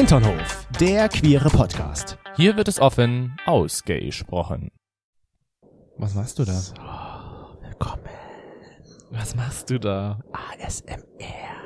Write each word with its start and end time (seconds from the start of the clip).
Hinternhof, 0.00 0.66
der 0.80 1.10
queere 1.10 1.50
Podcast. 1.50 2.16
Hier 2.34 2.56
wird 2.56 2.68
es 2.68 2.80
offen 2.80 3.36
ausgesprochen. 3.44 4.70
Was 5.98 6.14
machst 6.14 6.38
du 6.38 6.44
da? 6.46 6.54
So, 6.54 6.72
willkommen. 7.60 8.08
Was 9.10 9.34
machst 9.36 9.68
du 9.68 9.78
da? 9.78 10.18
ASMR. 10.32 11.04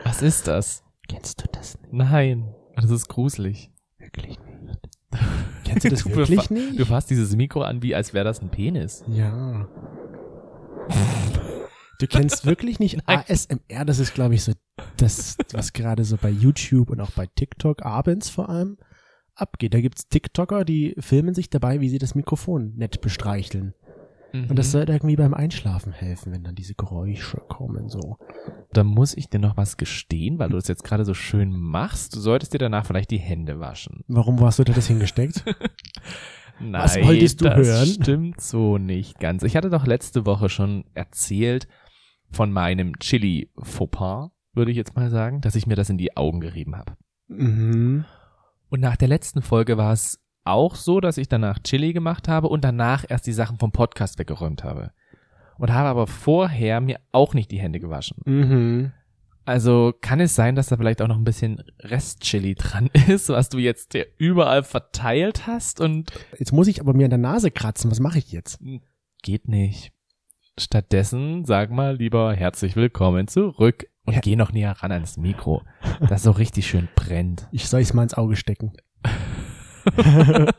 Was 0.03 0.21
ist 0.21 0.49
das? 0.49 0.83
Kennst 1.09 1.43
du 1.43 1.45
das 1.53 1.79
nicht? 1.81 1.93
Nein, 1.93 2.53
das 2.75 2.91
ist 2.91 3.07
gruselig. 3.09 3.71
Wirklich 3.99 4.37
nicht. 4.41 4.81
Kennst 5.65 5.85
du 5.85 5.91
das 5.91 6.03
Du 6.03 6.17
wirklich 6.17 6.51
nicht? 6.51 6.81
Du 6.81 6.87
fasst 6.87 7.11
dieses 7.11 7.37
Mikro 7.37 7.63
an, 7.63 7.83
wie 7.83 7.95
als 7.95 8.15
wäre 8.15 8.25
das 8.25 8.43
ein 8.43 8.49
Penis. 8.49 9.05
ja. 9.07 9.69
Du 12.01 12.09
kennst 12.09 12.45
wirklich 12.45 12.81
nicht 12.81 12.99
Nein. 13.07 13.23
ASMR, 13.29 13.85
das 13.85 14.01
ist 14.01 14.15
glaube 14.15 14.35
ich 14.35 14.43
so 14.43 14.53
das, 14.97 15.37
was 15.53 15.73
gerade 15.73 16.05
so 16.05 16.17
bei 16.17 16.31
YouTube 16.31 16.91
und 16.91 17.01
auch 17.01 17.11
bei 17.13 17.27
TikTok 17.27 17.85
abends 17.85 18.29
vor 18.29 18.49
allem 18.49 18.77
abgeht. 19.35 19.75
Da 19.75 19.81
gibt's 19.81 20.09
TikToker, 20.09 20.65
die 20.65 20.95
filmen 20.99 21.35
sich 21.35 21.51
dabei, 21.51 21.81
wie 21.81 21.89
sie 21.89 21.99
das 21.99 22.15
Mikrofon 22.15 22.75
nett 22.77 23.01
bestreicheln. 23.01 23.75
Und 24.33 24.57
das 24.59 24.67
Mhm. 24.67 24.71
soll 24.73 24.91
irgendwie 24.91 25.15
beim 25.15 25.33
Einschlafen 25.33 25.93
helfen, 25.93 26.33
wenn 26.33 26.43
dann 26.43 26.57
diese 26.57 26.75
Geräusche 26.75 27.37
kommen 27.49 27.89
so. 27.89 28.19
Da 28.73 28.83
muss 28.83 29.17
ich 29.17 29.29
dir 29.31 29.39
noch 29.39 29.57
was 29.57 29.77
gestehen, 29.77 30.41
weil 30.41 30.49
du 30.51 30.57
das 30.57 30.67
jetzt 30.67 30.83
gerade 30.83 31.05
so 31.05 31.15
schön 31.15 31.53
machst. 31.53 32.17
Du 32.17 32.19
solltest 32.21 32.53
dir 32.53 32.59
danach 32.59 32.85
vielleicht 32.85 33.13
die 33.13 33.19
Hände 33.19 33.61
waschen. 33.61 34.03
Warum 34.09 34.41
hast 34.41 34.59
du 34.59 34.65
da 34.65 34.73
das 34.73 34.89
hingesteckt? 34.89 35.45
Nein, 36.59 36.73
Was 36.83 36.97
wolltest 37.01 37.41
du 37.41 37.45
das 37.45 37.65
hören? 37.65 37.87
stimmt 37.87 38.41
so 38.41 38.77
nicht 38.77 39.21
ganz. 39.21 39.45
Ich 39.45 39.55
hatte 39.55 39.71
doch 39.71 39.87
letzte 39.87 40.27
Woche 40.27 40.49
schon 40.49 40.85
erzählt 40.95 41.69
von 42.33 42.51
meinem 42.51 42.99
Chili-Fauxpas, 42.99 44.31
würde 44.55 44.71
ich 44.71 44.77
jetzt 44.77 44.97
mal 44.97 45.11
sagen, 45.11 45.41
dass 45.41 45.55
ich 45.55 45.67
mir 45.67 45.77
das 45.77 45.91
in 45.91 45.99
die 45.99 46.17
Augen 46.17 46.41
gerieben 46.41 46.77
habe. 46.77 46.97
mhm. 47.29 48.05
Und 48.71 48.81
nach 48.81 48.97
der 48.97 49.09
letzten 49.09 49.41
Folge 49.41 49.77
war 49.77 49.93
es 49.93 50.21
auch 50.45 50.75
so, 50.75 51.01
dass 51.01 51.17
ich 51.17 51.29
danach 51.29 51.59
Chili 51.61 51.93
gemacht 51.93 52.29
habe 52.29 52.49
und 52.49 52.65
danach 52.65 53.05
erst 53.09 53.27
die 53.27 53.33
Sachen 53.33 53.59
vom 53.59 53.71
Podcast 53.73 54.19
weggeräumt 54.19 54.65
habe. 54.65 54.91
Und 55.59 55.73
habe 55.73 55.89
aber 55.89 56.09
vorher 56.09 56.81
mir 56.81 56.99
auch 57.13 57.35
nicht 57.35 57.53
die 57.53 57.61
Hände 57.61 57.79
gewaschen. 57.79 58.17
Mhm. 58.25 58.93
Also 59.45 59.93
kann 60.01 60.21
es 60.21 60.35
sein, 60.35 60.57
dass 60.57 60.69
da 60.69 60.77
vielleicht 60.77 61.03
auch 61.03 61.09
noch 61.09 61.19
ein 61.19 61.25
bisschen 61.25 61.63
Restchili 61.81 62.55
dran 62.55 62.89
ist, 63.09 63.29
was 63.29 63.49
du 63.49 63.59
jetzt 63.59 63.97
überall 64.17 64.63
verteilt 64.63 65.47
hast 65.47 65.81
und 65.81 66.11
Jetzt 66.39 66.53
muss 66.53 66.67
ich 66.67 66.81
aber 66.81 66.95
mir 66.95 67.05
an 67.05 67.11
der 67.11 67.19
Nase 67.19 67.51
kratzen. 67.51 67.91
Was 67.91 68.01
mache 68.01 68.19
ich 68.19 68.33
jetzt? 68.33 68.59
geht 69.23 69.49
nicht. 69.49 69.93
Stattdessen 70.59 71.45
sag 71.45 71.71
mal 71.71 71.97
lieber 71.97 72.35
herzlich 72.35 72.77
willkommen 72.77 73.27
zurück 73.29 73.87
und 74.05 74.15
Ja. 74.15 74.21
geh 74.21 74.37
noch 74.37 74.53
näher 74.53 74.73
ran 74.73 74.93
ans 74.93 75.17
Mikro, 75.17 75.63
das 76.09 76.23
so 76.23 76.31
richtig 76.31 76.67
schön 76.67 76.89
brennt. 76.95 77.49
Ich 77.53 77.69
soll 77.69 77.81
es 77.81 77.95
mal 77.95 78.03
ins 78.03 78.15
Auge 78.15 78.37
stecken. 78.37 78.73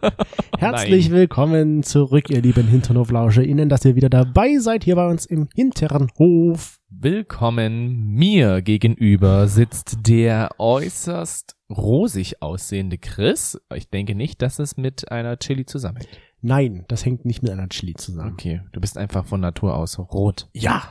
Herzlich 0.60 1.10
willkommen 1.12 1.84
zurück, 1.84 2.30
ihr 2.30 2.42
lieben 2.42 2.68
Hinternhoflauscher. 2.68 3.44
Ihnen, 3.44 3.70
dass 3.70 3.84
ihr 3.86 3.96
wieder 3.96 4.10
dabei 4.10 4.58
seid 4.60 4.84
hier 4.84 4.96
bei 4.96 5.08
uns 5.08 5.26
im 5.26 5.48
hinteren 5.56 6.10
Hof. 6.18 6.78
Willkommen. 6.90 8.08
Mir 8.14 8.62
gegenüber 8.62 9.48
sitzt 9.48 10.08
der 10.08 10.50
äußerst 10.60 11.56
rosig 11.70 12.42
aussehende 12.42 12.98
Chris. 12.98 13.60
Ich 13.74 13.90
denke 13.90 14.16
nicht, 14.16 14.42
dass 14.42 14.60
es 14.60 14.78
mit 14.78 15.12
einer 15.12 15.38
Chili 15.38 15.66
zusammenhängt. 15.66 16.10
Nein, 16.42 16.86
das 16.88 17.04
hängt 17.06 17.26
nicht 17.26 17.42
mit 17.42 17.52
einer 17.52 17.68
Chili 17.70 17.96
zusammen. 17.96 18.34
Okay, 18.34 18.62
du 18.72 18.80
bist 18.80 18.98
einfach 18.98 19.26
von 19.26 19.42
Natur 19.42 19.76
aus 19.76 19.98
rot. 19.98 20.48
Ja. 20.54 20.84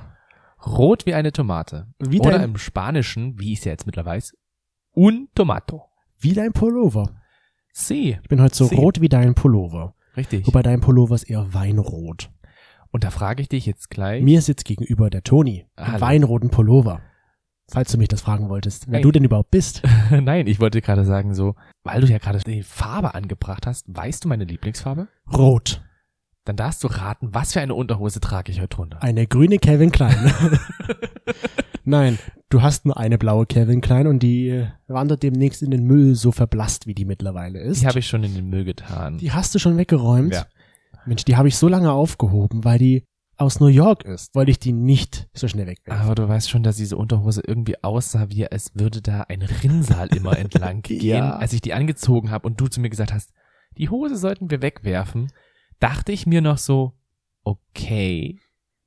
Rot 0.66 1.06
wie 1.06 1.14
eine 1.14 1.32
Tomate. 1.32 1.88
Wie 1.98 2.20
Oder 2.20 2.32
dein, 2.38 2.50
im 2.50 2.56
Spanischen, 2.58 3.38
wie 3.38 3.52
ich 3.52 3.58
es 3.60 3.64
ja 3.66 3.72
jetzt 3.72 3.86
mittlerweile 3.86 4.16
weiß, 4.18 4.32
un 4.96 5.28
tomato. 5.34 5.82
wie 6.18 6.32
dein 6.34 6.52
Pullover. 6.52 7.10
Sí, 7.72 8.18
Ich 8.22 8.28
bin 8.28 8.40
heute 8.40 8.54
so 8.54 8.66
Sie. 8.66 8.76
rot 8.76 9.00
wie 9.00 9.08
dein 9.08 9.34
Pullover. 9.34 9.94
richtig. 10.16 10.46
Wobei 10.46 10.62
dein 10.62 10.80
Pullover 10.80 11.14
ist 11.16 11.24
eher 11.24 11.52
weinrot. 11.52 12.30
Und 12.92 13.02
da 13.02 13.10
frage 13.10 13.42
ich 13.42 13.48
dich 13.48 13.66
jetzt 13.66 13.90
gleich. 13.90 14.22
Mir 14.22 14.40
sitzt 14.40 14.64
gegenüber 14.64 15.10
der 15.10 15.24
Toni 15.24 15.66
im 15.76 16.00
weinroten 16.00 16.50
Pullover. 16.50 17.00
Falls 17.70 17.90
du 17.90 17.98
mich 17.98 18.08
das 18.08 18.20
fragen 18.20 18.48
wolltest, 18.50 18.86
wer 18.88 18.96
Hey. 18.98 19.02
du 19.02 19.10
denn 19.10 19.24
überhaupt 19.24 19.50
bist. 19.50 19.82
Nein, 20.10 20.46
ich 20.46 20.60
wollte 20.60 20.80
gerade 20.82 21.04
sagen 21.04 21.34
so, 21.34 21.56
weil 21.82 22.00
du 22.02 22.06
ja 22.06 22.18
gerade 22.18 22.38
die 22.38 22.62
Farbe 22.62 23.14
angebracht 23.14 23.66
hast, 23.66 23.86
weißt 23.88 24.24
du 24.24 24.28
meine 24.28 24.44
Lieblingsfarbe? 24.44 25.08
Rot. 25.32 25.82
Dann 26.44 26.56
darfst 26.56 26.84
du 26.84 26.88
raten, 26.88 27.32
was 27.32 27.54
für 27.54 27.60
eine 27.60 27.74
Unterhose 27.74 28.20
trage 28.20 28.52
ich 28.52 28.60
heute 28.60 28.76
drunter. 28.76 29.02
Eine 29.02 29.26
grüne 29.26 29.58
Calvin 29.58 29.90
Klein. 29.90 30.32
Nein, 31.84 32.18
du 32.50 32.62
hast 32.62 32.84
nur 32.84 32.98
eine 32.98 33.16
blaue 33.16 33.46
Calvin 33.46 33.80
Klein 33.80 34.06
und 34.06 34.22
die 34.22 34.48
äh, 34.48 34.66
wandert 34.86 35.22
demnächst 35.22 35.62
in 35.62 35.70
den 35.70 35.84
Müll, 35.84 36.14
so 36.14 36.32
verblasst 36.32 36.86
wie 36.86 36.94
die 36.94 37.06
mittlerweile 37.06 37.60
ist. 37.60 37.82
Die 37.82 37.86
habe 37.86 37.98
ich 37.98 38.06
schon 38.06 38.24
in 38.24 38.34
den 38.34 38.48
Müll 38.48 38.64
getan. 38.64 39.18
Die 39.18 39.32
hast 39.32 39.54
du 39.54 39.58
schon 39.58 39.78
weggeräumt? 39.78 40.34
Ja. 40.34 40.46
Mensch, 41.06 41.24
die 41.24 41.36
habe 41.36 41.48
ich 41.48 41.56
so 41.56 41.68
lange 41.68 41.92
aufgehoben, 41.92 42.64
weil 42.64 42.78
die 42.78 43.04
aus 43.36 43.60
New 43.60 43.66
York 43.66 44.04
ist. 44.04 44.34
Wollte 44.34 44.50
ich 44.50 44.58
die 44.58 44.72
nicht 44.72 45.28
so 45.32 45.48
schnell 45.48 45.66
wegwerfen. 45.66 46.04
Aber 46.04 46.14
du 46.14 46.28
weißt 46.28 46.48
schon, 46.48 46.62
dass 46.62 46.76
diese 46.76 46.96
Unterhose 46.96 47.42
irgendwie 47.46 47.82
aussah, 47.82 48.28
wie 48.28 48.46
als 48.46 48.72
würde 48.74 49.02
da 49.02 49.22
ein 49.22 49.42
Rinnsal 49.42 50.08
immer 50.14 50.38
entlang 50.38 50.82
gehen. 50.82 51.02
Ja. 51.02 51.36
Als 51.36 51.52
ich 51.52 51.60
die 51.60 51.74
angezogen 51.74 52.30
habe 52.30 52.46
und 52.46 52.60
du 52.60 52.68
zu 52.68 52.80
mir 52.80 52.90
gesagt 52.90 53.12
hast, 53.12 53.32
die 53.76 53.88
Hose 53.88 54.16
sollten 54.16 54.50
wir 54.50 54.62
wegwerfen, 54.62 55.32
dachte 55.80 56.12
ich 56.12 56.26
mir 56.26 56.40
noch 56.40 56.58
so, 56.58 56.92
okay, 57.44 58.38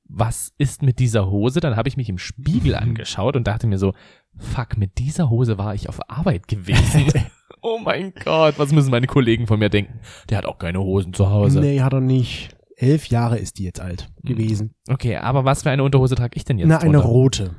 was 0.06 0.54
ist 0.58 0.82
mit 0.84 1.00
dieser 1.00 1.30
Hose? 1.30 1.60
Dann 1.60 1.76
habe 1.76 1.90
ich 1.90 1.98
mich 1.98 2.10
im 2.10 2.18
Spiegel 2.18 2.76
angeschaut 2.76 3.36
und 3.36 3.46
dachte 3.48 3.68
mir 3.68 3.78
so, 3.78 3.94
fuck, 4.38 4.78
mit 4.78 4.98
dieser 5.00 5.30
Hose 5.30 5.58
war 5.58 5.76
ich 5.76 5.90
auf 5.90 6.00
Arbeit 6.10 6.48
gewesen. 6.48 7.06
oh 7.62 7.80
mein 7.80 8.14
Gott, 8.24 8.58
was 8.58 8.72
müssen 8.72 8.92
meine 8.92 9.08
Kollegen 9.08 9.48
von 9.48 9.60
mir 9.60 9.70
denken? 9.70 10.00
Der 10.30 10.38
hat 10.38 10.46
auch 10.46 10.58
keine 10.60 10.80
Hosen 10.80 11.14
zu 11.14 11.30
Hause. 11.30 11.60
Nee, 11.60 11.82
hat 11.82 11.94
er 11.94 12.02
nicht. 12.02 12.56
Elf 12.78 13.08
Jahre 13.08 13.38
ist 13.40 13.58
die 13.58 13.64
jetzt 13.64 13.80
alt 13.82 14.10
gewesen. 14.24 14.76
Okay, 14.88 15.18
aber 15.18 15.46
was 15.46 15.64
für 15.64 15.72
eine 15.72 15.84
Unterhose 15.84 16.16
trage 16.16 16.38
ich 16.38 16.46
denn 16.46 16.60
jetzt? 16.60 16.68
Na, 16.68 16.78
eine 16.78 17.00
drunter? 17.00 17.08
rote. 17.10 17.56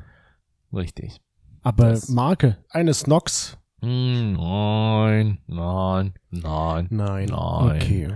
Richtig. 0.73 1.19
Aber 1.61 1.89
Das- 1.89 2.07
Marke. 2.09 2.57
Eine 2.69 2.93
Snox. 2.93 3.57
Hm, 3.81 4.33
Nein, 4.33 5.37
nein, 5.47 6.13
nein. 6.31 6.87
Nein. 6.89 7.29
Nein. 7.29 7.31
Okay. 7.31 8.09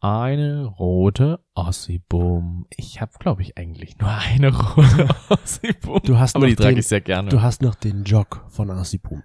Eine 0.00 0.64
rote 0.66 1.44
Ossibum. 1.54 2.66
Ich 2.76 3.00
habe, 3.00 3.10
glaube 3.18 3.42
ich, 3.42 3.58
eigentlich 3.58 3.98
nur 3.98 4.10
eine 4.16 4.56
rote 4.56 5.08
Ossibum. 5.28 6.00
Du 6.04 6.18
hast 6.18 6.36
Aber 6.36 6.44
noch 6.46 6.50
die 6.50 6.56
trage 6.56 6.74
den- 6.74 6.78
ich 6.80 6.86
sehr 6.86 7.00
gerne. 7.00 7.30
Du 7.30 7.42
hast 7.42 7.62
noch 7.62 7.74
den 7.74 8.04
Jog 8.04 8.44
von 8.48 8.68
in 8.70 8.76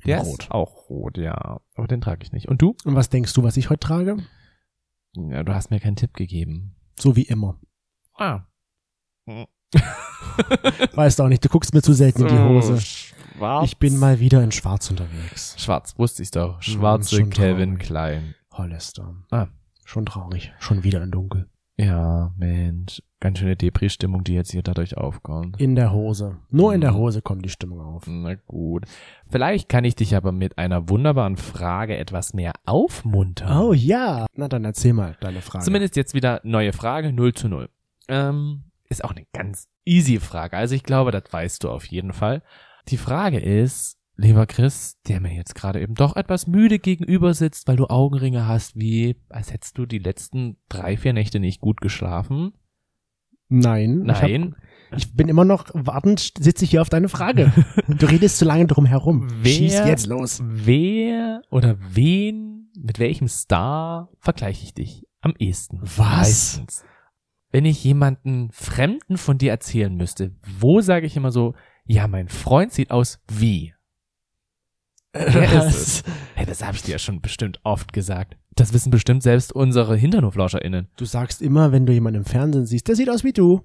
Der 0.06 0.20
Rot. 0.22 0.40
ist 0.44 0.52
auch 0.52 0.90
rot, 0.90 1.18
ja. 1.18 1.60
Aber 1.76 1.88
den 1.88 2.02
trage 2.02 2.24
ich 2.24 2.32
nicht. 2.32 2.48
Und 2.48 2.62
du? 2.62 2.76
Und 2.86 2.96
was 2.96 3.10
denkst 3.10 3.34
du, 3.34 3.44
was 3.44 3.56
ich 3.58 3.70
heute 3.70 3.82
trage? 3.82 4.18
Ja, 5.16 5.44
du 5.44 5.54
hast 5.54 5.70
mir 5.70 5.80
keinen 5.80 5.96
Tipp 5.96 6.16
gegeben. 6.16 6.76
So 7.00 7.16
wie 7.16 7.24
immer. 7.24 7.60
Ah. 8.16 8.42
Weißt 10.96 11.22
auch 11.22 11.28
nicht, 11.28 11.46
du 11.46 11.50
guckst 11.50 11.74
mir 11.74 11.82
zu 11.84 11.94
selten 11.94 12.24
in 12.24 12.28
die 12.30 12.38
Hose. 12.40 12.80
Schwarz. 12.82 13.66
Ich 13.66 13.78
bin 13.78 13.98
mal 14.00 14.20
wieder 14.20 14.44
in 14.44 14.52
Schwarz 14.52 14.90
unterwegs. 14.90 15.56
Schwarz, 15.60 15.98
wusste 16.00 16.24
ich 16.24 16.32
doch. 16.32 16.60
ist 16.60 16.66
Schwarze 16.66 17.24
Calvin. 17.30 17.78
Klein. 17.78 18.34
Hollister. 18.52 19.16
Ah. 19.32 19.48
Schon 19.86 20.06
traurig. 20.06 20.52
Schon 20.60 20.84
wieder 20.84 21.04
in 21.04 21.12
Dunkel. 21.12 21.48
Ja, 21.76 22.32
Mensch. 22.38 23.02
Ganz 23.20 23.40
schöne 23.40 23.56
Depri-Stimmung, 23.56 24.24
die 24.24 24.34
jetzt 24.36 24.52
hier 24.52 24.62
dadurch 24.62 24.96
aufkommt. 24.98 25.60
In 25.60 25.76
der 25.76 25.92
Hose. 25.92 26.38
Nur 26.52 26.74
in 26.74 26.82
der 26.82 26.92
Mhm. 26.92 26.98
Hose 26.98 27.22
kommt 27.24 27.44
die 27.46 27.50
Stimmung 27.50 27.82
auf. 27.82 28.04
Na 28.06 28.36
gut. 28.36 28.86
Vielleicht 29.30 29.70
kann 29.70 29.84
ich 29.84 29.96
dich 29.96 30.16
aber 30.16 30.32
mit 30.32 30.58
einer 30.60 30.88
wunderbaren 30.90 31.36
Frage 31.38 31.98
etwas 31.98 32.34
mehr 32.34 32.54
aufmuntern. 32.66 33.58
Oh 33.58 33.74
ja. 33.74 34.28
Na 34.36 34.48
dann 34.48 34.66
erzähl 34.66 34.94
mal 34.94 35.18
deine 35.20 35.42
Frage. 35.42 35.66
Zumindest 35.66 35.96
jetzt 35.96 36.14
wieder 36.14 36.42
neue 36.44 36.74
Frage, 36.74 37.12
0 37.12 37.34
zu 37.34 37.48
0. 37.48 37.70
Ähm, 38.08 38.66
ist 38.90 39.04
auch 39.04 39.12
eine 39.12 39.26
ganz 39.34 39.68
easy 39.86 40.20
Frage. 40.20 40.56
Also 40.58 40.76
ich 40.76 40.84
glaube, 40.84 41.12
das 41.12 41.24
weißt 41.32 41.64
du 41.64 41.72
auf 41.72 41.86
jeden 41.86 42.14
Fall. 42.14 42.44
Die 42.90 42.98
Frage 42.98 43.40
ist, 43.40 43.98
lieber 44.16 44.46
Chris, 44.46 44.98
der 45.08 45.20
mir 45.20 45.34
jetzt 45.34 45.56
gerade 45.56 45.82
eben 45.82 45.96
doch 45.96 46.16
etwas 46.16 46.48
müde 46.48 46.80
gegenüber 46.80 47.34
sitzt, 47.34 47.68
weil 47.68 47.76
du 47.76 47.88
Augenringe 47.88 48.48
hast, 48.48 48.76
wie 48.76 49.18
als 49.30 49.52
hättest 49.52 49.78
du 49.78 49.86
die 49.86 50.00
letzten 50.00 50.58
drei, 50.70 50.98
vier 50.98 51.14
Nächte 51.14 51.40
nicht 51.40 51.60
gut 51.62 51.82
geschlafen. 51.82 52.54
Nein. 53.50 54.06
Ich, 54.06 54.14
hab, 54.14 54.30
Nein. 54.30 54.56
ich 54.96 55.14
bin 55.16 55.28
immer 55.28 55.46
noch 55.46 55.66
wartend, 55.74 56.34
sitze 56.40 56.66
ich 56.66 56.72
hier 56.72 56.82
auf 56.82 56.90
deine 56.90 57.10
Frage. 57.10 57.52
du 57.88 58.06
redest 58.06 58.38
zu 58.38 58.46
lange 58.46 58.66
drum 58.66 58.86
herum. 58.86 59.28
Wer- 59.42 59.52
Schieß 59.54 59.74
jetzt 59.86 60.08
los. 60.08 60.42
Wer 60.44 61.42
oder 61.50 61.78
wen, 61.80 62.72
mit 62.80 63.00
welchem 63.00 63.28
Star 63.28 64.10
vergleiche 64.20 64.64
ich 64.64 64.74
dich 64.74 65.08
am 65.22 65.34
ehesten? 65.38 65.80
Was? 65.82 65.98
Meistens. 66.58 66.84
Wenn 67.52 67.66
ich 67.66 67.84
jemanden 67.84 68.50
Fremden 68.52 69.18
von 69.18 69.38
dir 69.38 69.52
erzählen 69.52 69.96
müsste, 69.96 70.36
wo 70.60 70.82
sage 70.82 71.06
ich 71.06 71.16
immer 71.16 71.32
so, 71.32 71.54
ja, 71.86 72.08
mein 72.08 72.30
Freund 72.30 72.72
sieht 72.72 72.90
aus 72.90 73.22
wie? 73.32 73.74
Es? 75.14 76.04
Hey, 76.36 76.46
das 76.46 76.64
habe 76.64 76.76
ich 76.76 76.84
dir 76.84 76.94
ja 76.94 77.00
schon 77.00 77.22
bestimmt 77.22 77.60
oft 77.64 77.94
gesagt. 77.94 78.36
Das 78.56 78.74
wissen 78.74 78.90
bestimmt 78.92 79.24
selbst 79.24 79.54
unsere 79.54 79.96
HinternhoflauscherInnen. 79.96 80.88
Du 80.96 81.06
sagst 81.06 81.42
immer, 81.42 81.72
wenn 81.72 81.86
du 81.86 81.94
jemanden 81.94 82.20
im 82.22 82.26
Fernsehen 82.26 82.66
siehst, 82.66 82.88
der 82.88 82.96
sieht 82.96 83.10
aus 83.10 83.24
wie 83.24 83.34
du. 83.34 83.62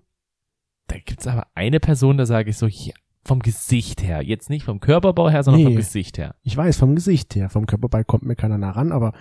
Da 0.86 0.96
gibt's 1.04 1.26
aber 1.26 1.46
eine 1.54 1.80
Person, 1.80 2.16
da 2.16 2.24
sage 2.26 2.50
ich 2.50 2.56
so, 2.58 2.66
ja, 2.66 2.94
vom 3.24 3.40
Gesicht 3.40 4.02
her. 4.02 4.22
Jetzt 4.22 4.48
nicht 4.48 4.64
vom 4.64 4.80
Körperbau 4.80 5.28
her, 5.28 5.42
sondern 5.42 5.60
Nee. 5.60 5.66
vom 5.68 5.76
Gesicht 5.76 6.16
her. 6.18 6.34
Ich 6.42 6.56
weiß, 6.56 6.78
vom 6.78 6.94
Gesicht 6.94 7.34
her. 7.34 7.50
Vom 7.50 7.66
Körperbau 7.66 8.02
kommt 8.04 8.22
mir 8.24 8.36
keiner 8.36 8.56
nah 8.56 8.70
ran, 8.70 8.92
aber 8.92 9.12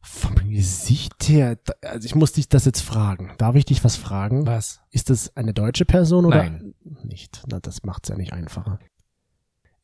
vom 0.00 0.34
Gesicht 0.50 1.28
her, 1.28 1.56
also 1.82 2.04
ich 2.04 2.14
muss 2.14 2.32
dich 2.32 2.48
das 2.48 2.64
jetzt 2.64 2.82
fragen. 2.82 3.32
Darf 3.38 3.54
ich 3.54 3.64
dich 3.64 3.82
was 3.84 3.96
fragen? 3.96 4.46
Was? 4.46 4.80
Ist 4.90 5.08
das 5.10 5.36
eine 5.36 5.54
deutsche 5.54 5.84
Person 5.84 6.24
oder 6.26 6.38
Nein. 6.38 6.74
nicht? 7.04 7.42
Na, 7.48 7.60
das 7.60 7.84
macht's 7.84 8.08
ja 8.08 8.16
nicht 8.16 8.32
einfacher. 8.32 8.78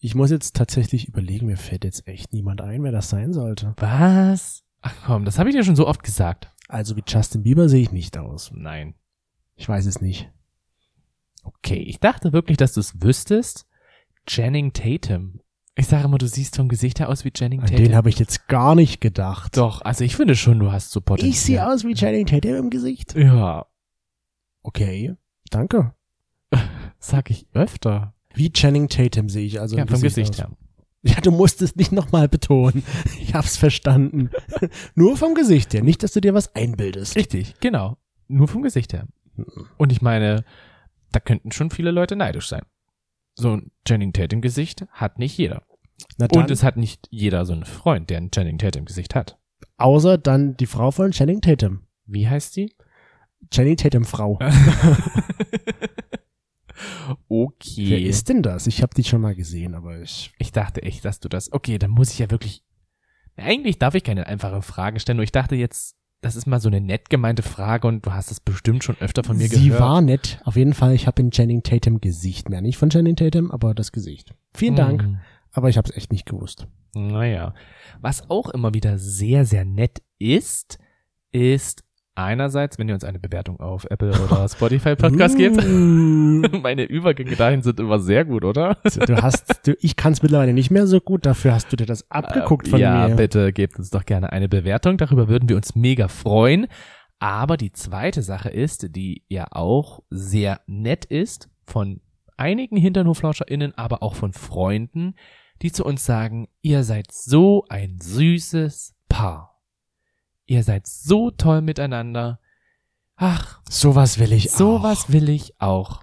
Ich 0.02 0.14
muss 0.14 0.30
jetzt 0.30 0.56
tatsächlich 0.56 1.08
überlegen, 1.08 1.46
mir 1.46 1.58
fällt 1.58 1.84
jetzt 1.84 2.06
echt 2.08 2.32
niemand 2.32 2.60
ein, 2.62 2.82
wer 2.82 2.92
das 2.92 3.10
sein 3.10 3.32
sollte. 3.32 3.74
Was? 3.76 4.64
Ach 4.80 4.94
komm, 5.04 5.24
das 5.26 5.38
habe 5.38 5.50
ich 5.50 5.54
dir 5.56 5.62
schon 5.64 5.76
so 5.76 5.86
oft 5.86 6.02
gesagt. 6.02 6.50
Also 6.68 6.96
wie 6.96 7.02
Justin 7.06 7.42
Bieber 7.42 7.68
sehe 7.68 7.82
ich 7.82 7.92
nicht 7.92 8.16
aus. 8.16 8.50
Nein. 8.54 8.94
Ich 9.56 9.68
weiß 9.68 9.84
es 9.86 10.00
nicht. 10.00 10.30
Okay, 11.42 11.76
ich 11.82 12.00
dachte 12.00 12.32
wirklich, 12.32 12.56
dass 12.56 12.72
du 12.72 12.80
es 12.80 13.02
wüsstest. 13.02 13.66
Channing 14.26 14.72
Tatum. 14.72 15.40
Ich 15.74 15.86
sage 15.86 16.04
immer, 16.04 16.18
du 16.18 16.26
siehst 16.28 16.56
vom 16.56 16.68
Gesicht 16.68 16.98
her 17.00 17.08
aus 17.08 17.24
wie 17.24 17.30
Channing 17.30 17.60
An 17.60 17.66
Tatum. 17.66 17.84
den 17.84 17.94
habe 17.94 18.08
ich 18.08 18.18
jetzt 18.18 18.48
gar 18.48 18.74
nicht 18.74 19.00
gedacht. 19.00 19.56
Doch, 19.56 19.82
also 19.82 20.04
ich 20.04 20.16
finde 20.16 20.34
schon, 20.34 20.58
du 20.58 20.72
hast 20.72 20.90
so 20.92 21.00
Potenzial. 21.00 21.30
Ich 21.30 21.40
sehe 21.40 21.66
aus 21.66 21.84
wie 21.84 21.94
Channing 21.94 22.26
Tatum 22.26 22.54
im 22.54 22.70
Gesicht. 22.70 23.14
Ja, 23.14 23.66
Okay, 24.62 25.16
danke. 25.50 25.94
sag 26.98 27.30
ich 27.30 27.46
öfter. 27.54 28.14
Wie 28.34 28.52
Channing 28.52 28.88
Tatum 28.88 29.28
sehe 29.28 29.46
ich 29.46 29.60
also 29.60 29.76
ja, 29.76 29.86
vom 29.86 30.00
Gesicht, 30.00 30.32
Gesicht 30.32 30.38
her. 30.38 30.50
Ja, 31.02 31.20
du 31.20 31.30
musst 31.30 31.62
es 31.62 31.76
nicht 31.76 31.92
nochmal 31.92 32.28
betonen. 32.28 32.84
Ich 33.20 33.34
hab's 33.34 33.56
verstanden. 33.56 34.30
Nur 34.94 35.16
vom 35.16 35.34
Gesicht 35.34 35.72
her, 35.72 35.82
nicht, 35.82 36.02
dass 36.02 36.12
du 36.12 36.20
dir 36.20 36.34
was 36.34 36.54
einbildest. 36.54 37.16
Richtig, 37.16 37.54
genau. 37.60 37.96
Nur 38.28 38.48
vom 38.48 38.62
Gesicht 38.62 38.92
her. 38.92 39.06
Und 39.78 39.92
ich 39.92 40.02
meine, 40.02 40.44
da 41.12 41.20
könnten 41.20 41.52
schon 41.52 41.70
viele 41.70 41.90
Leute 41.90 42.16
neidisch 42.16 42.48
sein. 42.48 42.62
So 43.34 43.56
ein 43.56 43.70
Channing 43.86 44.12
Tatum 44.12 44.40
Gesicht 44.40 44.84
hat 44.90 45.18
nicht 45.18 45.38
jeder. 45.38 45.62
Und 46.32 46.50
es 46.50 46.62
hat 46.62 46.76
nicht 46.76 47.06
jeder 47.10 47.44
so 47.46 47.52
einen 47.52 47.64
Freund, 47.64 48.10
der 48.10 48.18
ein 48.18 48.30
Channing 48.30 48.58
Tatum 48.58 48.84
Gesicht 48.84 49.14
hat. 49.14 49.38
außer 49.78 50.18
dann 50.18 50.56
die 50.56 50.66
Frau 50.66 50.90
von 50.90 51.12
Channing 51.12 51.40
Tatum. 51.40 51.86
Wie 52.06 52.28
heißt 52.28 52.52
sie? 52.54 52.74
Channing 53.50 53.76
Tatum 53.76 54.04
Frau. 54.04 54.38
okay. 57.28 57.86
Wer 57.90 58.00
ist 58.00 58.28
denn 58.28 58.42
das? 58.42 58.66
Ich 58.66 58.82
habe 58.82 58.94
die 58.94 59.04
schon 59.04 59.20
mal 59.20 59.34
gesehen, 59.34 59.74
aber 59.74 60.00
ich. 60.00 60.32
Ich 60.38 60.52
dachte 60.52 60.82
echt, 60.82 61.04
dass 61.04 61.20
du 61.20 61.28
das. 61.28 61.52
Okay, 61.52 61.78
dann 61.78 61.90
muss 61.90 62.12
ich 62.12 62.18
ja 62.18 62.30
wirklich. 62.30 62.62
Eigentlich 63.36 63.78
darf 63.78 63.94
ich 63.94 64.04
keine 64.04 64.26
einfache 64.26 64.60
Fragen 64.62 64.98
stellen, 65.00 65.16
nur 65.16 65.24
ich 65.24 65.32
dachte 65.32 65.54
jetzt, 65.56 65.96
das 66.20 66.36
ist 66.36 66.46
mal 66.46 66.60
so 66.60 66.68
eine 66.68 66.80
nett 66.82 67.08
gemeinte 67.08 67.42
Frage 67.42 67.88
und 67.88 68.04
du 68.04 68.12
hast 68.12 68.30
es 68.30 68.40
bestimmt 68.40 68.84
schon 68.84 68.96
öfter 69.00 69.24
von 69.24 69.38
mir 69.38 69.48
Sie 69.48 69.68
gehört. 69.68 69.80
war 69.80 70.00
nett. 70.02 70.40
Auf 70.44 70.56
jeden 70.56 70.74
Fall, 70.74 70.94
ich 70.94 71.06
habe 71.06 71.22
in 71.22 71.30
Channing 71.30 71.62
Tatum 71.62 72.00
Gesicht 72.00 72.50
mehr. 72.50 72.60
Nicht 72.60 72.76
von 72.76 72.90
Channing 72.90 73.16
Tatum, 73.16 73.50
aber 73.50 73.72
das 73.74 73.92
Gesicht. 73.92 74.34
Vielen 74.52 74.76
Dank. 74.76 75.02
Hm, 75.02 75.18
Aber 75.52 75.70
ich 75.70 75.78
habe 75.78 75.88
es 75.88 75.96
echt 75.96 76.12
nicht 76.12 76.26
gewusst. 76.26 76.66
Naja. 76.94 77.54
Was 78.00 78.28
auch 78.28 78.50
immer 78.50 78.74
wieder 78.74 78.98
sehr, 78.98 79.46
sehr 79.46 79.64
nett 79.64 80.02
ist, 80.18 80.78
ist 81.32 81.82
einerseits, 82.14 82.78
wenn 82.78 82.88
ihr 82.88 82.94
uns 82.94 83.04
eine 83.04 83.18
Bewertung 83.18 83.60
auf 83.60 83.86
Apple 83.90 84.10
oder 84.10 84.48
Spotify 84.48 84.96
Podcast 84.96 85.36
gebt. 85.36 85.56
Uh, 85.64 86.58
Meine 86.62 86.84
Übergänge 86.84 87.36
dahin 87.36 87.62
sind 87.62 87.80
immer 87.80 87.98
sehr 87.98 88.24
gut, 88.24 88.44
oder? 88.44 88.76
du 88.84 89.22
hast, 89.22 89.66
du, 89.66 89.76
ich 89.80 89.96
kann 89.96 90.12
es 90.12 90.22
mittlerweile 90.22 90.52
nicht 90.52 90.70
mehr 90.70 90.86
so 90.86 91.00
gut. 91.00 91.26
Dafür 91.26 91.54
hast 91.54 91.72
du 91.72 91.76
dir 91.76 91.86
das 91.86 92.10
abgeguckt 92.10 92.66
Äh, 92.68 92.70
von 92.70 92.80
ja, 92.80 93.08
mir. 93.08 93.16
bitte 93.16 93.52
gebt 93.52 93.78
uns 93.78 93.90
doch 93.90 94.04
gerne 94.04 94.32
eine 94.32 94.48
Bewertung. 94.48 94.96
Darüber 94.96 95.28
würden 95.28 95.48
wir 95.48 95.56
uns 95.56 95.74
mega 95.74 96.08
freuen. 96.08 96.66
Aber 97.18 97.56
die 97.56 97.72
zweite 97.72 98.22
Sache 98.22 98.48
ist, 98.48 98.94
die 98.96 99.24
ja 99.28 99.46
auch 99.50 100.00
sehr 100.08 100.60
nett 100.66 101.04
ist, 101.04 101.50
von 101.66 102.00
einigen 102.38 102.76
HinternhoflauscherInnen, 102.78 103.76
aber 103.76 104.02
auch 104.02 104.14
von 104.14 104.32
Freunden, 104.32 105.14
die 105.60 105.70
zu 105.70 105.84
uns 105.84 106.06
sagen, 106.06 106.48
ihr 106.62 106.82
seid 106.84 107.12
so 107.12 107.66
ein 107.68 107.98
süßes 108.00 108.94
Paar. 109.10 109.49
Ihr 110.50 110.64
seid 110.64 110.88
so 110.88 111.30
toll 111.30 111.62
miteinander. 111.62 112.40
Ach, 113.14 113.60
Sowas 113.70 114.18
will 114.18 114.32
ich 114.32 114.50
auch. 114.52 114.56
sowas 114.58 115.12
will 115.12 115.28
ich 115.28 115.60
auch. 115.60 116.02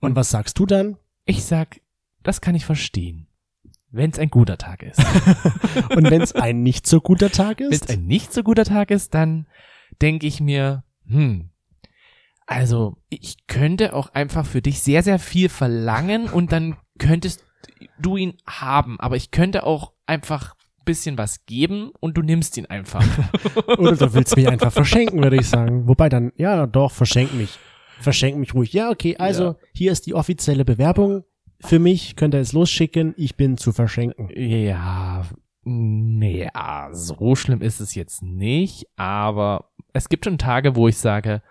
Und 0.00 0.14
was 0.14 0.28
sagst 0.28 0.58
du 0.58 0.66
dann? 0.66 0.98
Ich 1.24 1.42
sag, 1.44 1.80
das 2.22 2.42
kann 2.42 2.54
ich 2.54 2.66
verstehen. 2.66 3.28
Wenn 3.90 4.10
es 4.10 4.18
ein 4.18 4.28
guter 4.28 4.58
Tag 4.58 4.82
ist. 4.82 4.98
Und 5.96 6.10
wenn 6.10 6.20
es 6.20 6.32
ein 6.34 6.62
nicht 6.62 6.86
so 6.86 7.00
guter 7.00 7.30
Tag 7.30 7.60
Wenn 7.60 7.72
es 7.72 7.80
ist? 7.80 7.90
ein 7.90 8.04
nicht 8.04 8.30
so 8.34 8.42
guter 8.42 8.64
Tag 8.66 8.90
ist, 8.90 9.14
dann 9.14 9.46
denke 10.02 10.26
ich 10.26 10.38
mir, 10.42 10.84
hm, 11.06 11.48
also 12.46 12.98
ich 13.08 13.46
könnte 13.46 13.94
auch 13.94 14.10
einfach 14.12 14.44
für 14.44 14.60
dich 14.60 14.82
sehr, 14.82 15.02
sehr 15.02 15.18
viel 15.18 15.48
verlangen 15.48 16.28
und 16.28 16.52
dann 16.52 16.76
könntest 16.98 17.42
du 17.98 18.18
ihn 18.18 18.34
haben, 18.46 19.00
aber 19.00 19.16
ich 19.16 19.30
könnte 19.30 19.64
auch 19.64 19.92
einfach 20.04 20.50
ein 20.50 20.55
bisschen 20.86 21.18
was 21.18 21.44
geben 21.44 21.90
und 22.00 22.16
du 22.16 22.22
nimmst 22.22 22.56
ihn 22.56 22.64
einfach. 22.66 23.04
Oder 23.78 23.94
du 23.96 24.14
willst 24.14 24.34
mich 24.36 24.48
einfach 24.48 24.72
verschenken, 24.72 25.22
würde 25.22 25.36
ich 25.36 25.46
sagen. 25.48 25.86
Wobei 25.86 26.08
dann, 26.08 26.32
ja, 26.36 26.66
doch, 26.66 26.92
verschenk 26.92 27.34
mich. 27.34 27.58
Verschenk 28.00 28.38
mich 28.38 28.54
ruhig. 28.54 28.72
Ja, 28.72 28.90
okay, 28.90 29.16
also 29.18 29.44
Ja. 29.44 29.56
hier 29.74 29.92
ist 29.92 30.06
die 30.06 30.14
offizielle 30.14 30.64
Bewerbung. 30.64 31.24
Für 31.60 31.78
mich 31.78 32.16
könnt 32.16 32.34
ihr 32.34 32.40
es 32.40 32.52
losschicken. 32.54 33.12
Ich 33.18 33.36
bin 33.36 33.58
zu 33.58 33.72
verschenken. 33.72 34.28
ja, 34.34 35.22
nee, 35.64 36.48
ah, 36.54 36.92
so 36.94 37.34
schlimm 37.34 37.60
ist 37.60 37.80
es 37.80 37.94
jetzt 37.94 38.22
nicht, 38.22 38.86
aber 38.96 39.70
es 39.92 40.08
gibt 40.08 40.24
schon 40.24 40.38
Tage, 40.38 40.76
wo 40.76 40.88
ich 40.88 40.96
sage, 40.98 41.42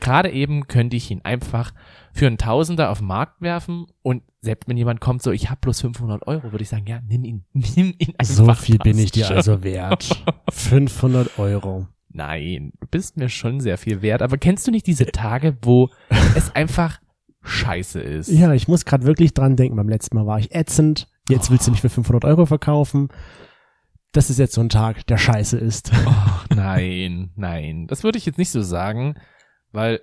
gerade 0.00 0.30
eben 0.30 0.66
könnte 0.68 0.96
ich 0.96 1.10
ihn 1.10 1.20
einfach 1.22 1.72
für 2.12 2.26
einen 2.26 2.38
Tausender 2.38 2.90
auf 2.90 2.98
den 2.98 3.06
Markt 3.06 3.40
werfen 3.40 3.86
und 4.02 4.22
selbst 4.40 4.68
wenn 4.68 4.76
jemand 4.76 5.00
kommt, 5.00 5.22
so, 5.22 5.32
ich 5.32 5.50
habe 5.50 5.60
bloß 5.60 5.80
500 5.80 6.26
Euro, 6.26 6.52
würde 6.52 6.62
ich 6.62 6.68
sagen, 6.68 6.86
ja, 6.86 7.00
nimm 7.06 7.24
ihn, 7.24 7.44
nimm 7.52 7.94
ihn 7.98 8.14
einfach. 8.18 8.34
So 8.34 8.54
viel 8.54 8.78
bin 8.78 8.98
ich 8.98 9.10
dir 9.10 9.24
schon. 9.24 9.36
also 9.36 9.62
wert. 9.62 10.22
500 10.50 11.38
Euro. 11.38 11.86
Nein, 12.10 12.72
du 12.80 12.86
bist 12.86 13.16
mir 13.16 13.28
schon 13.28 13.60
sehr 13.60 13.78
viel 13.78 14.02
wert, 14.02 14.22
aber 14.22 14.38
kennst 14.38 14.66
du 14.66 14.70
nicht 14.70 14.86
diese 14.86 15.06
Tage, 15.06 15.56
wo 15.62 15.90
es 16.34 16.54
einfach 16.54 17.00
scheiße 17.42 18.00
ist? 18.00 18.28
Ja, 18.28 18.52
ich 18.54 18.66
muss 18.66 18.84
gerade 18.84 19.04
wirklich 19.04 19.34
dran 19.34 19.56
denken. 19.56 19.76
Beim 19.76 19.88
letzten 19.88 20.16
Mal 20.16 20.26
war 20.26 20.38
ich 20.38 20.54
ätzend. 20.54 21.08
Jetzt 21.28 21.50
willst 21.50 21.66
du 21.66 21.70
mich 21.70 21.80
für 21.80 21.90
500 21.90 22.24
Euro 22.24 22.46
verkaufen. 22.46 23.08
Das 24.12 24.30
ist 24.30 24.38
jetzt 24.38 24.54
so 24.54 24.62
ein 24.62 24.70
Tag, 24.70 25.06
der 25.06 25.18
scheiße 25.18 25.58
ist. 25.58 25.92
Ach, 26.06 26.46
nein, 26.48 27.30
nein. 27.36 27.86
Das 27.86 28.04
würde 28.04 28.16
ich 28.16 28.24
jetzt 28.24 28.38
nicht 28.38 28.50
so 28.50 28.62
sagen, 28.62 29.14
weil 29.72 30.00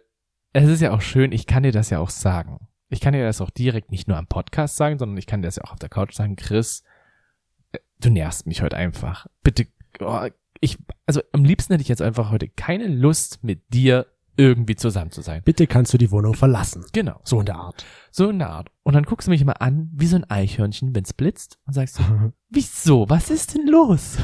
es 0.54 0.70
ist 0.70 0.82
ja 0.82 0.92
auch 0.92 1.02
schön, 1.02 1.32
ich 1.32 1.48
kann 1.48 1.64
dir 1.64 1.72
das 1.72 1.90
ja 1.90 2.00
auch 2.00 2.10
sagen. 2.10 2.68
Ich 2.90 3.02
kann 3.02 3.14
dir 3.14 3.24
das 3.26 3.42
auch 3.42 3.50
direkt 3.50 3.92
nicht 3.92 4.08
nur 4.08 4.18
am 4.18 4.28
Podcast 4.28 4.78
sagen, 4.78 4.98
sondern 4.98 5.18
ich 5.18 5.28
kann 5.28 5.42
dir 5.42 5.48
das 5.48 5.58
ja 5.58 5.64
auch 5.64 5.72
auf 5.72 5.80
der 5.80 5.90
Couch 5.90 6.14
sagen, 6.14 6.36
Chris, 6.36 6.84
äh, 7.72 7.80
du 8.00 8.10
nervst 8.10 8.48
mich 8.48 8.62
heute 8.62 8.78
einfach. 8.78 9.28
Bitte, 9.44 9.68
oh, 10.00 10.28
ich, 10.62 10.78
also 11.06 11.22
am 11.34 11.44
liebsten 11.44 11.74
hätte 11.74 11.82
ich 11.82 11.90
jetzt 11.90 12.02
einfach 12.02 12.32
heute 12.32 12.48
keine 12.48 12.88
Lust, 12.88 13.44
mit 13.44 13.74
dir 13.74 14.08
irgendwie 14.38 14.76
zusammen 14.76 15.12
zu 15.12 15.22
sein. 15.22 15.42
Bitte 15.46 15.66
kannst 15.68 15.94
du 15.94 15.98
die 15.98 16.12
Wohnung 16.12 16.34
verlassen. 16.34 16.86
Genau, 16.94 17.20
So 17.24 17.40
in 17.40 17.46
der 17.46 17.56
Art. 17.56 17.86
so 18.12 18.30
eine 18.30 18.48
Art. 18.50 18.70
Und 18.84 18.94
dann 18.94 19.04
guckst 19.04 19.28
du 19.28 19.32
mich 19.32 19.42
immer 19.42 19.62
an, 19.62 19.90
wie 19.94 20.08
so 20.08 20.18
ein 20.18 20.30
Eichhörnchen, 20.30 20.94
wenn's 20.94 21.14
blitzt, 21.14 21.58
und 21.66 21.74
sagst 21.74 21.96
so, 21.96 22.04
wieso, 22.50 23.10
was 23.10 23.30
ist 23.30 23.56
denn 23.56 23.68
los? 23.68 24.18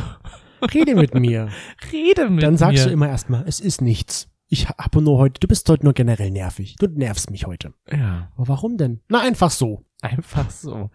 Rede 0.74 0.96
mit 0.96 1.16
mir. 1.16 1.50
Rede 1.92 2.30
mit 2.30 2.44
Dann 2.44 2.58
sagst 2.58 2.80
mir. 2.84 2.88
du 2.88 2.94
immer 2.94 3.10
erstmal, 3.10 3.44
es 3.48 3.60
ist 3.60 3.82
nichts. 3.82 4.30
Ich 4.54 4.68
habe 4.68 5.02
nur 5.02 5.18
heute, 5.18 5.40
du 5.40 5.48
bist 5.48 5.70
heute 5.70 5.86
nur 5.86 5.94
generell 5.94 6.30
nervig. 6.30 6.76
Du 6.76 6.86
nervst 6.88 7.32
mich 7.32 7.46
heute. 7.46 7.74
ja. 7.90 8.30
Aber 8.36 8.50
warum 8.50 8.76
denn? 8.76 9.00
Na, 9.08 9.22
einfach 9.22 9.50
so. 9.50 9.86
Einfach 10.02 10.50
so. 10.50 10.92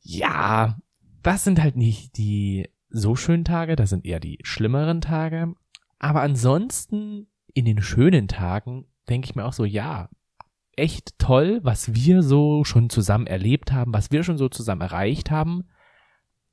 Ja, 0.00 0.78
das 1.24 1.42
sind 1.42 1.60
halt 1.60 1.74
nicht 1.74 2.16
die 2.16 2.68
so 2.88 3.16
schönen 3.16 3.44
Tage, 3.44 3.74
das 3.74 3.90
sind 3.90 4.06
eher 4.06 4.20
die 4.20 4.38
schlimmeren 4.44 5.00
Tage. 5.00 5.54
Aber 5.98 6.22
ansonsten 6.22 7.26
in 7.52 7.64
den 7.64 7.82
schönen 7.82 8.28
Tagen 8.28 8.86
denke 9.08 9.26
ich 9.26 9.34
mir 9.34 9.44
auch 9.44 9.52
so, 9.52 9.64
ja, 9.64 10.08
echt 10.76 11.18
toll, 11.18 11.58
was 11.64 11.94
wir 11.94 12.22
so 12.22 12.62
schon 12.62 12.90
zusammen 12.90 13.26
erlebt 13.26 13.72
haben, 13.72 13.92
was 13.92 14.12
wir 14.12 14.22
schon 14.22 14.38
so 14.38 14.48
zusammen 14.48 14.82
erreicht 14.82 15.32
haben. 15.32 15.64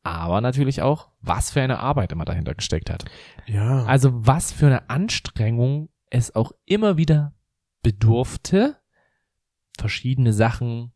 Aber 0.07 0.41
natürlich 0.41 0.81
auch, 0.81 1.09
was 1.21 1.51
für 1.51 1.61
eine 1.61 1.79
Arbeit 1.79 2.11
immer 2.11 2.25
dahinter 2.25 2.55
gesteckt 2.55 2.89
hat. 2.89 3.05
Ja. 3.45 3.85
Also 3.85 4.11
was 4.13 4.51
für 4.51 4.67
eine 4.67 4.89
Anstrengung 4.89 5.89
es 6.09 6.35
auch 6.35 6.51
immer 6.65 6.97
wieder 6.97 7.33
bedurfte, 7.81 8.77
verschiedene 9.77 10.33
Sachen 10.33 10.91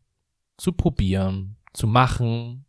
zu 0.58 0.72
probieren, 0.74 1.58
zu 1.74 1.88
machen, 1.88 2.65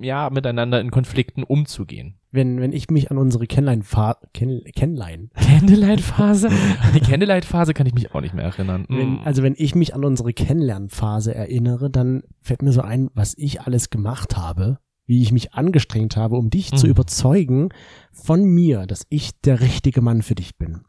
ja, 0.00 0.30
miteinander 0.30 0.80
in 0.80 0.90
Konflikten 0.90 1.42
umzugehen. 1.44 2.18
wenn, 2.32 2.60
wenn 2.60 2.72
ich 2.72 2.90
mich 2.90 3.10
an 3.10 3.16
unsere 3.18 3.46
Kennlein-Phase, 3.46 4.18
Ken, 4.34 4.60
Kennlein, 4.74 5.30
Candlelight-Phase? 5.34 6.48
An 6.48 6.92
die 6.94 7.00
Candlelight-Phase 7.00 7.72
kann 7.72 7.86
ich 7.86 7.94
mich 7.94 8.14
auch 8.14 8.20
nicht 8.20 8.34
mehr 8.34 8.44
erinnern. 8.44 8.84
wenn, 8.88 9.14
Mm. 9.14 9.20
also 9.24 9.42
wenn 9.42 9.54
ich 9.56 9.74
mich 9.74 9.94
an 9.94 10.04
unsere 10.04 10.32
Kennenlernphase 10.34 11.34
erinnere, 11.34 11.88
dann 11.88 12.24
fällt 12.42 12.62
mir 12.62 12.72
so 12.72 12.82
ein, 12.82 13.10
was 13.14 13.34
ich 13.38 13.62
alles 13.62 13.88
gemacht 13.90 14.36
habe, 14.36 14.80
wie 15.06 15.22
ich 15.22 15.32
mich 15.32 15.54
angestrengt 15.54 16.16
habe, 16.16 16.36
um 16.36 16.50
dich 16.50 16.70
zu 16.72 16.86
Mhm. 16.86 16.90
überzeugen 16.90 17.68
von 18.12 18.44
mir, 18.44 18.86
dass 18.86 19.06
ich 19.08 19.40
der 19.40 19.60
richtige 19.60 20.00
Mann 20.02 20.22
für 20.22 20.34
dich 20.34 20.56
bin. 20.58 20.84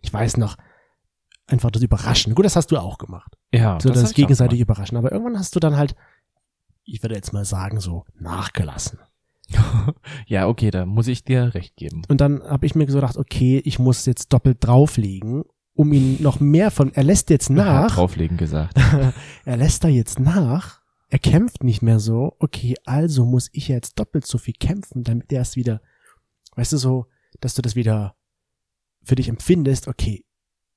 Ich 0.00 0.12
weiß 0.12 0.36
noch, 0.36 0.56
einfach 1.46 1.70
das 1.70 1.82
Überraschen. 1.82 2.34
Gut, 2.34 2.44
das 2.44 2.56
hast 2.56 2.68
du 2.72 2.76
auch 2.78 2.98
gemacht. 2.98 3.36
Ja, 3.52 3.78
So 3.80 3.88
das, 3.90 4.04
auch 4.10 4.14
gegenseitig 4.14 4.60
Überraschen. 4.60 4.96
Aber 4.98 5.12
irgendwann 5.12 5.38
hast 5.38 5.54
du 5.54 5.60
dann 5.60 5.76
halt, 5.76 5.94
ich 6.84 7.02
würde 7.02 7.14
jetzt 7.14 7.32
mal 7.32 7.44
sagen, 7.44 7.80
so 7.80 8.04
nachgelassen. 8.18 8.98
Ja, 10.26 10.48
okay, 10.48 10.70
da 10.70 10.86
muss 10.86 11.08
ich 11.08 11.24
dir 11.24 11.54
recht 11.54 11.76
geben. 11.76 12.02
Und 12.08 12.20
dann 12.20 12.42
habe 12.42 12.64
ich 12.66 12.74
mir 12.74 12.86
so 12.88 12.94
gedacht, 12.98 13.16
okay, 13.16 13.60
ich 13.64 13.78
muss 13.78 14.06
jetzt 14.06 14.32
doppelt 14.32 14.58
drauflegen, 14.60 15.44
um 15.74 15.92
ihn 15.92 16.22
noch 16.22 16.40
mehr 16.40 16.70
von, 16.70 16.92
er 16.94 17.04
lässt 17.04 17.28
jetzt 17.30 17.48
Hat 17.50 17.56
nach, 17.56 17.94
drauflegen 17.94 18.36
gesagt. 18.36 18.78
er 19.44 19.56
lässt 19.56 19.84
da 19.84 19.88
jetzt 19.88 20.20
nach, 20.20 20.80
er 21.12 21.18
kämpft 21.18 21.62
nicht 21.62 21.82
mehr 21.82 22.00
so, 22.00 22.36
okay, 22.38 22.74
also 22.86 23.26
muss 23.26 23.50
ich 23.52 23.68
jetzt 23.68 23.98
doppelt 23.98 24.26
so 24.26 24.38
viel 24.38 24.54
kämpfen, 24.54 25.04
damit 25.04 25.30
er 25.30 25.42
es 25.42 25.56
wieder, 25.56 25.82
weißt 26.56 26.72
du 26.72 26.78
so, 26.78 27.06
dass 27.40 27.52
du 27.52 27.60
das 27.60 27.76
wieder 27.76 28.16
für 29.04 29.14
dich 29.14 29.28
empfindest, 29.28 29.88
okay, 29.88 30.24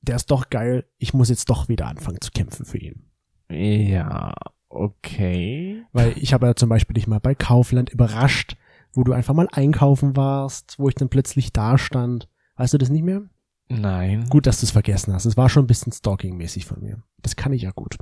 der 0.01 0.18
ist 0.18 0.30
doch 0.30 0.50
geil, 0.50 0.89
ich 0.98 1.13
muss 1.13 1.30
jetzt 1.30 1.50
doch 1.50 1.70
wieder 1.70 1.88
anfangen 1.88 2.20
zu 2.20 2.32
kämpfen 2.32 2.65
für 2.65 2.77
ihn. 2.77 3.06
Ja, 3.50 4.34
okay. 4.68 5.86
Weil 5.94 6.18
ich 6.18 6.34
habe 6.34 6.48
ja 6.48 6.56
zum 6.56 6.68
Beispiel 6.68 6.96
dich 6.96 7.08
mal 7.08 7.20
bei 7.20 7.34
Kaufland 7.34 7.89
überrascht, 7.89 8.58
wo 8.92 9.06
du 9.06 9.13
einfach 9.13 9.34
mal 9.34 9.48
einkaufen 9.54 10.18
warst, 10.18 10.77
wo 10.77 10.89
ich 10.89 10.96
dann 10.96 11.08
plötzlich 11.08 11.54
da 11.54 11.77
stand. 11.77 12.27
Weißt 12.58 12.74
du 12.74 12.77
das 12.77 12.89
nicht 12.89 13.04
mehr? 13.04 13.22
Nein. 13.70 14.25
Gut, 14.30 14.48
dass 14.48 14.60
du 14.60 14.65
es 14.65 14.72
vergessen 14.72 15.13
hast. 15.13 15.24
Es 15.24 15.38
war 15.38 15.48
schon 15.48 15.63
ein 15.63 15.68
bisschen 15.68 15.94
stalking-mäßig 15.94 16.65
von 16.65 16.82
mir. 16.82 17.01
Das 17.22 17.38
kann 17.38 17.54
ich 17.54 17.62
ja 17.62 17.72
gut. 17.72 17.96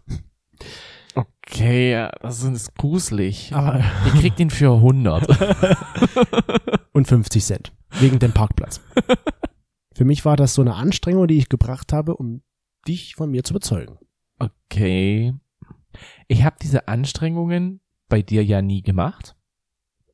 Okay, 1.15 1.91
ja, 1.91 2.11
das 2.21 2.43
ist 2.43 2.75
gruselig. 2.75 3.53
Aber 3.53 3.77
Ihr 4.05 4.11
kriegt 4.19 4.39
ihn 4.39 4.49
für 4.49 4.75
100. 4.75 5.27
und 6.93 7.07
50 7.07 7.43
Cent. 7.43 7.73
Wegen 7.99 8.19
dem 8.19 8.31
Parkplatz. 8.31 8.81
Für 9.95 10.05
mich 10.05 10.25
war 10.25 10.35
das 10.35 10.55
so 10.55 10.61
eine 10.63 10.73
Anstrengung, 10.73 11.27
die 11.27 11.37
ich 11.37 11.49
gebracht 11.49 11.93
habe, 11.93 12.15
um 12.15 12.41
dich 12.87 13.15
von 13.15 13.29
mir 13.29 13.43
zu 13.43 13.53
überzeugen. 13.53 13.99
Okay. 14.39 15.35
Ich 16.27 16.43
habe 16.43 16.55
diese 16.59 16.87
Anstrengungen 16.87 17.79
bei 18.09 18.23
dir 18.23 18.43
ja 18.43 18.63
nie 18.63 18.81
gemacht. 18.81 19.35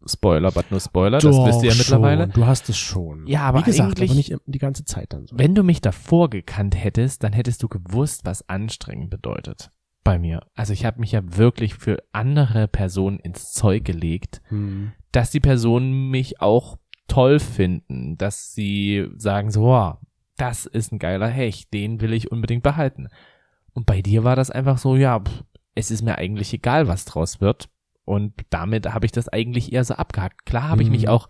Spoiler, 0.06 0.52
but 0.52 0.72
nur 0.72 0.80
Spoiler, 0.80 1.20
das 1.20 1.36
wisst 1.36 1.64
ihr 1.64 1.72
ja 1.72 1.76
mittlerweile. 1.76 2.24
Schon. 2.24 2.32
Du 2.34 2.46
hast 2.46 2.70
es 2.70 2.78
schon. 2.78 3.28
Ja, 3.28 3.42
aber 3.42 3.60
Wie 3.60 3.64
gesagt, 3.64 4.02
aber 4.02 4.14
nicht 4.14 4.34
die 4.46 4.60
ganze 4.60 4.86
Zeit 4.86 5.14
dann 5.14 5.28
so. 5.28 5.38
Wenn 5.38 5.56
du 5.56 5.64
mich 5.64 5.82
davor 5.82 6.30
gekannt 6.30 6.76
hättest, 6.76 7.24
dann 7.24 7.34
hättest 7.34 7.64
du 7.64 7.68
gewusst, 7.68 8.22
was 8.26 8.48
anstrengend 8.48 9.10
bedeutet. 9.10 9.72
Bei 10.10 10.20
mir. 10.20 10.42
Also 10.56 10.74
ich 10.74 10.86
habe 10.86 11.00
mich 11.00 11.12
ja 11.12 11.22
wirklich 11.38 11.76
für 11.76 12.02
andere 12.14 12.68
Personen 12.68 13.20
ins 13.20 13.54
Zeug 13.54 13.86
gelegt, 13.86 14.42
Hm. 14.50 14.92
dass 15.12 15.30
die 15.32 15.40
Personen 15.40 16.10
mich 16.10 16.42
auch 16.42 16.78
toll 17.08 17.40
finden, 17.40 18.18
dass 18.18 18.54
sie 18.54 19.08
sagen 19.18 19.52
so, 19.52 19.62
wow, 19.64 19.98
das 20.38 20.66
ist 20.66 20.92
ein 20.92 21.00
geiler 21.00 21.28
Hecht, 21.28 21.74
den 21.74 22.02
will 22.02 22.14
ich 22.14 22.32
unbedingt 22.32 22.64
behalten. 22.64 23.08
Und 23.74 23.86
bei 23.86 24.02
dir 24.02 24.24
war 24.24 24.36
das 24.36 24.50
einfach 24.52 24.78
so, 24.78 24.96
ja, 24.96 25.20
pff, 25.20 25.44
es 25.76 25.92
ist 25.92 26.02
mir 26.02 26.18
eigentlich 26.18 26.54
egal, 26.54 26.88
was 26.88 27.06
draus 27.06 27.40
wird. 27.40 27.70
Und 28.06 28.34
damit 28.50 28.92
habe 28.92 29.06
ich 29.06 29.12
das 29.12 29.28
eigentlich 29.30 29.72
eher 29.74 29.84
so 29.84 29.94
abgehakt. 29.94 30.46
Klar 30.46 30.70
habe 30.70 30.82
ich 30.82 30.88
Mhm. 30.90 30.94
mich 30.96 31.08
auch 31.10 31.28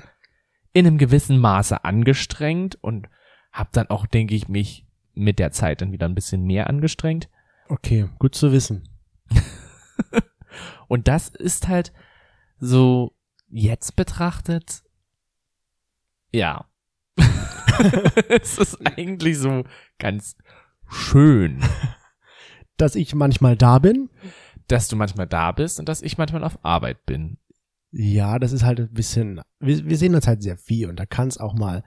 in 0.71 0.87
einem 0.87 0.97
gewissen 0.97 1.37
Maße 1.37 1.83
angestrengt 1.83 2.77
und 2.81 3.09
habe 3.51 3.69
dann 3.73 3.89
auch, 3.89 4.05
denke 4.05 4.35
ich, 4.35 4.47
mich 4.47 4.85
mit 5.15 5.37
der 5.39 5.51
Zeit 5.51 5.81
dann 5.81 5.91
wieder 5.91 6.07
ein 6.07 6.15
bisschen 6.15 6.43
mehr 6.45 6.69
angestrengt. 6.69 7.27
Okay, 7.69 8.09
gut 8.17 8.33
zu 8.33 8.51
wissen. 8.51 8.89
Und 10.87 11.07
das 11.07 11.29
ist 11.29 11.67
halt 11.67 11.93
so 12.57 13.15
jetzt 13.47 13.95
betrachtet, 13.95 14.83
ja. 16.31 16.65
es 18.29 18.57
ist 18.57 18.85
eigentlich 18.85 19.37
so 19.37 19.63
ganz 19.99 20.35
schön, 20.89 21.61
Dass 22.77 22.95
ich 22.95 23.13
manchmal 23.13 23.55
da 23.55 23.79
bin, 23.79 24.09
dass 24.67 24.87
du 24.87 24.95
manchmal 24.95 25.27
da 25.27 25.51
bist 25.51 25.79
und 25.79 25.89
dass 25.89 26.01
ich 26.01 26.17
manchmal 26.17 26.43
auf 26.43 26.63
Arbeit 26.63 27.05
bin. 27.05 27.37
ja, 27.91 28.39
das 28.39 28.51
ist 28.51 28.63
halt 28.63 28.79
ein 28.79 28.93
bisschen, 28.93 29.41
wir, 29.59 29.85
wir 29.85 29.97
sehen 29.97 30.15
uns 30.15 30.27
halt 30.27 30.41
sehr 30.43 30.57
viel 30.57 30.89
und 30.89 30.97
da 30.99 31.05
kann 31.05 31.27
es 31.27 31.37
auch 31.37 31.53
mal 31.53 31.83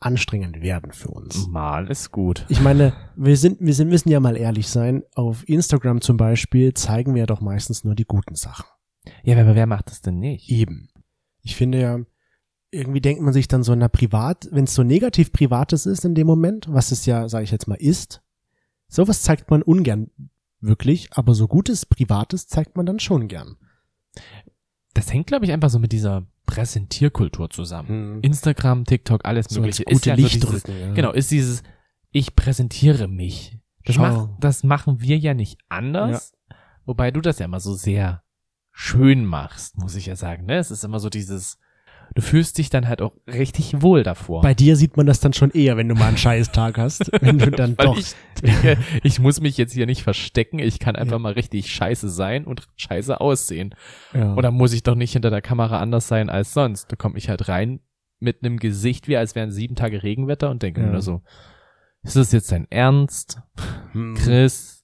anstrengend 0.00 0.62
werden 0.62 0.92
für 0.92 1.08
uns. 1.08 1.46
Mal 1.46 1.90
ist 1.90 2.10
gut. 2.10 2.46
Ich 2.48 2.60
meine, 2.60 2.94
wir 3.16 3.36
sind, 3.36 3.60
wir 3.60 3.74
sind, 3.74 3.88
müssen 3.88 4.08
ja 4.08 4.18
mal 4.18 4.36
ehrlich 4.36 4.68
sein. 4.68 5.04
Auf 5.14 5.46
Instagram 5.48 6.00
zum 6.00 6.16
Beispiel 6.16 6.74
zeigen 6.74 7.14
wir 7.14 7.20
ja 7.20 7.26
doch 7.26 7.42
meistens 7.42 7.84
nur 7.84 7.94
die 7.94 8.06
guten 8.06 8.34
Sachen. 8.34 8.64
Ja, 9.22 9.38
aber 9.38 9.54
wer 9.54 9.66
macht 9.66 9.90
das 9.90 10.00
denn 10.00 10.18
nicht? 10.18 10.50
Eben. 10.50 10.88
Ich 11.42 11.54
finde 11.54 11.80
ja, 11.80 12.00
irgendwie 12.70 13.00
denkt 13.00 13.22
man 13.22 13.32
sich 13.32 13.48
dann 13.48 13.62
so, 13.62 13.74
na 13.74 13.88
privat, 13.88 14.48
wenn 14.50 14.64
es 14.64 14.74
so 14.74 14.82
negativ 14.82 15.32
Privates 15.32 15.86
ist 15.86 16.04
in 16.04 16.14
dem 16.14 16.26
Moment, 16.26 16.66
was 16.70 16.92
es 16.92 17.06
ja, 17.06 17.28
sage 17.28 17.44
ich 17.44 17.50
jetzt 17.50 17.66
mal, 17.66 17.74
ist, 17.74 18.22
sowas 18.88 19.22
zeigt 19.22 19.50
man 19.50 19.62
ungern 19.62 20.10
wirklich, 20.60 21.12
aber 21.12 21.34
so 21.34 21.48
gutes 21.48 21.86
Privates 21.86 22.46
zeigt 22.46 22.76
man 22.76 22.86
dann 22.86 23.00
schon 23.00 23.28
gern. 23.28 23.56
Das 24.94 25.12
hängt, 25.12 25.26
glaube 25.26 25.44
ich, 25.44 25.52
einfach 25.52 25.70
so 25.70 25.78
mit 25.78 25.92
dieser 25.92 26.26
Präsentierkultur 26.50 27.48
zusammen. 27.50 27.88
Hm. 27.88 28.18
Instagram, 28.22 28.84
TikTok, 28.84 29.24
alles 29.24 29.46
So 29.48 29.60
mögliche. 29.60 29.84
ist 29.84 30.04
ja 30.06 30.16
so 30.16 30.22
Licht 30.22 30.34
dieses, 30.42 30.62
drücken. 30.64 30.80
Ja. 30.80 30.92
Genau, 30.94 31.12
ist 31.12 31.30
dieses, 31.30 31.62
ich 32.10 32.34
präsentiere 32.34 33.06
mich. 33.08 33.58
Das, 33.84 33.96
Schau. 33.96 34.36
das 34.40 34.64
machen 34.64 35.00
wir 35.00 35.16
ja 35.16 35.34
nicht 35.34 35.58
anders. 35.68 36.32
Wobei 36.84 37.10
du 37.10 37.20
das 37.20 37.38
ja 37.38 37.44
immer 37.46 37.60
so 37.60 37.74
sehr 37.74 38.22
schön 38.72 39.24
machst, 39.24 39.78
muss 39.78 39.94
ich 39.94 40.06
ja 40.06 40.16
sagen. 40.16 40.46
Ne? 40.46 40.58
Es 40.58 40.70
ist 40.70 40.84
immer 40.84 40.98
so 41.00 41.08
dieses, 41.08 41.58
du 42.14 42.22
fühlst 42.22 42.58
dich 42.58 42.70
dann 42.70 42.88
halt 42.88 43.02
auch 43.02 43.12
richtig 43.26 43.82
wohl 43.82 44.02
davor. 44.02 44.42
Bei 44.42 44.54
dir 44.54 44.76
sieht 44.76 44.96
man 44.96 45.06
das 45.06 45.20
dann 45.20 45.32
schon 45.32 45.50
eher, 45.50 45.76
wenn 45.76 45.88
du 45.88 45.94
mal 45.94 46.08
einen 46.08 46.16
scheiß 46.16 46.52
Tag 46.52 46.78
hast, 46.78 47.10
wenn 47.20 47.38
du 47.38 47.50
dann 47.50 47.76
doch. 47.76 47.96
ich 47.98 48.14
denke, 48.42 48.78
ich 49.02 49.18
muss 49.20 49.40
mich 49.40 49.56
jetzt 49.56 49.72
hier 49.72 49.86
nicht 49.86 50.02
verstecken. 50.02 50.58
Ich 50.58 50.78
kann 50.78 50.96
einfach 50.96 51.12
Ja. 51.16 51.18
mal 51.20 51.32
richtig 51.32 51.70
scheiße 51.72 52.08
sein 52.08 52.44
und 52.44 52.68
scheiße 52.76 53.20
aussehen. 53.20 53.74
ja. 54.14 54.34
Oder 54.34 54.50
muss 54.50 54.72
ich 54.72 54.82
doch 54.82 54.94
nicht 54.94 55.12
hinter 55.12 55.30
der 55.30 55.42
Kamera 55.42 55.78
anders 55.80 56.08
sein 56.08 56.30
als 56.30 56.52
sonst? 56.52 56.90
Da 56.92 56.96
komme 56.96 57.18
ich 57.18 57.28
halt 57.28 57.48
rein 57.48 57.80
mit 58.18 58.44
einem 58.44 58.58
Gesicht, 58.58 59.08
wie 59.08 59.16
als 59.16 59.34
wären 59.34 59.50
sieben 59.50 59.76
Tage 59.76 60.02
Regenwetter 60.02 60.50
und 60.50 60.62
denke 60.62 60.80
Ja. 60.80 60.86
mir 60.86 60.92
nur 60.92 61.02
so, 61.02 61.22
ist 62.02 62.16
das 62.16 62.32
jetzt 62.32 62.50
dein 62.52 62.66
Ernst, 62.70 63.40
Hm. 63.92 64.14
Chris? 64.14 64.79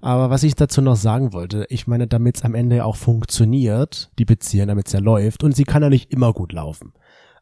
Aber 0.00 0.30
was 0.30 0.42
ich 0.42 0.54
dazu 0.54 0.80
noch 0.82 0.96
sagen 0.96 1.32
wollte, 1.32 1.66
ich 1.68 1.86
meine, 1.86 2.06
damit 2.06 2.36
es 2.36 2.42
am 2.42 2.54
Ende 2.54 2.84
auch 2.84 2.96
funktioniert, 2.96 4.10
die 4.18 4.24
Beziehung, 4.24 4.68
damit 4.68 4.86
es 4.86 4.92
ja 4.92 5.00
läuft, 5.00 5.44
und 5.44 5.54
sie 5.54 5.64
kann 5.64 5.82
ja 5.82 5.90
nicht 5.90 6.12
immer 6.12 6.32
gut 6.32 6.52
laufen. 6.52 6.92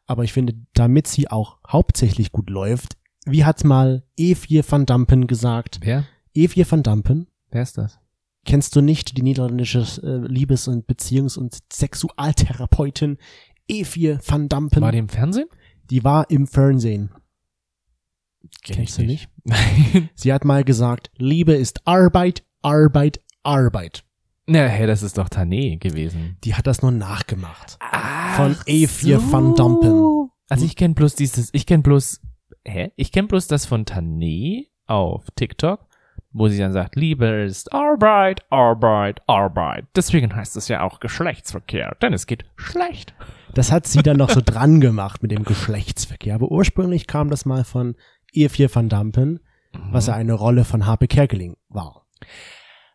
Aber 0.07 0.23
ich 0.23 0.33
finde, 0.33 0.53
damit 0.73 1.07
sie 1.07 1.29
auch 1.29 1.57
hauptsächlich 1.67 2.31
gut 2.31 2.49
läuft, 2.49 2.97
wie 3.25 3.43
hat's 3.43 3.63
mal 3.63 4.03
E4 4.19 4.63
van 4.69 4.85
Dampen 4.85 5.27
gesagt? 5.27 5.79
Wer? 5.81 6.05
E4 6.35 6.71
van 6.71 6.83
Dampen? 6.83 7.27
Wer 7.49 7.63
ist 7.63 7.77
das? 7.77 7.99
Kennst 8.45 8.75
du 8.75 8.81
nicht 8.81 9.17
die 9.17 9.23
niederländische 9.23 9.79
äh, 10.03 10.27
Liebes- 10.27 10.67
und 10.67 10.87
Beziehungs- 10.87 11.37
und 11.37 11.57
Sexualtherapeutin 11.73 13.17
E4 13.67 14.19
van 14.29 14.47
Dampen? 14.47 14.81
War 14.81 14.91
die 14.91 14.99
im 14.99 15.09
Fernsehen? 15.09 15.47
die 15.89 16.03
war 16.03 16.29
im 16.29 16.47
Fernsehen. 16.47 17.09
Kenn 18.63 18.77
Kennst 18.77 18.99
ich 18.99 19.05
du 19.05 19.11
nicht? 19.11 20.09
Sie 20.15 20.33
hat 20.33 20.45
mal 20.45 20.63
gesagt, 20.63 21.11
Liebe 21.17 21.53
ist 21.53 21.85
Arbeit, 21.87 22.43
Arbeit, 22.61 23.21
Arbeit. 23.43 24.03
Na, 24.47 24.59
hey, 24.67 24.85
das 24.85 25.01
ist 25.01 25.17
doch 25.17 25.29
Tané 25.29 25.79
gewesen. 25.79 26.37
Die 26.43 26.53
hat 26.53 26.67
das 26.67 26.81
nur 26.81 26.91
nachgemacht. 26.91 27.77
Ach 27.79 28.35
Von 28.35 28.55
E4 28.55 29.31
van 29.31 29.55
Dampen. 29.55 30.29
Also 30.49 30.65
ich 30.65 30.75
kenne 30.75 30.93
bloß 30.93 31.15
dieses, 31.15 31.49
ich 31.53 31.65
kenne 31.65 31.81
bloß, 31.81 32.21
hä? 32.63 32.91
Ich 32.95 33.11
kenne 33.11 33.27
bloß 33.27 33.47
das 33.47 33.65
von 33.65 33.85
Tané 33.85 34.67
auf 34.85 35.23
TikTok, 35.35 35.87
wo 36.31 36.47
sie 36.47 36.59
dann 36.59 36.73
sagt, 36.73 36.95
Liebe 36.95 37.25
ist 37.25 37.73
Arbeit, 37.73 38.45
Arbeit, 38.51 39.21
Arbeit. 39.25 39.85
Deswegen 39.95 40.35
heißt 40.35 40.55
es 40.57 40.67
ja 40.67 40.81
auch 40.83 40.99
Geschlechtsverkehr, 40.99 41.97
denn 42.01 42.13
es 42.13 42.27
geht 42.27 42.45
schlecht. 42.55 43.15
Das 43.55 43.71
hat 43.71 43.87
sie 43.87 44.03
dann 44.03 44.17
noch 44.17 44.29
so 44.29 44.41
dran 44.45 44.79
gemacht 44.79 45.23
mit 45.23 45.31
dem 45.31 45.43
Geschlechtsverkehr. 45.43 46.35
Aber 46.35 46.51
ursprünglich 46.51 47.07
kam 47.07 47.29
das 47.31 47.45
mal 47.45 47.63
von 47.63 47.95
E4 48.35 48.73
van 48.73 48.89
Dampen, 48.89 49.39
was 49.91 50.07
ja 50.07 50.13
eine 50.15 50.33
Rolle 50.33 50.63
von 50.65 50.85
Harpe 50.85 51.07
Kerkeling 51.07 51.55
war. 51.69 52.05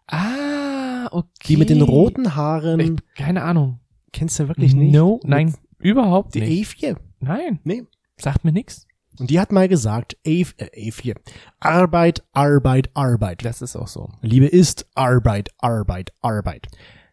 Ah, 0.06 1.08
okay. 1.12 1.28
Die 1.48 1.56
mit 1.56 1.70
den 1.70 1.82
roten 1.82 2.34
Haaren, 2.34 2.80
Ich, 2.80 3.14
keine 3.16 3.42
Ahnung. 3.42 3.80
kennst 4.12 4.38
du 4.38 4.48
wirklich 4.48 4.74
nicht? 4.74 4.92
No, 4.92 5.20
nein, 5.24 5.54
überhaupt 5.78 6.34
Die 6.34 6.40
nicht. 6.40 6.76
E4. 6.80 6.96
Nein, 7.20 7.60
Nee. 7.64 7.84
sagt 8.16 8.44
mir 8.44 8.52
nix. 8.52 8.86
Und 9.18 9.28
die 9.30 9.38
hat 9.38 9.52
mal 9.52 9.68
gesagt, 9.68 10.16
E, 10.24 10.44
äh, 10.56 10.90
E4. 10.90 11.14
Arbeit, 11.58 12.24
Arbeit, 12.32 12.90
Arbeit. 12.94 13.44
Das 13.44 13.60
ist 13.60 13.76
auch 13.76 13.88
so. 13.88 14.08
Liebe 14.22 14.46
ist 14.46 14.88
Arbeit, 14.94 15.50
Arbeit, 15.58 16.12
Arbeit. 16.22 16.68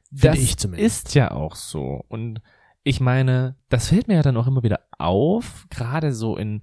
Finde 0.10 0.28
Das 0.30 0.40
ich 0.40 0.58
zumindest. 0.58 1.08
ist 1.08 1.16
ja 1.16 1.32
auch 1.32 1.56
so. 1.56 2.06
Und 2.08 2.42
ich 2.84 3.02
meine, 3.02 3.58
das 3.70 3.90
fällt 3.90 4.08
mir 4.08 4.16
ja 4.16 4.22
dann 4.22 4.38
auch 4.38 4.48
immer 4.48 4.64
wieder 4.64 4.80
auf, 4.98 5.68
gerade 5.70 6.14
so 6.14 6.38
in 6.38 6.62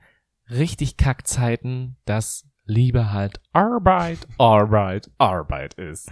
richtig 0.50 0.96
Kackzeiten, 0.96 1.96
dass 2.04 2.46
Liebe 2.66 3.12
halt 3.12 3.40
Arbeit, 3.52 4.26
Arbeit, 4.38 5.10
Arbeit 5.18 5.74
ist. 5.74 6.10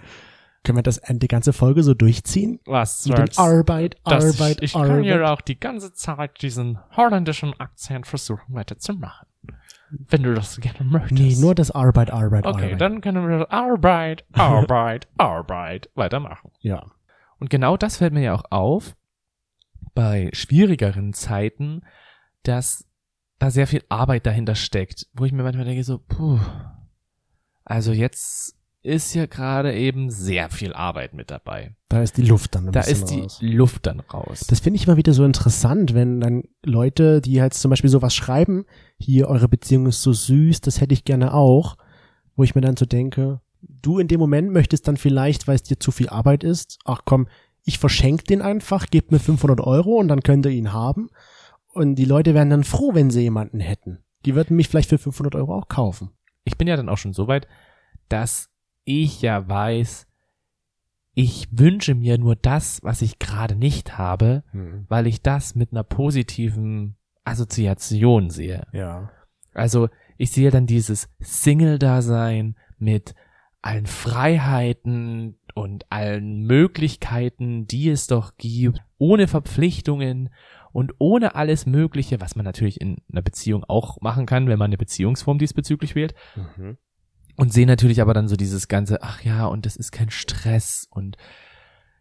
Können 0.65 0.79
wir 0.79 0.83
das 0.83 0.99
äh, 0.99 1.15
die 1.17 1.27
ganze 1.29 1.53
Folge 1.53 1.83
so 1.83 1.93
durchziehen? 1.95 2.61
Was 2.67 3.05
Mit 3.07 3.17
soll's? 3.17 3.39
Arbeit, 3.39 3.97
Das- 4.05 4.39
Arbeit, 4.41 4.59
ich 4.62 4.75
kann 4.75 4.91
Arbeit. 4.91 5.05
ja 5.07 5.33
auch 5.33 5.41
die 5.41 5.59
ganze 5.59 5.93
Zeit 5.93 6.41
diesen 6.43 6.79
holländischen 6.97 7.59
Akzent 7.59 8.07
versuchen 8.07 8.55
weiterzumachen. 8.55 9.27
wenn 10.09 10.23
du 10.23 10.33
das 10.35 10.59
gerne 10.61 10.85
möchtest. 10.85 11.12
Nee, 11.21 11.35
nur 11.37 11.55
das 11.55 11.71
Arbeit, 11.71 12.11
Arbeit, 12.11 12.47
Okay, 12.47 12.65
Arbeit. 12.67 12.81
dann 12.81 13.01
können 13.03 13.29
wir 13.29 13.51
Arbeit, 13.53 14.25
Arbeit, 14.33 15.09
Arbeit 15.19 15.91
weitermachen. 15.95 16.51
ja. 16.61 16.87
Und 17.39 17.51
genau 17.51 17.77
das 17.77 17.97
fällt 17.97 18.12
mir 18.15 18.23
ja 18.23 18.35
auch 18.35 18.45
auf 18.51 18.95
bei 19.95 20.31
schwierigeren 20.33 21.12
Zeiten, 21.12 21.83
dass 22.45 22.87
da 23.42 23.50
sehr 23.50 23.66
viel 23.66 23.82
Arbeit 23.88 24.25
dahinter 24.25 24.54
steckt, 24.54 25.08
wo 25.14 25.25
ich 25.25 25.32
mir 25.32 25.42
manchmal 25.42 25.64
denke 25.64 25.82
so, 25.82 25.99
puh, 25.99 26.38
also 27.64 27.92
jetzt 27.92 28.54
ist 28.84 29.14
ja 29.14 29.26
gerade 29.26 29.75
eben 29.75 30.11
sehr 30.11 30.49
viel 30.49 30.72
Arbeit 30.72 31.12
mit 31.12 31.32
dabei. 31.32 31.75
Da 31.88 32.02
ist 32.02 32.16
die 32.16 32.22
Luft 32.22 32.54
dann 32.54 32.68
ein 32.68 32.72
Da 32.72 32.82
ist 32.82 33.11
die 33.11 33.20
raus. 33.20 33.38
Luft 33.40 33.87
dann 33.87 33.99
raus. 33.99 34.46
Das 34.49 34.61
finde 34.61 34.76
ich 34.76 34.87
immer 34.87 34.96
wieder 34.96 35.12
so 35.12 35.25
interessant, 35.25 35.92
wenn 35.92 36.20
dann 36.20 36.44
Leute, 36.64 37.20
die 37.20 37.40
halt 37.40 37.54
zum 37.54 37.70
Beispiel 37.70 37.90
sowas 37.90 38.14
schreiben, 38.14 38.64
hier, 38.96 39.28
eure 39.28 39.49
Beziehung 39.49 39.87
ist 39.87 40.02
so 40.02 40.12
süß, 40.12 40.61
das 40.61 40.80
hätte 40.80 40.94
ich 40.94 41.04
gerne 41.04 41.34
auch, 41.34 41.78
wo 42.37 42.44
ich 42.44 42.54
mir 42.54 42.61
dann 42.61 42.76
so 42.76 42.87
denke, 42.87 43.40
du 43.61 43.99
in 43.99 44.06
dem 44.06 44.20
Moment 44.20 44.52
möchtest 44.52 44.87
dann 44.87 44.96
vielleicht, 44.96 45.49
weil 45.49 45.56
es 45.56 45.64
dir 45.64 45.80
zu 45.80 45.90
viel 45.90 46.08
Arbeit 46.08 46.44
ist, 46.44 46.78
ach 46.84 47.00
komm, 47.04 47.26
ich 47.64 47.80
verschenke 47.80 48.22
den 48.22 48.40
einfach, 48.40 48.87
gebt 48.87 49.11
mir 49.11 49.18
500 49.18 49.61
Euro 49.61 49.96
und 49.96 50.06
dann 50.06 50.22
könnt 50.22 50.46
ihr 50.46 50.52
ihn 50.52 50.72
haben. 50.72 51.11
Und 51.73 51.95
die 51.97 52.05
Leute 52.05 52.35
wären 52.35 52.50
dann 52.50 52.64
froh, 52.64 52.95
wenn 52.95 53.11
sie 53.11 53.23
jemanden 53.23 53.61
hätten. 53.61 54.05
Die 54.25 54.35
würden 54.35 54.57
mich 54.57 54.69
vielleicht 54.69 54.91
für 54.91 54.99
500 54.99 55.35
Euro 55.35 55.55
auch 55.57 55.69
kaufen. 55.69 56.11
ich 56.45 56.59
bin 56.59 56.69
ja 56.69 56.76
dann 56.76 56.88
auch 56.88 56.99
schon 56.99 57.12
so 57.12 57.29
weit, 57.29 57.47
dass 58.09 58.50
ich 58.85 59.23
ja 59.23 59.49
weiß, 59.49 60.07
ich 61.14 61.49
wünsche 61.50 61.95
mir 61.95 62.19
nur 62.19 62.37
das, 62.37 62.83
was 62.83 63.02
ich 63.02 63.19
gerade 63.19 63.55
nicht 63.55 63.99
habe, 63.99 64.43
weil 64.88 65.07
ich 65.07 65.23
das 65.23 65.55
mit 65.55 65.73
einer 65.73 65.85
positiven 65.85 66.97
Assoziation 67.25 68.31
sehe. 68.31 68.67
Ja. 68.73 69.11
Also 69.55 69.88
ich 70.19 70.31
sehe 70.31 70.50
dann 70.50 70.67
dieses 70.67 71.09
Single-Dasein 71.21 72.57
mit 72.79 73.14
allen 73.61 73.87
Freiheiten 73.87 75.38
und 75.55 75.85
allen 75.91 76.47
Möglichkeiten, 76.47 77.67
die 77.67 77.91
es 77.91 78.07
doch 78.07 78.37
gibt, 78.37 78.81
ohne 78.99 79.29
Verpflichtungen 79.29 80.31
und 80.73 80.93
ohne 80.99 81.35
alles 81.35 81.67
Mögliche, 81.67 82.21
was 82.21 82.37
man 82.37 82.45
natürlich 82.45 82.81
in 82.81 82.97
einer 83.11 83.23
Beziehung 83.23 83.64
auch 83.64 84.00
machen 84.00 84.26
kann, 84.26 84.49
wenn 84.49 84.59
man 84.59 84.67
eine 84.71 84.79
Beziehungsform 84.79 85.38
diesbezüglich 85.38 85.95
wählt. 85.95 86.14
Mhm. 86.37 86.76
Und 87.37 87.52
sehe 87.52 87.67
natürlich 87.67 88.02
aber 88.02 88.12
dann 88.14 88.29
so 88.29 88.37
dieses 88.37 88.69
ganze, 88.69 89.02
ach 89.02 89.23
ja, 89.23 89.47
und 89.47 89.64
das 89.64 89.76
ist 89.76 89.91
kein 89.91 90.11
Stress 90.11 90.87
und 90.91 91.17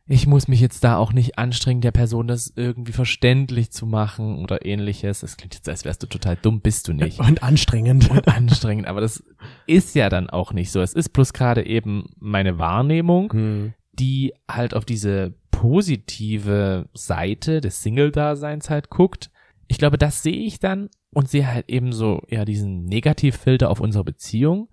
ich 0.08 0.28
muss 0.28 0.50
mich 0.50 0.60
jetzt 0.60 0.84
da 0.84 0.98
auch 0.98 1.14
nicht 1.14 1.38
anstrengen, 1.38 1.80
der 1.80 1.92
Person 1.92 2.28
das 2.28 2.52
irgendwie 2.56 2.92
verständlich 2.92 3.72
zu 3.72 3.86
machen 3.86 4.40
oder 4.40 4.66
ähnliches. 4.66 5.22
Das 5.22 5.38
klingt 5.38 5.54
jetzt, 5.54 5.70
als 5.70 5.86
wärst 5.86 6.04
du 6.04 6.08
total 6.08 6.36
dumm, 6.36 6.60
bist 6.60 6.90
du 6.90 6.94
nicht. 6.94 7.20
Und 7.28 7.44
anstrengend. 7.44 8.10
Und 8.10 8.28
anstrengend, 8.28 8.88
aber 8.88 9.00
das 9.00 9.24
ist 9.68 9.96
ja 9.96 10.10
dann 10.10 10.30
auch 10.30 10.52
nicht 10.52 10.72
so. 10.72 10.82
Es 10.82 10.94
ist 10.94 11.10
bloß 11.10 11.32
gerade 11.32 11.66
eben 11.66 12.10
meine 12.20 12.58
Wahrnehmung, 12.58 13.32
Hm. 13.32 13.74
die 13.94 14.34
halt 14.50 14.74
auf 14.74 14.84
diese 14.84 15.36
positive 15.62 16.90
Seite 16.96 17.62
des 17.62 17.84
Single-Daseins 17.84 18.72
halt 18.72 18.90
guckt. 18.90 19.30
Ich 19.68 19.78
glaube, 19.78 20.00
das 20.00 20.24
sehe 20.24 20.44
ich 20.44 20.60
dann 20.60 20.90
und 21.12 21.30
sehe 21.30 21.46
halt 21.46 21.70
eben 21.70 21.94
so, 21.94 22.24
ja, 22.30 22.46
diesen 22.46 22.86
Negativfilter 22.86 23.70
auf 23.70 23.80
unsere 23.80 24.04
Beziehung 24.04 24.70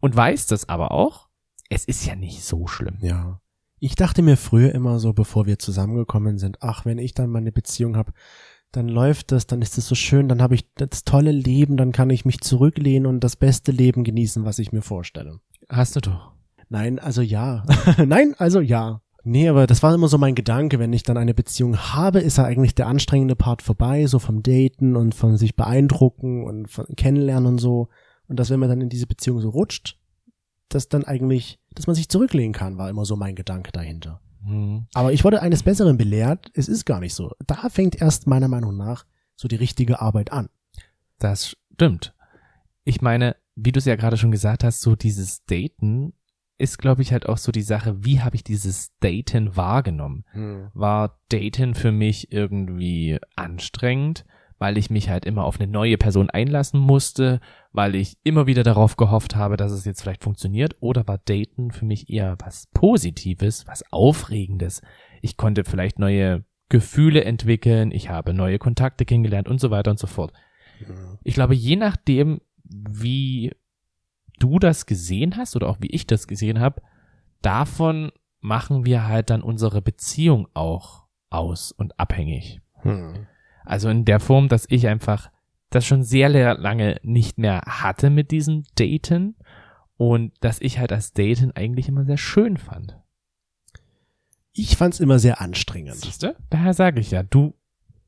und 0.00 0.14
weiß 0.14 0.46
das 0.48 0.68
aber 0.68 0.90
auch. 0.90 1.30
Es 1.70 1.86
ist 1.86 2.04
ja 2.04 2.14
nicht 2.14 2.42
so 2.42 2.66
schlimm. 2.66 2.98
Ja. 3.00 3.40
Ich 3.78 3.94
dachte 3.94 4.20
mir 4.20 4.36
früher 4.36 4.74
immer 4.74 4.98
so, 4.98 5.14
bevor 5.14 5.46
wir 5.46 5.58
zusammengekommen 5.58 6.36
sind, 6.36 6.58
ach, 6.60 6.84
wenn 6.84 6.98
ich 6.98 7.14
dann 7.14 7.30
meine 7.30 7.50
Beziehung 7.50 7.96
habe, 7.96 8.12
dann 8.72 8.86
läuft 8.86 9.32
das, 9.32 9.46
dann 9.46 9.62
ist 9.62 9.78
es 9.78 9.88
so 9.88 9.94
schön, 9.94 10.28
dann 10.28 10.42
habe 10.42 10.56
ich 10.56 10.70
das 10.74 11.04
tolle 11.04 11.32
Leben, 11.32 11.78
dann 11.78 11.92
kann 11.92 12.10
ich 12.10 12.26
mich 12.26 12.42
zurücklehnen 12.42 13.06
und 13.06 13.24
das 13.24 13.36
beste 13.36 13.72
Leben 13.72 14.04
genießen, 14.04 14.44
was 14.44 14.58
ich 14.58 14.72
mir 14.72 14.82
vorstelle. 14.82 15.40
Hast 15.70 15.96
du 15.96 16.00
doch. 16.00 16.32
Nein, 16.68 16.98
also 16.98 17.22
ja. 17.22 17.64
Nein, 18.06 18.34
also 18.36 18.60
ja. 18.60 19.00
Nee, 19.22 19.48
aber 19.48 19.66
das 19.66 19.82
war 19.82 19.94
immer 19.94 20.08
so 20.08 20.18
mein 20.18 20.34
Gedanke, 20.34 20.78
wenn 20.78 20.92
ich 20.92 21.02
dann 21.02 21.18
eine 21.18 21.34
Beziehung 21.34 21.76
habe, 21.76 22.20
ist 22.20 22.38
ja 22.38 22.44
eigentlich 22.44 22.74
der 22.74 22.86
anstrengende 22.86 23.36
Part 23.36 23.62
vorbei, 23.62 24.06
so 24.06 24.18
vom 24.18 24.42
Daten 24.42 24.96
und 24.96 25.14
von 25.14 25.36
sich 25.36 25.56
beeindrucken 25.56 26.44
und 26.44 26.68
von 26.68 26.86
Kennenlernen 26.96 27.46
und 27.46 27.58
so. 27.58 27.88
Und 28.28 28.40
dass 28.40 28.50
wenn 28.50 28.60
man 28.60 28.68
dann 28.68 28.80
in 28.80 28.88
diese 28.88 29.06
Beziehung 29.06 29.40
so 29.40 29.50
rutscht, 29.50 29.98
dass 30.68 30.88
dann 30.88 31.04
eigentlich, 31.04 31.58
dass 31.74 31.86
man 31.86 31.96
sich 31.96 32.08
zurücklehnen 32.08 32.52
kann, 32.52 32.78
war 32.78 32.88
immer 32.88 33.04
so 33.04 33.16
mein 33.16 33.34
Gedanke 33.34 33.72
dahinter. 33.72 34.20
Hm. 34.44 34.86
Aber 34.94 35.12
ich 35.12 35.24
wurde 35.24 35.42
eines 35.42 35.62
Besseren 35.62 35.98
belehrt, 35.98 36.50
es 36.54 36.68
ist 36.68 36.86
gar 36.86 37.00
nicht 37.00 37.14
so. 37.14 37.32
Da 37.46 37.68
fängt 37.68 38.00
erst 38.00 38.26
meiner 38.26 38.48
Meinung 38.48 38.76
nach 38.76 39.04
so 39.36 39.48
die 39.48 39.56
richtige 39.56 40.00
Arbeit 40.00 40.32
an. 40.32 40.48
Das 41.18 41.56
stimmt. 41.74 42.14
Ich 42.84 43.02
meine, 43.02 43.36
wie 43.54 43.72
du 43.72 43.78
es 43.78 43.84
ja 43.84 43.96
gerade 43.96 44.16
schon 44.16 44.30
gesagt 44.30 44.64
hast, 44.64 44.80
so 44.80 44.96
dieses 44.96 45.44
Daten 45.44 46.14
ist, 46.60 46.78
glaube 46.78 47.02
ich, 47.02 47.12
halt 47.12 47.28
auch 47.28 47.38
so 47.38 47.50
die 47.52 47.62
Sache, 47.62 48.04
wie 48.04 48.20
habe 48.20 48.36
ich 48.36 48.44
dieses 48.44 48.96
Daten 49.00 49.56
wahrgenommen? 49.56 50.24
War 50.74 51.18
Daten 51.28 51.74
für 51.74 51.90
mich 51.92 52.32
irgendwie 52.32 53.18
anstrengend, 53.34 54.24
weil 54.58 54.76
ich 54.76 54.90
mich 54.90 55.08
halt 55.08 55.24
immer 55.24 55.44
auf 55.44 55.58
eine 55.58 55.70
neue 55.70 55.96
Person 55.96 56.28
einlassen 56.28 56.78
musste, 56.78 57.40
weil 57.72 57.94
ich 57.94 58.18
immer 58.24 58.46
wieder 58.46 58.62
darauf 58.62 58.96
gehofft 58.96 59.34
habe, 59.34 59.56
dass 59.56 59.72
es 59.72 59.86
jetzt 59.86 60.02
vielleicht 60.02 60.22
funktioniert, 60.22 60.76
oder 60.80 61.08
war 61.08 61.18
Daten 61.18 61.70
für 61.70 61.86
mich 61.86 62.10
eher 62.10 62.36
was 62.44 62.66
Positives, 62.74 63.66
was 63.66 63.82
Aufregendes? 63.90 64.82
Ich 65.22 65.38
konnte 65.38 65.64
vielleicht 65.64 65.98
neue 65.98 66.44
Gefühle 66.68 67.24
entwickeln, 67.24 67.90
ich 67.90 68.10
habe 68.10 68.34
neue 68.34 68.58
Kontakte 68.58 69.04
kennengelernt 69.04 69.48
und 69.48 69.60
so 69.60 69.70
weiter 69.70 69.90
und 69.90 69.98
so 69.98 70.06
fort. 70.06 70.32
Ich 71.24 71.34
glaube, 71.34 71.54
je 71.54 71.76
nachdem, 71.76 72.40
wie 72.64 73.52
du 74.40 74.58
das 74.58 74.86
gesehen 74.86 75.36
hast 75.36 75.54
oder 75.54 75.68
auch 75.68 75.76
wie 75.80 75.86
ich 75.90 76.06
das 76.08 76.26
gesehen 76.26 76.58
habe, 76.58 76.82
davon 77.42 78.10
machen 78.40 78.84
wir 78.84 79.06
halt 79.06 79.30
dann 79.30 79.42
unsere 79.42 79.80
Beziehung 79.82 80.48
auch 80.54 81.04
aus 81.28 81.70
und 81.70 81.98
abhängig. 82.00 82.60
Hm. 82.82 83.26
Also 83.64 83.88
in 83.88 84.04
der 84.04 84.18
Form, 84.18 84.48
dass 84.48 84.66
ich 84.68 84.88
einfach 84.88 85.30
das 85.68 85.86
schon 85.86 86.02
sehr 86.02 86.28
lange 86.28 86.96
nicht 87.04 87.38
mehr 87.38 87.60
hatte 87.66 88.10
mit 88.10 88.32
diesem 88.32 88.64
Daten 88.74 89.36
und 89.96 90.32
dass 90.40 90.60
ich 90.60 90.78
halt 90.80 90.90
das 90.90 91.12
Daten 91.12 91.52
eigentlich 91.52 91.86
immer 91.88 92.04
sehr 92.04 92.16
schön 92.16 92.56
fand. 92.56 92.96
Ich 94.52 94.76
fand's 94.76 94.98
immer 94.98 95.18
sehr 95.20 95.40
anstrengend. 95.40 95.94
Siehst 95.96 96.22
du? 96.24 96.34
Daher 96.48 96.74
sage 96.74 97.00
ich 97.00 97.12
ja, 97.12 97.22
du 97.22 97.54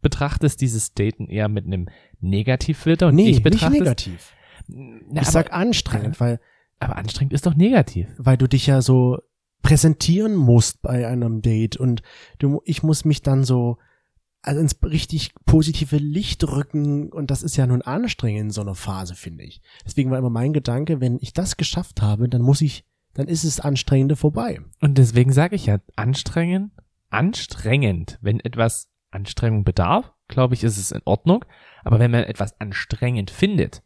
betrachtest 0.00 0.60
dieses 0.60 0.94
Daten 0.94 1.28
eher 1.28 1.48
mit 1.48 1.66
einem 1.66 1.88
Negativfilter 2.20 3.08
und 3.08 3.14
Nee, 3.14 3.22
ich 3.28 3.28
nicht 3.36 3.42
betrachte 3.44 3.76
es- 3.76 3.80
negativ. 3.80 4.32
Na, 4.68 5.20
ich 5.20 5.28
aber, 5.28 5.30
sag 5.30 5.52
anstrengend, 5.52 6.20
weil, 6.20 6.40
aber 6.78 6.96
anstrengend 6.96 7.32
ist 7.32 7.46
doch 7.46 7.54
negativ. 7.54 8.08
weil 8.18 8.36
du 8.36 8.48
dich 8.48 8.66
ja 8.66 8.82
so 8.82 9.18
präsentieren 9.62 10.34
musst 10.34 10.82
bei 10.82 11.06
einem 11.06 11.40
Date 11.40 11.76
und 11.76 12.02
du, 12.38 12.60
ich 12.64 12.82
muss 12.82 13.04
mich 13.04 13.22
dann 13.22 13.44
so 13.44 13.78
also 14.42 14.60
ins 14.60 14.76
richtig 14.82 15.32
positive 15.46 15.96
Licht 15.96 16.42
rücken 16.44 17.12
und 17.12 17.30
das 17.30 17.44
ist 17.44 17.56
ja 17.56 17.66
nun 17.66 17.82
anstrengend 17.82 18.40
in 18.40 18.50
so 18.50 18.60
einer 18.60 18.74
Phase, 18.74 19.14
finde 19.14 19.44
ich. 19.44 19.62
Deswegen 19.86 20.10
war 20.10 20.18
immer 20.18 20.30
mein 20.30 20.52
Gedanke, 20.52 21.00
wenn 21.00 21.18
ich 21.20 21.32
das 21.32 21.56
geschafft 21.56 22.02
habe, 22.02 22.28
dann 22.28 22.42
muss 22.42 22.60
ich, 22.60 22.84
dann 23.14 23.28
ist 23.28 23.44
es 23.44 23.60
Anstrengende 23.60 24.16
vorbei. 24.16 24.60
Und 24.80 24.98
deswegen 24.98 25.32
sage 25.32 25.54
ich 25.54 25.66
ja, 25.66 25.78
anstrengend, 25.94 26.72
anstrengend, 27.08 28.18
wenn 28.20 28.40
etwas 28.40 28.88
Anstrengung 29.12 29.62
bedarf, 29.62 30.12
glaube 30.26 30.54
ich, 30.54 30.64
ist 30.64 30.78
es 30.78 30.90
in 30.90 31.02
Ordnung. 31.04 31.44
Aber 31.84 32.00
wenn 32.00 32.10
man 32.10 32.24
etwas 32.24 32.58
anstrengend 32.60 33.30
findet, 33.30 33.82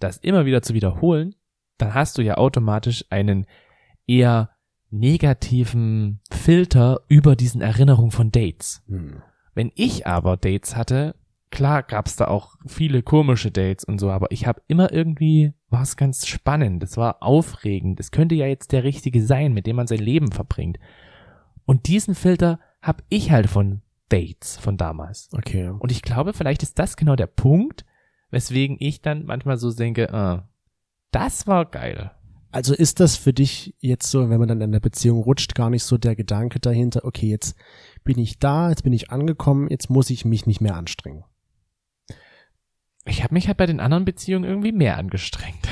das 0.00 0.18
immer 0.18 0.46
wieder 0.46 0.62
zu 0.62 0.74
wiederholen, 0.74 1.34
dann 1.78 1.94
hast 1.94 2.18
du 2.18 2.22
ja 2.22 2.36
automatisch 2.36 3.04
einen 3.10 3.46
eher 4.06 4.50
negativen 4.90 6.20
Filter 6.30 7.00
über 7.08 7.36
diesen 7.36 7.60
Erinnerungen 7.60 8.12
von 8.12 8.30
Dates. 8.30 8.82
Hm. 8.86 9.22
Wenn 9.54 9.72
ich 9.74 10.06
aber 10.06 10.36
Dates 10.36 10.76
hatte, 10.76 11.14
klar 11.50 11.82
gab's 11.82 12.16
da 12.16 12.26
auch 12.28 12.56
viele 12.66 13.02
komische 13.02 13.50
Dates 13.50 13.84
und 13.84 13.98
so, 13.98 14.10
aber 14.10 14.30
ich 14.30 14.46
habe 14.46 14.62
immer 14.66 14.92
irgendwie, 14.92 15.52
war 15.70 15.82
es 15.82 15.96
ganz 15.96 16.26
spannend, 16.26 16.82
es 16.82 16.96
war 16.96 17.22
aufregend, 17.22 18.00
es 18.00 18.10
könnte 18.10 18.34
ja 18.34 18.46
jetzt 18.46 18.72
der 18.72 18.84
richtige 18.84 19.22
sein, 19.22 19.52
mit 19.52 19.66
dem 19.66 19.76
man 19.76 19.86
sein 19.86 19.98
Leben 19.98 20.32
verbringt. 20.32 20.78
Und 21.64 21.86
diesen 21.86 22.14
Filter 22.14 22.60
habe 22.82 23.02
ich 23.08 23.30
halt 23.30 23.48
von 23.48 23.82
Dates 24.08 24.56
von 24.56 24.76
damals. 24.76 25.30
Okay. 25.32 25.68
Und 25.78 25.90
ich 25.90 26.02
glaube, 26.02 26.34
vielleicht 26.34 26.62
ist 26.62 26.78
das 26.78 26.96
genau 26.96 27.16
der 27.16 27.26
Punkt, 27.26 27.84
weswegen 28.34 28.76
ich 28.80 29.00
dann 29.00 29.24
manchmal 29.24 29.56
so 29.56 29.72
denke, 29.72 30.12
ah, 30.12 30.48
das 31.12 31.46
war 31.46 31.64
geil. 31.64 32.10
Also 32.50 32.74
ist 32.74 33.00
das 33.00 33.16
für 33.16 33.32
dich 33.32 33.74
jetzt 33.80 34.10
so, 34.10 34.28
wenn 34.28 34.38
man 34.38 34.48
dann 34.48 34.60
in 34.60 34.72
der 34.72 34.80
Beziehung 34.80 35.22
rutscht, 35.22 35.54
gar 35.54 35.70
nicht 35.70 35.84
so 35.84 35.98
der 35.98 36.14
Gedanke 36.14 36.60
dahinter, 36.60 37.04
okay, 37.04 37.28
jetzt 37.28 37.56
bin 38.04 38.18
ich 38.18 38.38
da, 38.38 38.68
jetzt 38.70 38.82
bin 38.82 38.92
ich 38.92 39.10
angekommen, 39.10 39.68
jetzt 39.70 39.88
muss 39.88 40.10
ich 40.10 40.24
mich 40.24 40.46
nicht 40.46 40.60
mehr 40.60 40.76
anstrengen. 40.76 41.24
Ich 43.06 43.22
habe 43.22 43.34
mich 43.34 43.48
halt 43.48 43.56
bei 43.56 43.66
den 43.66 43.80
anderen 43.80 44.04
Beziehungen 44.04 44.44
irgendwie 44.44 44.72
mehr 44.72 44.96
angestrengt. 44.98 45.68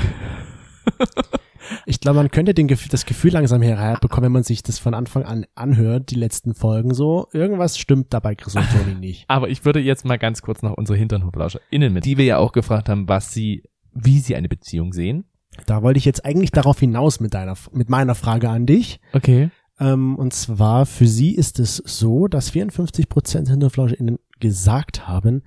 Ich 1.87 2.01
glaube, 2.01 2.17
man 2.17 2.31
könnte 2.31 2.55
den, 2.55 2.69
das 2.69 3.07
Gefühl 3.07 3.33
langsam 3.33 3.63
herbekommen, 3.63 4.27
wenn 4.27 4.33
man 4.33 4.43
sich 4.43 4.63
das 4.63 4.79
von 4.79 4.95
Anfang 4.95 5.25
an 5.25 5.47
anhört, 5.55 6.11
die 6.11 6.17
letzten 6.17 6.55
Folgen 6.55 6.95
so, 6.95 7.29
irgendwas 7.33 7.79
stimmt 7.79 8.13
dabei 8.13 8.35
Chris 8.35 8.57
und 8.57 8.67
Toni 8.71 8.95
nicht. 8.95 9.25
Aber 9.29 9.49
ich 9.49 9.65
würde 9.65 9.81
jetzt 9.81 10.05
mal 10.05 10.19
ganz 10.19 10.43
kurz 10.43 10.63
noch 10.63 10.77
unsere 10.77 10.99
HinternhoflauscherInnen 10.99 11.93
mit, 11.93 12.05
die 12.05 12.19
wir 12.19 12.25
ja 12.25 12.39
auch 12.39 12.53
gefragt 12.53 12.89
haben, 12.89 13.09
was 13.09 13.33
sie 13.33 13.63
wie 13.95 14.19
sie 14.21 14.37
eine 14.37 14.49
Beziehung 14.49 14.93
sehen. 14.93 15.25
Da 15.67 15.83
wollte 15.83 15.99
ich 15.99 16.05
jetzt 16.05 16.25
eigentlich 16.25 16.51
darauf 16.51 16.81
hinaus 16.81 17.21
mit 17.21 17.35
deiner, 17.35 17.57
mit 17.73 17.91
meiner 17.91 18.15
Frage 18.15 18.49
an 18.49 18.67
dich. 18.67 19.01
Okay. 19.13 19.51
Ähm, 19.79 20.17
und 20.17 20.33
zwar 20.33 20.87
für 20.87 21.07
sie 21.07 21.35
ist 21.35 21.59
es 21.59 21.77
so, 21.77 22.27
dass 22.27 22.51
54 22.51 23.09
Prozent 23.09 23.49
HinterflauscherInnen 23.49 24.19
gesagt 24.41 25.07
haben, 25.07 25.43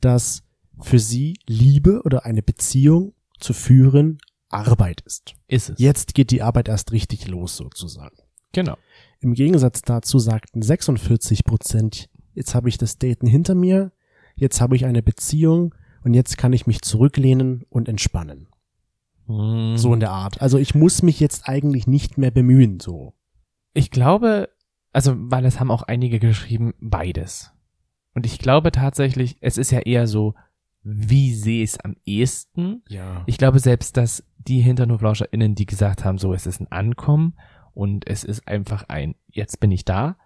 dass 0.00 0.42
für 0.80 0.98
sie 0.98 1.34
Liebe 1.46 2.02
oder 2.04 2.24
eine 2.24 2.42
Beziehung 2.42 3.14
zu 3.38 3.52
führen 3.52 4.18
Arbeit 4.52 5.00
ist. 5.02 5.34
Ist 5.48 5.70
es. 5.70 5.78
Jetzt 5.78 6.14
geht 6.14 6.30
die 6.30 6.42
Arbeit 6.42 6.68
erst 6.68 6.92
richtig 6.92 7.28
los 7.28 7.56
sozusagen. 7.56 8.16
Genau. 8.52 8.76
Im 9.20 9.34
Gegensatz 9.34 9.82
dazu 9.82 10.18
sagten 10.18 10.62
46 10.62 11.44
Prozent, 11.44 12.08
jetzt 12.34 12.54
habe 12.54 12.68
ich 12.68 12.78
das 12.78 12.98
Daten 12.98 13.26
hinter 13.26 13.54
mir, 13.54 13.92
jetzt 14.34 14.60
habe 14.60 14.76
ich 14.76 14.84
eine 14.84 15.02
Beziehung 15.02 15.74
und 16.02 16.14
jetzt 16.14 16.36
kann 16.36 16.52
ich 16.52 16.66
mich 16.66 16.82
zurücklehnen 16.82 17.64
und 17.68 17.88
entspannen. 17.88 18.48
Hm. 19.26 19.76
So 19.76 19.94
in 19.94 20.00
der 20.00 20.10
Art. 20.10 20.42
Also 20.42 20.58
ich 20.58 20.74
muss 20.74 21.02
mich 21.02 21.20
jetzt 21.20 21.48
eigentlich 21.48 21.86
nicht 21.86 22.18
mehr 22.18 22.30
bemühen, 22.30 22.80
so. 22.80 23.14
Ich 23.74 23.90
glaube, 23.90 24.50
also, 24.92 25.14
weil 25.16 25.44
es 25.46 25.58
haben 25.58 25.70
auch 25.70 25.82
einige 25.82 26.18
geschrieben, 26.18 26.74
beides. 26.80 27.52
Und 28.14 28.26
ich 28.26 28.38
glaube 28.38 28.72
tatsächlich, 28.72 29.38
es 29.40 29.56
ist 29.56 29.70
ja 29.70 29.80
eher 29.80 30.06
so, 30.06 30.34
wie 30.84 31.34
sehe 31.34 31.62
ich 31.62 31.70
es 31.70 31.80
am 31.80 31.96
ehesten? 32.04 32.82
Ja. 32.88 33.22
Ich 33.26 33.38
glaube 33.38 33.58
selbst, 33.58 33.96
dass 33.96 34.24
die 34.38 34.60
HinternhoflauscherInnen, 34.60 35.54
die 35.54 35.66
gesagt 35.66 36.04
haben, 36.04 36.18
so, 36.18 36.34
es 36.34 36.46
ist 36.46 36.60
ein 36.60 36.70
Ankommen 36.70 37.34
und 37.74 38.06
es 38.08 38.24
ist 38.24 38.46
einfach 38.48 38.84
ein, 38.88 39.14
jetzt 39.28 39.60
bin 39.60 39.70
ich 39.70 39.84
da, 39.84 40.16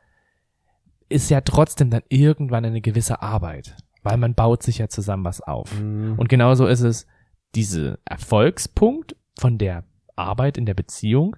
ist 1.09 1.31
ja 1.31 1.41
trotzdem 1.41 1.91
dann 1.91 2.03
irgendwann 2.09 2.65
eine 2.65 2.81
gewisse 2.81 3.23
Arbeit. 3.23 3.77
Weil 4.03 4.19
man 4.19 4.35
baut 4.35 4.63
sich 4.63 4.79
ja 4.79 4.89
zusammen 4.89 5.25
was 5.25 5.41
auf. 5.41 5.73
und 5.81 6.17
Und 6.17 6.29
genauso 6.29 6.67
ist 6.67 6.83
es 6.83 7.07
diese 7.55 7.99
Erfolgspunkt 8.05 9.17
von 9.39 9.59
der 9.59 9.85
Arbeit 10.15 10.59
in 10.59 10.67
der 10.67 10.75
Beziehung. 10.75 11.37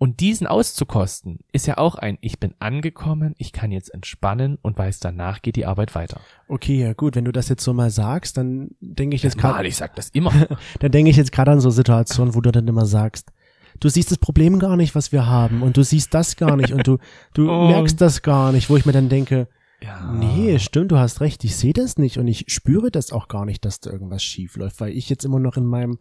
Und 0.00 0.20
diesen 0.20 0.46
auszukosten, 0.46 1.40
ist 1.50 1.66
ja 1.66 1.76
auch 1.78 1.96
ein, 1.96 2.18
ich 2.20 2.38
bin 2.38 2.54
angekommen, 2.60 3.34
ich 3.36 3.52
kann 3.52 3.72
jetzt 3.72 3.92
entspannen 3.92 4.56
und 4.62 4.78
weiß, 4.78 5.00
danach 5.00 5.42
geht 5.42 5.56
die 5.56 5.66
Arbeit 5.66 5.96
weiter. 5.96 6.20
okay, 6.46 6.80
ja 6.80 6.92
gut, 6.92 7.16
wenn 7.16 7.24
du 7.24 7.32
das 7.32 7.48
jetzt 7.48 7.64
so 7.64 7.72
mal 7.74 7.90
sagst, 7.90 8.36
dann 8.36 8.70
denke 8.80 9.16
ich 9.16 9.24
jetzt 9.24 9.36
Mal, 9.42 9.52
gerade, 9.52 9.68
ich 9.68 9.76
sag 9.76 9.96
das 9.96 10.10
immer. 10.10 10.32
dann 10.78 10.92
denke 10.92 11.10
ich 11.10 11.16
jetzt 11.16 11.32
gerade 11.32 11.50
an 11.50 11.60
so 11.60 11.70
Situationen, 11.70 12.36
wo 12.36 12.40
du 12.40 12.52
dann 12.52 12.68
immer 12.68 12.86
sagst, 12.86 13.32
du 13.80 13.88
siehst 13.88 14.12
das 14.12 14.18
Problem 14.18 14.60
gar 14.60 14.76
nicht, 14.76 14.94
was 14.94 15.10
wir 15.10 15.26
haben 15.26 15.62
und 15.62 15.76
du 15.76 15.82
siehst 15.82 16.14
das 16.14 16.36
gar 16.36 16.56
nicht 16.56 16.72
und 16.72 16.86
du 16.86 16.98
du 17.34 17.50
Oh. 17.50 17.66
merkst 17.66 18.00
das 18.00 18.22
gar 18.22 18.52
nicht, 18.52 18.70
wo 18.70 18.76
ich 18.76 18.86
mir 18.86 18.92
dann 18.92 19.08
denke, 19.08 19.48
ja. 19.80 20.12
Nee, 20.12 20.58
stimmt, 20.58 20.90
du 20.90 20.98
hast 20.98 21.20
recht. 21.20 21.44
Ich 21.44 21.54
sehe 21.56 21.72
das 21.72 21.98
nicht 21.98 22.18
und 22.18 22.26
ich 22.26 22.44
spüre 22.48 22.90
das 22.90 23.12
auch 23.12 23.28
gar 23.28 23.44
nicht, 23.44 23.64
dass 23.64 23.78
da 23.80 23.90
irgendwas 23.90 24.22
schief 24.24 24.56
läuft, 24.56 24.80
weil 24.80 24.90
ich 24.92 25.08
jetzt 25.08 25.24
immer 25.24 25.38
noch 25.38 25.56
in 25.56 25.66
meinem 25.66 25.98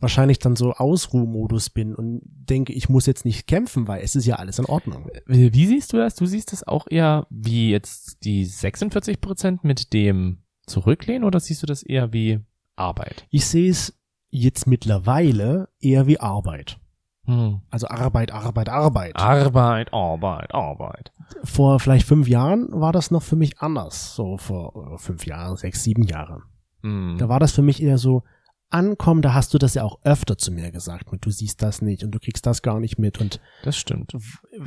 wahrscheinlich 0.00 0.38
dann 0.38 0.56
so 0.56 0.72
Ausruhmodus 0.72 1.70
bin 1.70 1.94
und 1.94 2.22
denke, 2.24 2.72
ich 2.72 2.88
muss 2.88 3.06
jetzt 3.06 3.24
nicht 3.24 3.46
kämpfen, 3.46 3.88
weil 3.88 4.02
es 4.02 4.14
ist 4.14 4.26
ja 4.26 4.36
alles 4.36 4.58
in 4.58 4.66
Ordnung. 4.66 5.08
Wie, 5.26 5.66
siehst 5.66 5.92
du 5.92 5.96
das? 5.96 6.14
Du 6.14 6.26
siehst 6.26 6.52
das 6.52 6.66
auch 6.66 6.86
eher 6.88 7.26
wie 7.30 7.70
jetzt 7.70 8.24
die 8.24 8.44
46 8.44 9.20
Prozent 9.20 9.64
mit 9.64 9.92
dem 9.92 10.38
Zurücklehnen 10.66 11.24
oder 11.24 11.40
siehst 11.40 11.62
du 11.62 11.66
das 11.66 11.82
eher 11.82 12.12
wie 12.12 12.40
Arbeit? 12.74 13.26
Ich 13.30 13.46
sehe 13.46 13.70
es 13.70 13.98
jetzt 14.30 14.66
mittlerweile 14.66 15.68
eher 15.80 16.06
wie 16.06 16.20
Arbeit. 16.20 16.78
Hm. 17.26 17.60
Also 17.70 17.88
Arbeit, 17.88 18.30
Arbeit, 18.30 18.68
Arbeit. 18.68 19.16
Arbeit, 19.16 19.92
Arbeit, 19.92 20.54
Arbeit. 20.54 21.12
Vor 21.42 21.80
vielleicht 21.80 22.06
fünf 22.06 22.28
Jahren 22.28 22.68
war 22.70 22.92
das 22.92 23.10
noch 23.10 23.22
für 23.22 23.36
mich 23.36 23.60
anders. 23.60 24.14
So 24.14 24.36
vor 24.36 24.94
äh, 24.94 24.98
fünf 24.98 25.26
Jahren, 25.26 25.56
sechs, 25.56 25.82
sieben 25.82 26.04
Jahre. 26.04 26.42
Hm. 26.82 27.16
Da 27.18 27.28
war 27.28 27.40
das 27.40 27.52
für 27.52 27.62
mich 27.62 27.82
eher 27.82 27.98
so, 27.98 28.22
ankommen, 28.70 29.22
da 29.22 29.34
hast 29.34 29.54
du 29.54 29.58
das 29.58 29.74
ja 29.74 29.84
auch 29.84 30.00
öfter 30.04 30.36
zu 30.38 30.50
mir 30.50 30.70
gesagt, 30.70 31.12
mit 31.12 31.24
du 31.24 31.30
siehst 31.30 31.62
das 31.62 31.82
nicht 31.82 32.04
und 32.04 32.10
du 32.10 32.18
kriegst 32.18 32.46
das 32.46 32.62
gar 32.62 32.80
nicht 32.80 32.98
mit 32.98 33.20
und 33.20 33.40
Das 33.62 33.76
stimmt. 33.76 34.16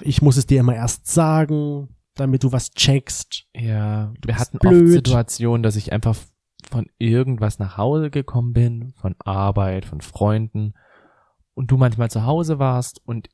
ich 0.01 0.21
muss 0.21 0.37
es 0.37 0.45
dir 0.45 0.59
immer 0.59 0.75
erst 0.75 1.07
sagen, 1.07 1.89
damit 2.15 2.43
du 2.43 2.51
was 2.51 2.71
checkst. 2.71 3.45
Ja, 3.55 4.13
wir 4.23 4.37
hatten 4.37 4.59
blöd. 4.59 4.83
oft 4.83 4.91
Situationen, 4.91 5.63
dass 5.63 5.75
ich 5.75 5.91
einfach 5.91 6.15
von 6.69 6.87
irgendwas 6.97 7.59
nach 7.59 7.77
Hause 7.77 8.09
gekommen 8.09 8.53
bin, 8.53 8.93
von 8.97 9.15
Arbeit, 9.19 9.85
von 9.85 10.01
Freunden 10.01 10.73
und 11.53 11.71
du 11.71 11.77
manchmal 11.77 12.09
zu 12.09 12.25
Hause 12.25 12.59
warst 12.59 13.01
und 13.05 13.29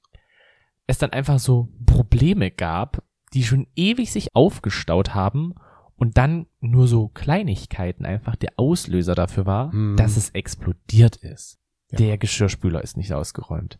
es 0.87 0.97
dann 0.97 1.11
einfach 1.11 1.39
so 1.39 1.69
Probleme 1.85 2.51
gab, 2.51 3.03
die 3.33 3.43
schon 3.43 3.67
ewig 3.75 4.11
sich 4.11 4.35
aufgestaut 4.35 5.13
haben 5.13 5.55
und 5.97 6.17
dann 6.17 6.47
nur 6.59 6.87
so 6.87 7.07
Kleinigkeiten 7.09 8.05
einfach 8.05 8.35
der 8.35 8.53
Auslöser 8.57 9.15
dafür 9.15 9.45
war, 9.45 9.71
Hm. 9.71 9.95
dass 9.97 10.17
es 10.17 10.29
explodiert 10.31 11.15
ist. 11.17 11.59
Ja. 11.91 11.97
Der 11.99 12.17
Geschirrspüler 12.17 12.81
ist 12.83 12.97
nicht 12.97 13.13
ausgeräumt. 13.13 13.79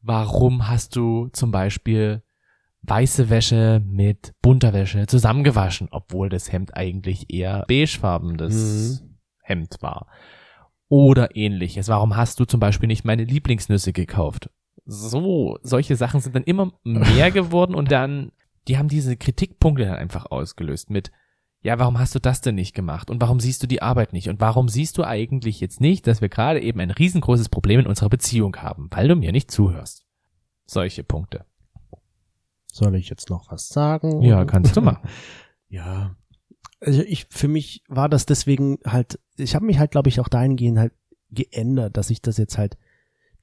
Warum 0.00 0.68
hast 0.68 0.94
du 0.96 1.28
zum 1.28 1.50
Beispiel 1.50 2.22
weiße 2.82 3.28
Wäsche 3.30 3.82
mit 3.84 4.34
bunter 4.40 4.72
Wäsche 4.72 5.06
zusammengewaschen, 5.06 5.88
obwohl 5.90 6.28
das 6.28 6.52
Hemd 6.52 6.76
eigentlich 6.76 7.32
eher 7.32 7.64
beigefarbenes 7.68 9.04
Hemd 9.42 9.76
war. 9.80 10.06
Oder 10.88 11.36
ähnliches. 11.36 11.88
Warum 11.88 12.16
hast 12.16 12.40
du 12.40 12.44
zum 12.44 12.60
Beispiel 12.60 12.86
nicht 12.86 13.04
meine 13.04 13.24
Lieblingsnüsse 13.24 13.92
gekauft? 13.92 14.50
So, 14.86 15.58
solche 15.62 15.96
Sachen 15.96 16.20
sind 16.20 16.34
dann 16.34 16.44
immer 16.44 16.72
mehr 16.84 17.30
geworden 17.32 17.74
und 17.74 17.90
dann, 17.92 18.32
die 18.68 18.78
haben 18.78 18.88
diese 18.88 19.16
Kritikpunkte 19.16 19.84
dann 19.84 19.96
einfach 19.96 20.26
ausgelöst 20.30 20.88
mit, 20.88 21.10
ja, 21.60 21.78
warum 21.78 21.98
hast 21.98 22.14
du 22.14 22.20
das 22.20 22.40
denn 22.40 22.54
nicht 22.54 22.74
gemacht? 22.74 23.10
Und 23.10 23.20
warum 23.20 23.40
siehst 23.40 23.62
du 23.62 23.66
die 23.66 23.82
Arbeit 23.82 24.12
nicht? 24.12 24.28
Und 24.28 24.40
warum 24.40 24.68
siehst 24.68 24.96
du 24.96 25.04
eigentlich 25.04 25.60
jetzt 25.60 25.80
nicht, 25.80 26.06
dass 26.06 26.20
wir 26.20 26.28
gerade 26.28 26.60
eben 26.60 26.78
ein 26.80 26.90
riesengroßes 26.90 27.48
Problem 27.48 27.80
in 27.80 27.86
unserer 27.86 28.08
Beziehung 28.08 28.56
haben, 28.56 28.88
weil 28.90 29.08
du 29.08 29.16
mir 29.16 29.32
nicht 29.32 29.50
zuhörst? 29.50 30.06
Solche 30.66 31.02
Punkte. 31.02 31.44
Soll 32.70 32.94
ich 32.94 33.08
jetzt 33.08 33.28
noch 33.30 33.50
was 33.50 33.68
sagen? 33.68 34.22
Ja, 34.22 34.44
kannst 34.44 34.76
du 34.76 34.80
machen. 34.80 35.08
Ja. 35.70 36.16
Also 36.80 37.02
ich, 37.02 37.26
für 37.28 37.46
mich 37.46 37.82
war 37.88 38.08
das 38.08 38.24
deswegen 38.24 38.78
halt, 38.86 39.20
ich 39.36 39.54
habe 39.54 39.66
mich 39.66 39.78
halt, 39.78 39.90
glaube 39.90 40.08
ich, 40.08 40.18
auch 40.18 40.28
dahingehend 40.28 40.78
halt 40.78 40.94
geändert, 41.28 41.98
dass 41.98 42.08
ich 42.08 42.22
das 42.22 42.38
jetzt 42.38 42.56
halt 42.56 42.78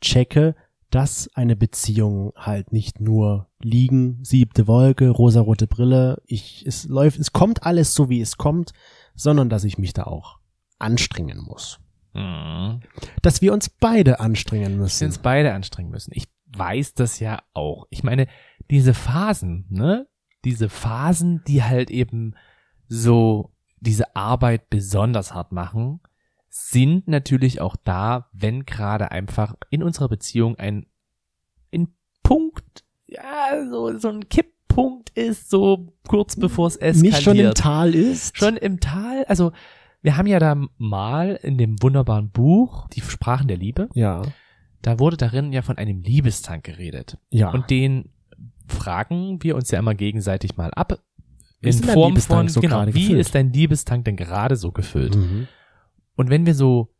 checke, 0.01 0.55
dass 0.89 1.29
eine 1.33 1.55
Beziehung 1.55 2.31
halt 2.35 2.71
nicht 2.71 2.99
nur 2.99 3.49
liegen, 3.59 4.23
siebte 4.23 4.67
Wolke, 4.67 5.09
rosarote 5.09 5.67
Brille, 5.67 6.21
ich, 6.25 6.65
es 6.65 6.85
läuft, 6.85 7.19
es 7.19 7.33
kommt 7.33 7.63
alles 7.63 7.93
so, 7.93 8.09
wie 8.09 8.21
es 8.21 8.37
kommt, 8.37 8.71
sondern 9.15 9.49
dass 9.49 9.63
ich 9.63 9.77
mich 9.77 9.93
da 9.93 10.03
auch 10.03 10.39
anstrengen 10.79 11.39
muss. 11.39 11.79
Mhm. 12.13 12.79
Dass 13.21 13.41
wir 13.41 13.53
uns 13.53 13.69
beide 13.69 14.19
anstrengen 14.19 14.73
wir 14.73 14.83
müssen. 14.83 15.05
uns 15.05 15.17
beide 15.17 15.53
anstrengen 15.53 15.89
müssen. 15.89 16.11
Ich 16.13 16.25
weiß 16.47 16.93
das 16.93 17.19
ja 17.19 17.41
auch. 17.53 17.87
Ich 17.89 18.03
meine, 18.03 18.27
diese 18.69 18.93
Phasen, 18.93 19.65
ne? 19.69 20.07
Diese 20.45 20.69
Phasen, 20.69 21.43
die 21.47 21.63
halt 21.63 21.89
eben 21.89 22.35
so 22.87 23.51
diese 23.79 24.15
Arbeit 24.15 24.69
besonders 24.69 25.33
hart 25.33 25.51
machen, 25.51 26.01
sind 26.57 27.09
natürlich 27.09 27.59
auch 27.59 27.75
da, 27.75 28.29
wenn 28.31 28.65
gerade 28.65 29.11
einfach 29.11 29.55
in 29.71 29.83
unserer 29.83 30.07
Beziehung 30.07 30.55
ein, 30.55 30.85
ein 31.73 31.89
Punkt, 32.23 32.85
ja, 33.07 33.67
so, 33.69 33.97
so 33.97 34.07
ein 34.07 34.29
Kipppunkt 34.29 35.09
ist, 35.09 35.49
so 35.49 35.93
kurz 36.07 36.37
bevor 36.37 36.67
es 36.67 36.77
eskaliert. 36.77 37.13
Nicht 37.13 37.23
schon 37.23 37.37
im 37.39 37.53
Tal 37.55 37.93
ist. 37.93 38.37
Schon 38.37 38.55
im 38.55 38.79
Tal, 38.79 39.25
also 39.25 39.51
wir 40.01 40.15
haben 40.15 40.27
ja 40.27 40.39
da 40.39 40.55
mal 40.77 41.37
in 41.43 41.57
dem 41.57 41.75
wunderbaren 41.81 42.29
Buch 42.29 42.87
Die 42.87 43.01
Sprachen 43.01 43.49
der 43.49 43.57
Liebe, 43.57 43.89
Ja. 43.93 44.21
da 44.81 44.97
wurde 44.97 45.17
darin 45.17 45.51
ja 45.51 45.61
von 45.61 45.77
einem 45.77 46.03
Liebestank 46.03 46.63
geredet. 46.63 47.17
Ja. 47.31 47.49
Und 47.49 47.69
den 47.69 48.11
fragen 48.65 49.43
wir 49.43 49.57
uns 49.57 49.71
ja 49.71 49.79
immer 49.79 49.93
gegenseitig 49.93 50.55
mal 50.55 50.71
ab. 50.73 50.99
Wie 51.59 51.67
In 51.67 51.83
Form 51.83 52.15
von, 52.15 52.47
so 52.47 52.61
genau, 52.61 52.85
wie 52.87 52.91
gefüllt? 53.07 53.19
ist 53.19 53.35
dein 53.35 53.51
Liebestank 53.51 54.05
denn 54.05 54.15
gerade 54.15 54.55
so 54.55 54.71
gefüllt? 54.71 55.17
mhm. 55.17 55.49
Und 56.15 56.29
wenn 56.29 56.45
wir 56.45 56.55
so, 56.55 56.93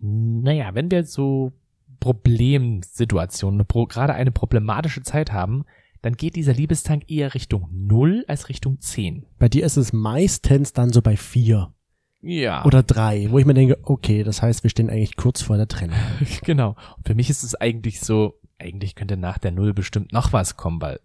naja, 0.00 0.74
wenn 0.74 0.90
wir 0.90 1.04
so 1.04 1.52
Problemsituationen, 2.00 3.66
pro, 3.66 3.86
gerade 3.86 4.14
eine 4.14 4.30
problematische 4.30 5.02
Zeit 5.02 5.32
haben, 5.32 5.64
dann 6.02 6.14
geht 6.14 6.36
dieser 6.36 6.52
Liebestank 6.52 7.10
eher 7.10 7.34
Richtung 7.34 7.68
Null 7.72 8.24
als 8.28 8.48
Richtung 8.48 8.80
Zehn. 8.80 9.26
Bei 9.38 9.48
dir 9.48 9.64
ist 9.64 9.76
es 9.76 9.92
meistens 9.92 10.72
dann 10.72 10.92
so 10.92 11.02
bei 11.02 11.16
vier 11.16 11.72
Ja. 12.20 12.64
oder 12.64 12.82
drei, 12.84 13.26
wo 13.30 13.38
ich 13.38 13.46
mir 13.46 13.54
denke, 13.54 13.78
okay, 13.82 14.22
das 14.22 14.40
heißt, 14.42 14.62
wir 14.62 14.70
stehen 14.70 14.90
eigentlich 14.90 15.16
kurz 15.16 15.42
vor 15.42 15.56
der 15.56 15.66
Trennung. 15.68 15.98
Genau. 16.44 16.76
Und 16.96 17.06
für 17.06 17.14
mich 17.14 17.30
ist 17.30 17.42
es 17.42 17.54
eigentlich 17.56 18.00
so, 18.00 18.34
eigentlich 18.58 18.94
könnte 18.94 19.16
nach 19.16 19.38
der 19.38 19.50
Null 19.50 19.74
bestimmt 19.74 20.12
noch 20.12 20.32
was 20.32 20.56
kommen, 20.56 20.80
weil 20.80 21.00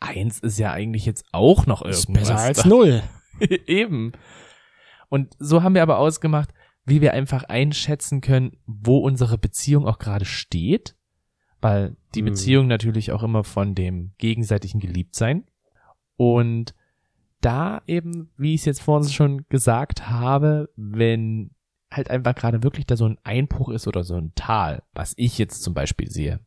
eins 0.00 0.40
ist 0.40 0.58
ja 0.58 0.72
eigentlich 0.72 1.06
jetzt 1.06 1.24
auch 1.30 1.66
noch 1.66 1.82
Ist 1.82 2.08
irgendwas. 2.08 2.28
besser 2.28 2.40
als 2.40 2.62
da. 2.62 2.68
null. 2.68 3.02
Eben. 3.66 4.12
Und 5.08 5.36
so 5.38 5.62
haben 5.62 5.74
wir 5.76 5.82
aber 5.82 5.98
ausgemacht, 5.98 6.50
wie 6.84 7.00
wir 7.00 7.12
einfach 7.12 7.44
einschätzen 7.44 8.20
können, 8.20 8.56
wo 8.66 8.98
unsere 8.98 9.38
Beziehung 9.38 9.86
auch 9.86 9.98
gerade 9.98 10.24
steht, 10.24 10.96
weil 11.60 11.96
die 12.14 12.20
Hm. 12.20 12.26
Beziehung 12.26 12.66
natürlich 12.66 13.12
auch 13.12 13.22
immer 13.22 13.44
von 13.44 13.74
dem 13.74 14.12
gegenseitigen 14.18 14.80
Geliebtsein 14.80 15.44
und 16.16 16.74
da 17.40 17.82
eben, 17.86 18.30
wie 18.36 18.54
ich 18.54 18.62
es 18.62 18.66
jetzt 18.66 18.82
vorhin 18.82 19.10
schon 19.10 19.44
gesagt 19.48 20.08
habe, 20.08 20.70
wenn 20.76 21.50
halt 21.90 22.10
einfach 22.10 22.34
gerade 22.34 22.62
wirklich 22.62 22.86
da 22.86 22.96
so 22.96 23.06
ein 23.06 23.18
Einbruch 23.24 23.68
ist 23.68 23.86
oder 23.86 24.04
so 24.04 24.16
ein 24.16 24.32
Tal, 24.34 24.82
was 24.94 25.14
ich 25.16 25.38
jetzt 25.38 25.62
zum 25.62 25.74
Beispiel 25.74 26.10
sehe. 26.10 26.40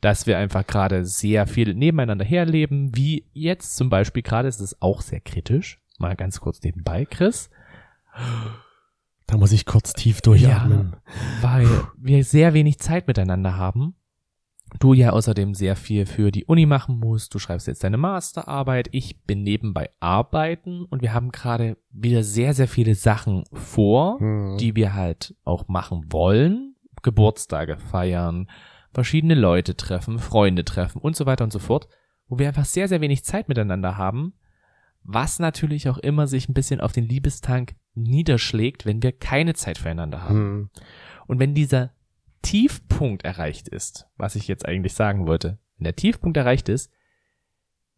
Dass 0.00 0.26
wir 0.26 0.38
einfach 0.38 0.66
gerade 0.66 1.04
sehr 1.04 1.46
viel 1.46 1.74
nebeneinander 1.74 2.24
herleben, 2.24 2.96
wie 2.96 3.26
jetzt 3.32 3.76
zum 3.76 3.90
Beispiel 3.90 4.22
gerade 4.22 4.48
ist 4.48 4.60
es 4.60 4.80
auch 4.80 5.02
sehr 5.02 5.20
kritisch. 5.20 5.82
Mal 5.98 6.16
ganz 6.16 6.40
kurz 6.40 6.62
nebenbei, 6.62 7.04
Chris. 7.04 7.50
Da 9.30 9.36
muss 9.36 9.52
ich 9.52 9.64
kurz 9.66 9.92
tief 9.92 10.20
durchatmen. 10.20 10.96
weil 11.40 11.68
wir 11.96 12.24
sehr 12.24 12.52
wenig 12.54 12.78
Zeit 12.78 13.06
miteinander 13.06 13.56
haben. 13.56 13.94
Du 14.78 14.92
ja 14.92 15.10
außerdem 15.10 15.54
sehr 15.54 15.74
viel 15.74 16.06
für 16.06 16.30
die 16.30 16.44
Uni 16.44 16.64
machen 16.64 16.98
musst. 16.98 17.34
Du 17.34 17.38
schreibst 17.40 17.66
jetzt 17.66 17.82
deine 17.82 17.96
Masterarbeit. 17.96 18.88
Ich 18.92 19.20
bin 19.24 19.42
nebenbei 19.42 19.90
arbeiten 19.98 20.84
und 20.84 21.02
wir 21.02 21.12
haben 21.12 21.32
gerade 21.32 21.76
wieder 21.90 22.22
sehr, 22.22 22.54
sehr 22.54 22.68
viele 22.68 22.94
Sachen 22.94 23.44
vor, 23.52 24.20
Hm. 24.20 24.56
die 24.58 24.76
wir 24.76 24.94
halt 24.94 25.34
auch 25.44 25.66
machen 25.68 26.06
wollen. 26.10 26.76
Geburtstage 27.02 27.78
feiern, 27.78 28.48
verschiedene 28.92 29.34
Leute 29.34 29.76
treffen, 29.76 30.18
Freunde 30.18 30.64
treffen 30.64 31.00
und 31.00 31.16
so 31.16 31.24
weiter 31.26 31.44
und 31.44 31.52
so 31.52 31.58
fort, 31.58 31.88
wo 32.28 32.38
wir 32.38 32.46
einfach 32.48 32.64
sehr, 32.66 32.88
sehr 32.88 33.00
wenig 33.00 33.24
Zeit 33.24 33.48
miteinander 33.48 33.96
haben, 33.96 34.34
was 35.02 35.38
natürlich 35.38 35.88
auch 35.88 35.98
immer 35.98 36.26
sich 36.26 36.48
ein 36.48 36.54
bisschen 36.54 36.80
auf 36.80 36.92
den 36.92 37.08
Liebestank 37.08 37.74
niederschlägt, 37.94 38.86
wenn 38.86 39.02
wir 39.02 39.12
keine 39.12 39.54
Zeit 39.54 39.78
füreinander 39.78 40.22
haben. 40.22 40.34
Hm. 40.34 40.70
Und 41.26 41.38
wenn 41.38 41.54
dieser 41.54 41.92
Tiefpunkt 42.42 43.24
erreicht 43.24 43.68
ist, 43.68 44.06
was 44.16 44.36
ich 44.36 44.48
jetzt 44.48 44.66
eigentlich 44.66 44.94
sagen 44.94 45.26
wollte, 45.26 45.58
wenn 45.76 45.84
der 45.84 45.96
Tiefpunkt 45.96 46.36
erreicht 46.36 46.68
ist, 46.68 46.90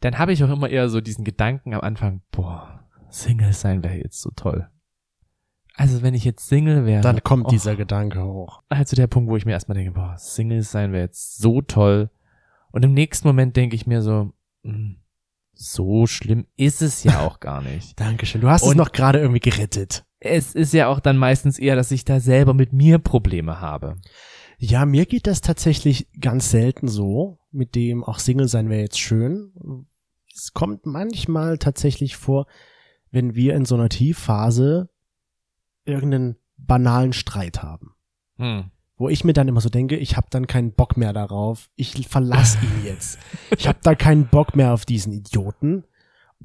dann 0.00 0.18
habe 0.18 0.32
ich 0.32 0.42
auch 0.42 0.50
immer 0.50 0.68
eher 0.68 0.88
so 0.88 1.00
diesen 1.00 1.24
Gedanken 1.24 1.74
am 1.74 1.80
Anfang, 1.80 2.22
boah, 2.32 2.88
Single 3.08 3.52
sein 3.52 3.84
wäre 3.84 3.96
jetzt 3.96 4.20
so 4.20 4.30
toll. 4.34 4.68
Also 5.74 6.02
wenn 6.02 6.14
ich 6.14 6.24
jetzt 6.24 6.48
Single 6.48 6.84
wäre, 6.84 7.02
Dann 7.02 7.22
kommt 7.22 7.46
oh, 7.46 7.50
dieser 7.50 7.76
Gedanke 7.76 8.22
hoch. 8.22 8.62
halt 8.70 8.88
so 8.88 8.96
der 8.96 9.06
Punkt, 9.06 9.30
wo 9.30 9.36
ich 9.36 9.46
mir 9.46 9.52
erstmal 9.52 9.76
denke, 9.76 9.92
boah, 9.92 10.16
Single 10.18 10.62
sein 10.62 10.92
wäre 10.92 11.04
jetzt 11.04 11.38
so 11.38 11.62
toll. 11.62 12.10
Und 12.72 12.84
im 12.84 12.92
nächsten 12.92 13.26
Moment 13.26 13.56
denke 13.56 13.76
ich 13.76 13.86
mir 13.86 14.02
so, 14.02 14.32
hm, 14.64 14.96
so 15.54 16.06
schlimm 16.06 16.46
ist 16.56 16.82
es 16.82 17.04
ja 17.04 17.20
auch 17.20 17.40
gar 17.40 17.62
nicht. 17.62 17.98
Dankeschön. 18.00 18.40
Du 18.40 18.48
hast 18.48 18.62
es 18.62 18.68
Und- 18.70 18.76
noch 18.76 18.92
gerade 18.92 19.18
irgendwie 19.20 19.40
gerettet. 19.40 20.04
es 20.20 20.54
ist 20.54 20.72
ja 20.72 20.88
auch 20.88 21.00
dann 21.00 21.16
meistens 21.16 21.58
eher, 21.58 21.76
dass 21.76 21.90
ich 21.90 22.04
da 22.04 22.20
selber 22.20 22.54
mit 22.54 22.72
mir 22.72 22.98
Probleme 22.98 23.60
habe. 23.60 23.96
Ja, 24.58 24.86
mir 24.86 25.06
geht 25.06 25.26
das 25.26 25.40
tatsächlich 25.40 26.08
ganz 26.20 26.50
selten 26.50 26.86
so, 26.88 27.38
mit 27.50 27.74
dem 27.74 28.04
auch 28.04 28.18
Single 28.20 28.46
sein 28.48 28.68
wäre 28.70 28.82
jetzt 28.82 29.00
schön. 29.00 29.52
Es 30.34 30.52
kommt 30.52 30.86
manchmal 30.86 31.58
tatsächlich 31.58 32.16
vor, 32.16 32.46
wenn 33.10 33.34
wir 33.34 33.54
in 33.54 33.64
so 33.64 33.74
einer 33.74 33.88
Tiefphase 33.88 34.88
irgendeinen 35.84 36.36
banalen 36.56 37.12
Streit 37.12 37.62
haben. 37.62 37.94
Hm. 38.36 38.70
Wo 39.02 39.08
ich 39.08 39.24
mir 39.24 39.32
dann 39.32 39.48
immer 39.48 39.60
so 39.60 39.68
denke, 39.68 39.96
ich 39.96 40.16
habe 40.16 40.28
dann 40.30 40.46
keinen 40.46 40.70
Bock 40.70 40.96
mehr 40.96 41.12
darauf. 41.12 41.68
Ich 41.74 42.06
verlass 42.06 42.56
ihn 42.62 42.86
jetzt. 42.86 43.18
Ich 43.58 43.66
habe 43.66 43.80
da 43.82 43.96
keinen 43.96 44.28
Bock 44.28 44.54
mehr 44.54 44.72
auf 44.72 44.84
diesen 44.84 45.12
Idioten. 45.12 45.82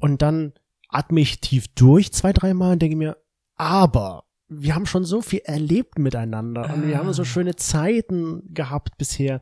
Und 0.00 0.22
dann 0.22 0.54
atme 0.88 1.20
ich 1.20 1.40
tief 1.40 1.68
durch 1.68 2.12
zwei, 2.12 2.32
dreimal 2.32 2.72
und 2.72 2.82
denke 2.82 2.96
mir, 2.96 3.16
aber 3.54 4.24
wir 4.48 4.74
haben 4.74 4.86
schon 4.86 5.04
so 5.04 5.22
viel 5.22 5.42
erlebt 5.44 6.00
miteinander 6.00 6.74
und 6.74 6.88
wir 6.88 6.98
haben 6.98 7.12
so 7.12 7.22
schöne 7.22 7.54
Zeiten 7.54 8.52
gehabt 8.52 8.98
bisher. 8.98 9.40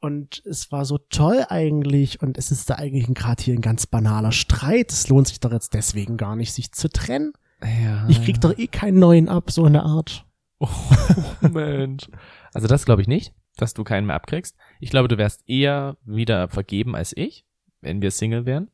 Und 0.00 0.42
es 0.44 0.72
war 0.72 0.84
so 0.84 0.98
toll 0.98 1.46
eigentlich 1.48 2.20
und 2.20 2.36
es 2.36 2.50
ist 2.50 2.68
da 2.68 2.74
eigentlich 2.74 3.06
gerade 3.14 3.44
hier 3.44 3.54
ein 3.54 3.60
ganz 3.60 3.86
banaler 3.86 4.32
Streit. 4.32 4.90
Es 4.90 5.06
lohnt 5.06 5.28
sich 5.28 5.38
doch 5.38 5.52
jetzt 5.52 5.72
deswegen 5.72 6.16
gar 6.16 6.34
nicht, 6.34 6.52
sich 6.52 6.72
zu 6.72 6.90
trennen. 6.90 7.32
Ja. 7.62 8.08
Ich 8.08 8.24
krieg 8.24 8.40
doch 8.40 8.58
eh 8.58 8.66
keinen 8.66 8.98
neuen 8.98 9.28
ab, 9.28 9.52
so 9.52 9.66
eine 9.66 9.84
Art. 9.84 10.26
Oh, 10.58 10.68
Mensch. 11.48 12.08
Also 12.52 12.66
das 12.68 12.84
glaube 12.84 13.02
ich 13.02 13.08
nicht, 13.08 13.32
dass 13.56 13.74
du 13.74 13.84
keinen 13.84 14.06
mehr 14.06 14.16
abkriegst. 14.16 14.56
Ich 14.80 14.90
glaube, 14.90 15.08
du 15.08 15.18
wärst 15.18 15.42
eher 15.48 15.96
wieder 16.04 16.48
vergeben 16.48 16.94
als 16.96 17.16
ich, 17.16 17.44
wenn 17.80 18.02
wir 18.02 18.10
Single 18.10 18.46
wären. 18.46 18.70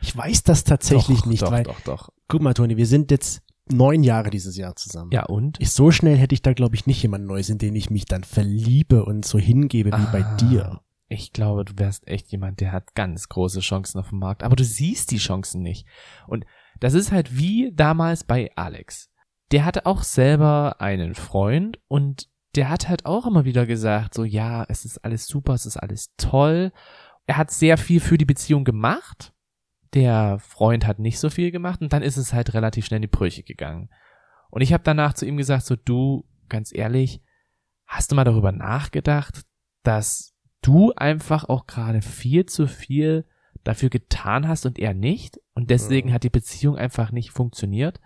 Ich 0.00 0.16
weiß 0.16 0.42
das 0.44 0.64
tatsächlich 0.64 1.20
doch, 1.20 1.26
nicht, 1.26 1.42
doch, 1.42 1.50
weil, 1.50 1.64
Doch, 1.64 1.80
doch. 1.80 2.08
guck 2.28 2.40
mal, 2.40 2.54
Toni, 2.54 2.76
wir 2.76 2.86
sind 2.86 3.10
jetzt 3.10 3.42
neun 3.68 4.04
Jahre 4.04 4.30
dieses 4.30 4.56
Jahr 4.56 4.76
zusammen. 4.76 5.10
Ja, 5.12 5.24
und? 5.24 5.60
Ich, 5.60 5.72
so 5.72 5.90
schnell 5.90 6.16
hätte 6.16 6.34
ich 6.34 6.42
da, 6.42 6.52
glaube 6.52 6.76
ich, 6.76 6.86
nicht 6.86 7.02
jemanden 7.02 7.26
Neues, 7.26 7.48
in 7.50 7.58
den 7.58 7.74
ich 7.74 7.90
mich 7.90 8.04
dann 8.06 8.22
verliebe 8.24 9.04
und 9.04 9.24
so 9.24 9.38
hingebe 9.38 9.90
wie 9.90 10.12
bei 10.12 10.24
Ah. 10.24 10.36
dir. 10.36 10.80
Ich 11.08 11.32
glaube, 11.32 11.64
du 11.64 11.74
wärst 11.78 12.06
echt 12.08 12.28
jemand, 12.32 12.60
der 12.60 12.72
hat 12.72 12.94
ganz 12.94 13.28
große 13.28 13.60
Chancen 13.60 13.98
auf 14.00 14.08
dem 14.10 14.18
Markt. 14.18 14.42
Aber 14.42 14.56
du 14.56 14.64
siehst 14.64 15.10
die 15.10 15.18
Chancen 15.18 15.62
nicht. 15.62 15.86
Und 16.26 16.44
das 16.80 16.94
ist 16.94 17.12
halt 17.12 17.36
wie 17.36 17.72
damals 17.74 18.24
bei 18.24 18.50
Alex. 18.56 19.10
Der 19.52 19.64
hatte 19.64 19.86
auch 19.86 20.02
selber 20.02 20.80
einen 20.80 21.14
Freund 21.14 21.78
und 21.88 22.28
der 22.56 22.68
hat 22.68 22.88
halt 22.88 23.06
auch 23.06 23.26
immer 23.26 23.44
wieder 23.44 23.66
gesagt, 23.66 24.14
so 24.14 24.24
ja, 24.24 24.64
es 24.68 24.84
ist 24.84 24.98
alles 24.98 25.26
super, 25.26 25.54
es 25.54 25.66
ist 25.66 25.76
alles 25.76 26.14
toll. 26.16 26.72
Er 27.26 27.36
hat 27.36 27.50
sehr 27.50 27.76
viel 27.76 28.00
für 28.00 28.18
die 28.18 28.24
Beziehung 28.24 28.64
gemacht. 28.64 29.32
Der 29.94 30.38
Freund 30.38 30.86
hat 30.86 30.98
nicht 30.98 31.18
so 31.18 31.30
viel 31.30 31.50
gemacht 31.50 31.80
und 31.80 31.92
dann 31.92 32.02
ist 32.02 32.16
es 32.16 32.32
halt 32.32 32.54
relativ 32.54 32.86
schnell 32.86 32.98
in 32.98 33.02
die 33.02 33.08
Brüche 33.08 33.42
gegangen. 33.42 33.88
Und 34.50 34.62
ich 34.62 34.72
habe 34.72 34.84
danach 34.84 35.14
zu 35.14 35.26
ihm 35.26 35.36
gesagt, 35.36 35.64
so 35.66 35.76
du, 35.76 36.24
ganz 36.48 36.72
ehrlich, 36.74 37.22
hast 37.86 38.10
du 38.10 38.16
mal 38.16 38.24
darüber 38.24 38.52
nachgedacht, 38.52 39.42
dass 39.82 40.34
du 40.62 40.92
einfach 40.94 41.48
auch 41.48 41.66
gerade 41.66 42.02
viel 42.02 42.46
zu 42.46 42.66
viel 42.66 43.26
dafür 43.64 43.90
getan 43.90 44.46
hast 44.48 44.66
und 44.66 44.78
er 44.78 44.94
nicht 44.94 45.40
und 45.54 45.70
deswegen 45.70 46.10
Mhm. 46.10 46.12
hat 46.14 46.22
die 46.22 46.30
Beziehung 46.30 46.76
einfach 46.76 47.10
nicht 47.10 47.30
funktioniert. 47.30 48.00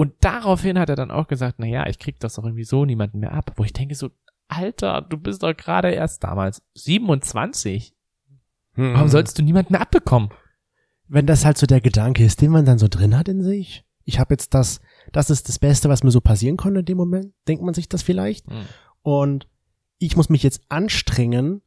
Und 0.00 0.14
daraufhin 0.20 0.78
hat 0.78 0.88
er 0.88 0.96
dann 0.96 1.10
auch 1.10 1.28
gesagt, 1.28 1.56
na 1.58 1.66
ja, 1.66 1.86
ich 1.86 1.98
krieg 1.98 2.18
das 2.20 2.32
doch 2.32 2.44
irgendwie 2.44 2.64
so 2.64 2.86
niemanden 2.86 3.18
mehr 3.18 3.34
ab, 3.34 3.52
wo 3.56 3.64
ich 3.64 3.74
denke 3.74 3.94
so, 3.94 4.08
Alter, 4.48 5.02
du 5.02 5.18
bist 5.18 5.42
doch 5.42 5.54
gerade 5.54 5.90
erst 5.90 6.24
damals 6.24 6.62
27. 6.72 7.94
Warum 8.76 9.08
sollst 9.08 9.38
du 9.38 9.42
niemanden 9.42 9.74
mehr 9.74 9.82
abbekommen? 9.82 10.30
Wenn 11.06 11.26
das 11.26 11.44
halt 11.44 11.58
so 11.58 11.66
der 11.66 11.82
Gedanke 11.82 12.24
ist, 12.24 12.40
den 12.40 12.50
man 12.50 12.64
dann 12.64 12.78
so 12.78 12.88
drin 12.88 13.14
hat 13.14 13.28
in 13.28 13.42
sich. 13.42 13.84
Ich 14.04 14.18
habe 14.18 14.32
jetzt 14.32 14.54
das, 14.54 14.80
das 15.12 15.28
ist 15.28 15.50
das 15.50 15.58
Beste, 15.58 15.90
was 15.90 16.02
mir 16.02 16.10
so 16.10 16.22
passieren 16.22 16.56
konnte 16.56 16.80
in 16.80 16.86
dem 16.86 16.96
Moment. 16.96 17.34
Denkt 17.46 17.62
man 17.62 17.74
sich 17.74 17.90
das 17.90 18.02
vielleicht? 18.02 18.46
Und 19.02 19.50
ich 19.98 20.16
muss 20.16 20.30
mich 20.30 20.42
jetzt 20.42 20.62
anstrengen, 20.70 21.60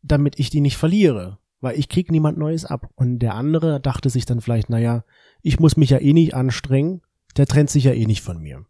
damit 0.00 0.38
ich 0.38 0.48
die 0.50 0.60
nicht 0.60 0.76
verliere. 0.76 1.38
Weil 1.60 1.76
ich 1.76 1.88
krieg 1.88 2.12
niemand 2.12 2.38
Neues 2.38 2.64
ab. 2.64 2.88
Und 2.94 3.18
der 3.18 3.34
andere 3.34 3.80
dachte 3.80 4.10
sich 4.10 4.26
dann 4.26 4.40
vielleicht, 4.40 4.70
naja, 4.70 5.02
ich 5.42 5.58
muss 5.58 5.76
mich 5.76 5.90
ja 5.90 5.98
eh 5.98 6.12
nicht 6.12 6.34
anstrengen, 6.34 7.02
der 7.36 7.46
trennt 7.46 7.70
sich 7.70 7.84
ja 7.84 7.92
eh 7.92 8.06
nicht 8.06 8.22
von 8.22 8.38
mir. 8.38 8.64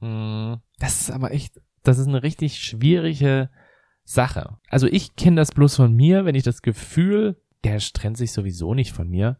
Hm, 0.00 0.58
Das 0.78 1.00
ist 1.00 1.10
aber 1.10 1.32
echt, 1.32 1.60
das 1.82 1.98
ist 1.98 2.08
eine 2.08 2.22
richtig 2.22 2.58
schwierige 2.58 3.50
Sache. 4.04 4.56
Also 4.68 4.86
ich 4.86 5.16
kenne 5.16 5.36
das 5.36 5.52
bloß 5.52 5.76
von 5.76 5.94
mir, 5.94 6.24
wenn 6.24 6.34
ich 6.34 6.44
das 6.44 6.62
Gefühl, 6.62 7.40
der 7.64 7.78
trennt 7.78 8.16
sich 8.16 8.32
sowieso 8.32 8.74
nicht 8.74 8.92
von 8.92 9.08
mir. 9.08 9.38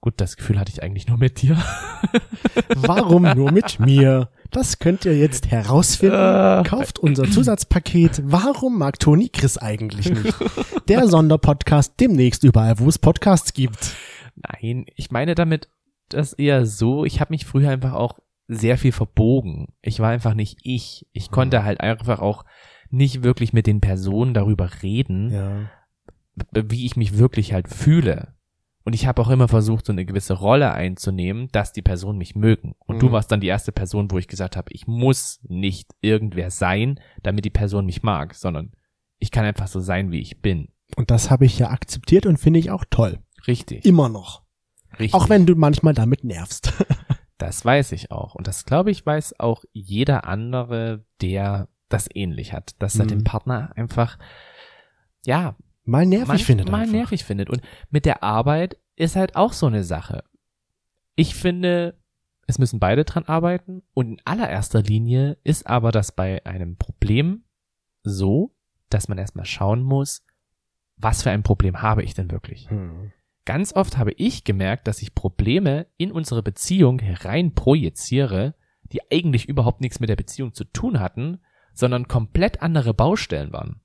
Gut, 0.00 0.14
das 0.20 0.36
Gefühl 0.36 0.60
hatte 0.60 0.70
ich 0.70 0.82
eigentlich 0.82 1.08
nur 1.08 1.18
mit 1.18 1.42
dir. 1.42 1.56
Warum 2.76 3.22
nur 3.22 3.50
mit 3.50 3.80
mir? 3.80 4.28
Das 4.52 4.78
könnt 4.78 5.04
ihr 5.04 5.16
jetzt 5.18 5.50
herausfinden. 5.50 6.14
Äh. 6.14 6.62
Kauft 6.64 6.98
unser 6.98 7.28
Zusatzpaket. 7.28 8.22
Warum 8.24 8.78
mag 8.78 9.00
Toni 9.00 9.30
Chris 9.30 9.58
eigentlich 9.58 10.10
nicht? 10.10 10.34
Der 10.88 11.08
Sonderpodcast 11.08 11.94
demnächst 11.98 12.44
überall, 12.44 12.78
wo 12.78 12.88
es 12.88 12.98
Podcasts 12.98 13.52
gibt. 13.52 13.96
Nein, 14.36 14.84
ich 14.94 15.10
meine 15.10 15.34
damit 15.34 15.68
das 16.08 16.32
eher 16.32 16.66
so, 16.66 17.04
ich 17.04 17.20
habe 17.20 17.32
mich 17.32 17.44
früher 17.46 17.70
einfach 17.70 17.92
auch 17.94 18.18
sehr 18.48 18.78
viel 18.78 18.92
verbogen. 18.92 19.74
Ich 19.82 19.98
war 20.00 20.10
einfach 20.10 20.34
nicht 20.34 20.58
ich. 20.62 21.06
Ich 21.12 21.30
konnte 21.30 21.64
halt 21.64 21.80
einfach 21.80 22.20
auch 22.20 22.44
nicht 22.90 23.22
wirklich 23.24 23.52
mit 23.52 23.66
den 23.66 23.80
Personen 23.80 24.34
darüber 24.34 24.70
reden, 24.82 25.30
Ja. 25.32 25.70
wie 26.52 26.86
ich 26.86 26.96
mich 26.96 27.18
wirklich 27.18 27.52
halt 27.52 27.68
fühle. 27.68 28.34
Und 28.84 28.92
ich 28.94 29.08
habe 29.08 29.20
auch 29.20 29.30
immer 29.30 29.48
versucht, 29.48 29.84
so 29.84 29.90
eine 29.92 30.04
gewisse 30.04 30.34
Rolle 30.34 30.70
einzunehmen, 30.72 31.48
dass 31.50 31.72
die 31.72 31.82
Personen 31.82 32.18
mich 32.18 32.36
mögen. 32.36 32.76
Und 32.86 33.02
du 33.02 33.08
Mhm. 33.08 33.12
warst 33.12 33.32
dann 33.32 33.40
die 33.40 33.48
erste 33.48 33.72
Person, 33.72 34.12
wo 34.12 34.18
ich 34.18 34.28
gesagt 34.28 34.56
habe, 34.56 34.72
ich 34.72 34.86
muss 34.86 35.40
nicht 35.42 35.90
irgendwer 36.00 36.52
sein, 36.52 37.00
damit 37.24 37.44
die 37.44 37.50
Person 37.50 37.84
mich 37.86 38.04
mag, 38.04 38.34
sondern 38.34 38.70
ich 39.18 39.32
kann 39.32 39.44
einfach 39.44 39.66
so 39.66 39.80
sein, 39.80 40.12
wie 40.12 40.20
ich 40.20 40.40
bin. 40.40 40.68
Und 40.96 41.10
das 41.10 41.32
habe 41.32 41.46
ich 41.46 41.58
ja 41.58 41.70
akzeptiert 41.70 42.26
und 42.26 42.36
finde 42.36 42.60
ich 42.60 42.70
auch 42.70 42.84
toll. 42.88 43.18
Richtig. 43.48 43.84
Immer 43.84 44.08
noch. 44.08 44.44
Richtig. 44.98 45.14
Auch 45.14 45.28
wenn 45.28 45.46
du 45.46 45.54
manchmal 45.54 45.94
damit 45.94 46.24
nervst. 46.24 46.72
Das 47.38 47.62
weiß 47.66 47.92
ich 47.92 48.10
auch. 48.10 48.34
Und 48.34 48.46
das 48.46 48.64
glaube 48.64 48.90
ich 48.90 49.04
weiß 49.04 49.38
auch 49.40 49.62
jeder 49.74 50.24
andere, 50.26 51.04
der 51.20 51.68
das 51.90 52.08
ähnlich 52.14 52.54
hat, 52.54 52.74
dass 52.80 52.98
er 52.98 53.04
Mhm. 53.04 53.08
den 53.10 53.24
Partner 53.24 53.72
einfach, 53.76 54.18
ja, 55.26 55.54
Mal 55.84 56.06
nervig 56.06 56.28
manch- 56.28 56.44
findet. 56.46 56.70
mal 56.70 56.80
einfach. 56.80 56.94
nervig 56.94 57.24
findet. 57.26 57.50
Und 57.50 57.60
mit 57.90 58.06
der 58.06 58.22
Arbeit 58.22 58.78
ist 58.96 59.16
halt 59.16 59.36
auch 59.36 59.52
so 59.52 59.66
eine 59.66 59.84
Sache. 59.84 60.24
Ich 61.14 61.34
finde, 61.34 62.00
es 62.46 62.58
müssen 62.58 62.80
beide 62.80 63.04
dran 63.04 63.24
arbeiten. 63.26 63.82
Und 63.92 64.08
in 64.12 64.20
allererster 64.24 64.80
Linie 64.82 65.36
ist 65.44 65.66
aber 65.66 65.92
das 65.92 66.12
bei 66.12 66.44
einem 66.46 66.76
Problem 66.78 67.44
so, 68.02 68.56
dass 68.88 69.08
man 69.08 69.18
erstmal 69.18 69.44
schauen 69.44 69.82
muss, 69.82 70.24
was 70.96 71.22
für 71.22 71.30
ein 71.32 71.42
Problem 71.42 71.82
habe 71.82 72.02
ich 72.02 72.14
denn 72.14 72.30
wirklich? 72.30 72.70
Hm. 72.70 73.12
Ganz 73.46 73.72
oft 73.74 73.96
habe 73.96 74.12
ich 74.12 74.42
gemerkt, 74.42 74.88
dass 74.88 75.00
ich 75.00 75.14
Probleme 75.14 75.86
in 75.96 76.10
unsere 76.10 76.42
Beziehung 76.42 76.98
herein 76.98 77.54
projiziere, 77.54 78.54
die 78.92 79.00
eigentlich 79.10 79.48
überhaupt 79.48 79.80
nichts 79.80 80.00
mit 80.00 80.08
der 80.08 80.16
Beziehung 80.16 80.52
zu 80.52 80.64
tun 80.64 80.98
hatten, 80.98 81.38
sondern 81.72 82.08
komplett 82.08 82.60
andere 82.60 82.92
Baustellen 82.92 83.52
waren. 83.52 83.80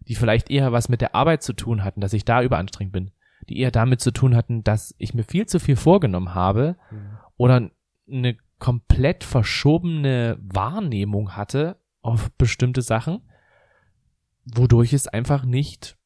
Die 0.00 0.16
vielleicht 0.16 0.50
eher 0.50 0.72
was 0.72 0.88
mit 0.88 1.00
der 1.00 1.14
Arbeit 1.14 1.44
zu 1.44 1.52
tun 1.52 1.84
hatten, 1.84 2.00
dass 2.00 2.12
ich 2.12 2.24
da 2.24 2.42
überanstrengt 2.42 2.90
bin. 2.90 3.12
Die 3.48 3.58
eher 3.60 3.70
damit 3.70 4.00
zu 4.00 4.10
tun 4.10 4.34
hatten, 4.34 4.64
dass 4.64 4.94
ich 4.98 5.14
mir 5.14 5.24
viel 5.24 5.46
zu 5.46 5.60
viel 5.60 5.76
vorgenommen 5.76 6.34
habe 6.34 6.76
oder 7.36 7.70
eine 8.10 8.36
komplett 8.58 9.22
verschobene 9.22 10.36
Wahrnehmung 10.40 11.36
hatte 11.36 11.76
auf 12.02 12.32
bestimmte 12.32 12.82
Sachen, 12.82 13.20
wodurch 14.44 14.92
es 14.92 15.06
einfach 15.06 15.44
nicht, 15.44 15.96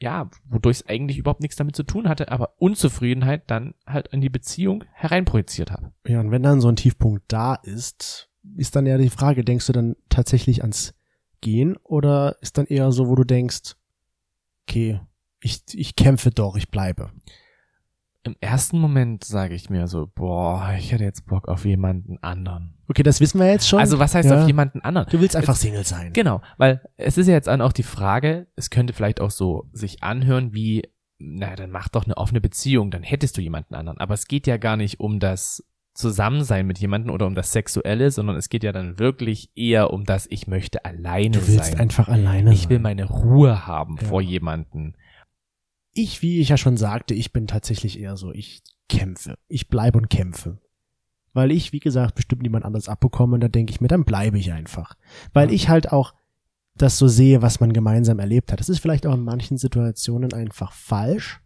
ja, 0.00 0.30
wodurch 0.48 0.78
es 0.78 0.86
eigentlich 0.86 1.18
überhaupt 1.18 1.42
nichts 1.42 1.56
damit 1.56 1.76
zu 1.76 1.82
tun 1.82 2.08
hatte, 2.08 2.30
aber 2.32 2.54
Unzufriedenheit 2.58 3.50
dann 3.50 3.74
halt 3.86 4.08
in 4.08 4.20
die 4.20 4.30
Beziehung 4.30 4.84
hereinprojiziert 4.92 5.70
habe. 5.70 5.92
Ja, 6.06 6.20
und 6.20 6.30
wenn 6.30 6.42
dann 6.42 6.60
so 6.60 6.68
ein 6.68 6.76
Tiefpunkt 6.76 7.24
da 7.28 7.54
ist, 7.54 8.30
ist 8.56 8.74
dann 8.74 8.86
ja 8.86 8.96
die 8.96 9.10
Frage, 9.10 9.44
denkst 9.44 9.66
du 9.66 9.72
dann 9.72 9.96
tatsächlich 10.08 10.62
ans 10.62 10.94
Gehen 11.42 11.76
oder 11.82 12.36
ist 12.40 12.58
dann 12.58 12.66
eher 12.66 12.92
so, 12.92 13.08
wo 13.08 13.14
du 13.14 13.24
denkst, 13.24 13.76
okay, 14.66 15.00
ich, 15.42 15.62
ich 15.72 15.96
kämpfe 15.96 16.30
doch, 16.30 16.56
ich 16.56 16.70
bleibe. 16.70 17.10
Im 18.22 18.36
ersten 18.40 18.78
Moment 18.78 19.24
sage 19.24 19.54
ich 19.54 19.70
mir 19.70 19.86
so, 19.86 20.06
boah, 20.14 20.74
ich 20.78 20.92
hätte 20.92 21.04
jetzt 21.04 21.24
Bock 21.26 21.48
auf 21.48 21.64
jemanden 21.64 22.18
anderen. 22.22 22.74
Okay, 22.88 23.02
das 23.02 23.20
wissen 23.20 23.40
wir 23.40 23.46
jetzt 23.46 23.66
schon. 23.66 23.78
Also 23.80 23.98
was 23.98 24.14
heißt 24.14 24.28
Ja. 24.28 24.42
auf 24.42 24.46
jemanden 24.46 24.80
anderen? 24.82 25.08
Du 25.10 25.20
willst 25.20 25.36
einfach 25.36 25.56
Single 25.56 25.84
sein. 25.84 26.12
Genau, 26.12 26.42
weil 26.58 26.82
es 26.98 27.16
ist 27.16 27.28
ja 27.28 27.32
jetzt 27.34 27.46
dann 27.46 27.62
auch 27.62 27.72
die 27.72 27.82
Frage, 27.82 28.46
es 28.56 28.68
könnte 28.68 28.92
vielleicht 28.92 29.20
auch 29.22 29.30
so 29.30 29.68
sich 29.72 30.02
anhören 30.02 30.52
wie, 30.52 30.82
na, 31.18 31.56
dann 31.56 31.70
mach 31.70 31.88
doch 31.88 32.04
eine 32.04 32.16
offene 32.18 32.42
Beziehung, 32.42 32.90
dann 32.90 33.02
hättest 33.02 33.38
du 33.38 33.40
jemanden 33.40 33.74
anderen. 33.74 33.98
Aber 33.98 34.12
es 34.14 34.26
geht 34.28 34.46
ja 34.46 34.58
gar 34.58 34.76
nicht 34.76 35.00
um 35.00 35.18
das 35.18 35.64
Zusammensein 35.94 36.66
mit 36.66 36.78
jemandem 36.78 37.12
oder 37.14 37.26
um 37.26 37.34
das 37.34 37.52
Sexuelle, 37.52 38.10
sondern 38.10 38.36
es 38.36 38.48
geht 38.48 38.64
ja 38.64 38.72
dann 38.72 38.98
wirklich 38.98 39.50
eher 39.56 39.92
um 39.92 40.04
das, 40.04 40.26
ich 40.30 40.46
möchte 40.46 40.84
alleine 40.84 41.38
Du 41.38 41.46
willst 41.48 41.72
sein. 41.72 41.80
einfach 41.80 42.08
alleine 42.08 42.52
ich 42.52 42.68
will 42.68 42.76
sein. 42.76 42.82
meine 42.82 43.04
Ruhe 43.06 43.66
haben 43.66 43.96
Ja. 44.00 44.06
vor 44.08 44.20
jemanden. 44.20 44.94
Ich, 45.92 46.22
wie 46.22 46.40
ich 46.40 46.48
ja 46.48 46.56
schon 46.56 46.76
sagte, 46.76 47.14
ich 47.14 47.32
bin 47.32 47.46
tatsächlich 47.46 47.98
eher 47.98 48.16
so, 48.16 48.32
ich 48.32 48.62
kämpfe. 48.88 49.36
Ich 49.48 49.68
bleibe 49.68 49.98
und 49.98 50.10
kämpfe. 50.10 50.58
Weil 51.32 51.50
ich, 51.52 51.72
wie 51.72 51.80
gesagt, 51.80 52.14
bestimmt 52.14 52.42
niemand 52.42 52.64
anderes 52.64 52.88
abbekomme 52.88 53.34
und 53.34 53.40
da 53.40 53.48
denke 53.48 53.72
ich 53.72 53.80
mir, 53.80 53.88
dann 53.88 54.04
bleibe 54.04 54.38
ich 54.38 54.52
einfach. 54.52 54.96
Weil 55.32 55.52
ich 55.52 55.68
halt 55.68 55.92
auch 55.92 56.14
das 56.74 56.98
so 56.98 57.08
sehe, 57.08 57.42
was 57.42 57.60
man 57.60 57.72
gemeinsam 57.72 58.18
erlebt 58.18 58.52
hat. 58.52 58.60
Das 58.60 58.68
ist 58.68 58.80
vielleicht 58.80 59.06
auch 59.06 59.14
in 59.14 59.22
manchen 59.22 59.58
Situationen 59.58 60.32
einfach 60.32 60.72
falsch. 60.72 61.40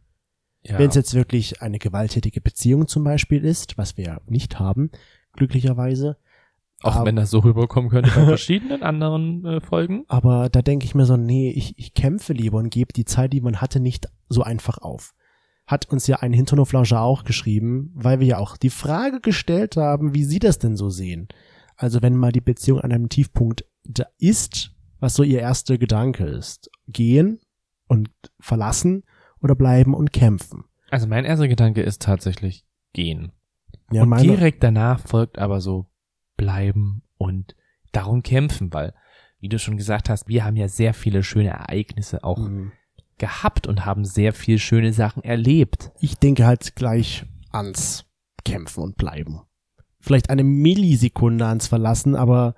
Ja. 0.62 0.78
Wenn 0.78 0.88
es 0.88 0.94
jetzt 0.94 1.14
wirklich 1.14 1.60
eine 1.60 1.78
gewalttätige 1.78 2.40
Beziehung 2.40 2.88
zum 2.88 3.04
Beispiel 3.04 3.44
ist, 3.44 3.76
was 3.76 3.96
wir 3.96 4.04
ja 4.04 4.20
nicht 4.26 4.58
haben, 4.58 4.90
glücklicherweise. 5.32 6.16
Auch 6.84 6.96
aber- 6.96 7.06
wenn 7.06 7.16
das 7.16 7.30
so 7.30 7.40
rüberkommen 7.40 7.90
könnte 7.90 8.10
bei 8.14 8.24
verschiedenen 8.26 8.82
anderen 8.82 9.44
äh, 9.44 9.60
Folgen. 9.60 10.04
Aber 10.08 10.48
da 10.48 10.62
denke 10.62 10.84
ich 10.86 10.94
mir 10.94 11.06
so, 11.06 11.16
nee, 11.16 11.50
ich, 11.50 11.78
ich 11.78 11.94
kämpfe 11.94 12.32
lieber 12.32 12.58
und 12.58 12.70
gebe 12.70 12.92
die 12.92 13.04
Zeit, 13.04 13.32
die 13.32 13.40
man 13.40 13.60
hatte, 13.60 13.80
nicht 13.80 14.08
so 14.28 14.42
einfach 14.42 14.78
auf. 14.78 15.14
Hat 15.66 15.90
uns 15.90 16.06
ja 16.06 16.16
ein 16.16 16.32
Hinternoflauscher 16.34 17.00
auch 17.00 17.24
geschrieben, 17.24 17.90
weil 17.94 18.20
wir 18.20 18.26
ja 18.26 18.38
auch 18.38 18.56
die 18.56 18.70
Frage 18.70 19.20
gestellt 19.20 19.76
haben, 19.76 20.14
wie 20.14 20.24
Sie 20.24 20.38
das 20.38 20.58
denn 20.58 20.76
so 20.76 20.90
sehen. 20.90 21.28
Also 21.76 22.02
wenn 22.02 22.16
mal 22.16 22.32
die 22.32 22.40
Beziehung 22.42 22.80
an 22.80 22.92
einem 22.92 23.08
Tiefpunkt 23.08 23.64
da 23.84 24.04
ist, 24.18 24.72
was 25.00 25.14
so 25.14 25.22
Ihr 25.22 25.40
erster 25.40 25.78
Gedanke 25.78 26.24
ist. 26.24 26.70
Gehen 26.86 27.40
und 27.88 28.10
verlassen 28.40 29.04
oder 29.40 29.54
bleiben 29.54 29.94
und 29.94 30.12
kämpfen. 30.12 30.64
Also 30.90 31.06
mein 31.06 31.24
erster 31.24 31.48
Gedanke 31.48 31.82
ist 31.82 32.02
tatsächlich 32.02 32.64
gehen. 32.92 33.32
Ja, 33.90 34.02
und 34.02 34.20
direkt 34.22 34.62
danach 34.62 35.00
folgt 35.00 35.38
aber 35.38 35.60
so 35.60 35.86
bleiben 36.36 37.02
und 37.18 37.54
darum 37.92 38.22
kämpfen, 38.22 38.72
weil, 38.72 38.94
wie 39.38 39.48
du 39.48 39.58
schon 39.58 39.76
gesagt 39.76 40.08
hast, 40.10 40.28
wir 40.28 40.44
haben 40.44 40.56
ja 40.56 40.68
sehr 40.68 40.94
viele 40.94 41.22
schöne 41.22 41.50
Ereignisse 41.50 42.24
auch 42.24 42.38
Mhm. 42.38 42.72
gehabt 43.18 43.66
und 43.66 43.84
haben 43.86 44.04
sehr 44.04 44.32
viel 44.32 44.58
schöne 44.58 44.92
Sachen 44.92 45.22
erlebt. 45.22 45.92
ich 46.00 46.16
denke 46.18 46.46
halt 46.46 46.74
gleich 46.76 47.24
ans 47.52 48.04
Kämpfen 48.44 48.82
und 48.82 48.96
Bleiben. 48.96 49.40
Vielleicht 50.00 50.28
eine 50.30 50.44
Millisekunde 50.44 51.46
ans 51.46 51.66
Verlassen, 51.68 52.14
aber 52.16 52.54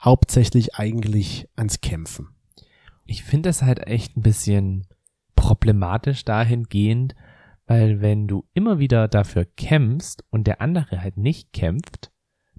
hauptsächlich 0.00 0.76
eigentlich 0.76 1.48
ans 1.56 1.80
Kämpfen. 1.80 2.28
Ich 3.06 3.24
finde 3.24 3.48
es 3.48 3.62
halt 3.62 3.86
echt 3.86 4.16
ein 4.16 4.22
bisschen 4.22 4.86
problematisch 5.34 6.24
dahingehend, 6.24 7.14
weil 7.66 8.00
wenn 8.00 8.28
du 8.28 8.44
immer 8.54 8.78
wieder 8.78 9.08
dafür 9.08 9.44
kämpfst 9.44 10.24
und 10.30 10.46
der 10.46 10.60
andere 10.60 11.00
halt 11.00 11.16
nicht 11.16 11.52
kämpft, 11.52 12.12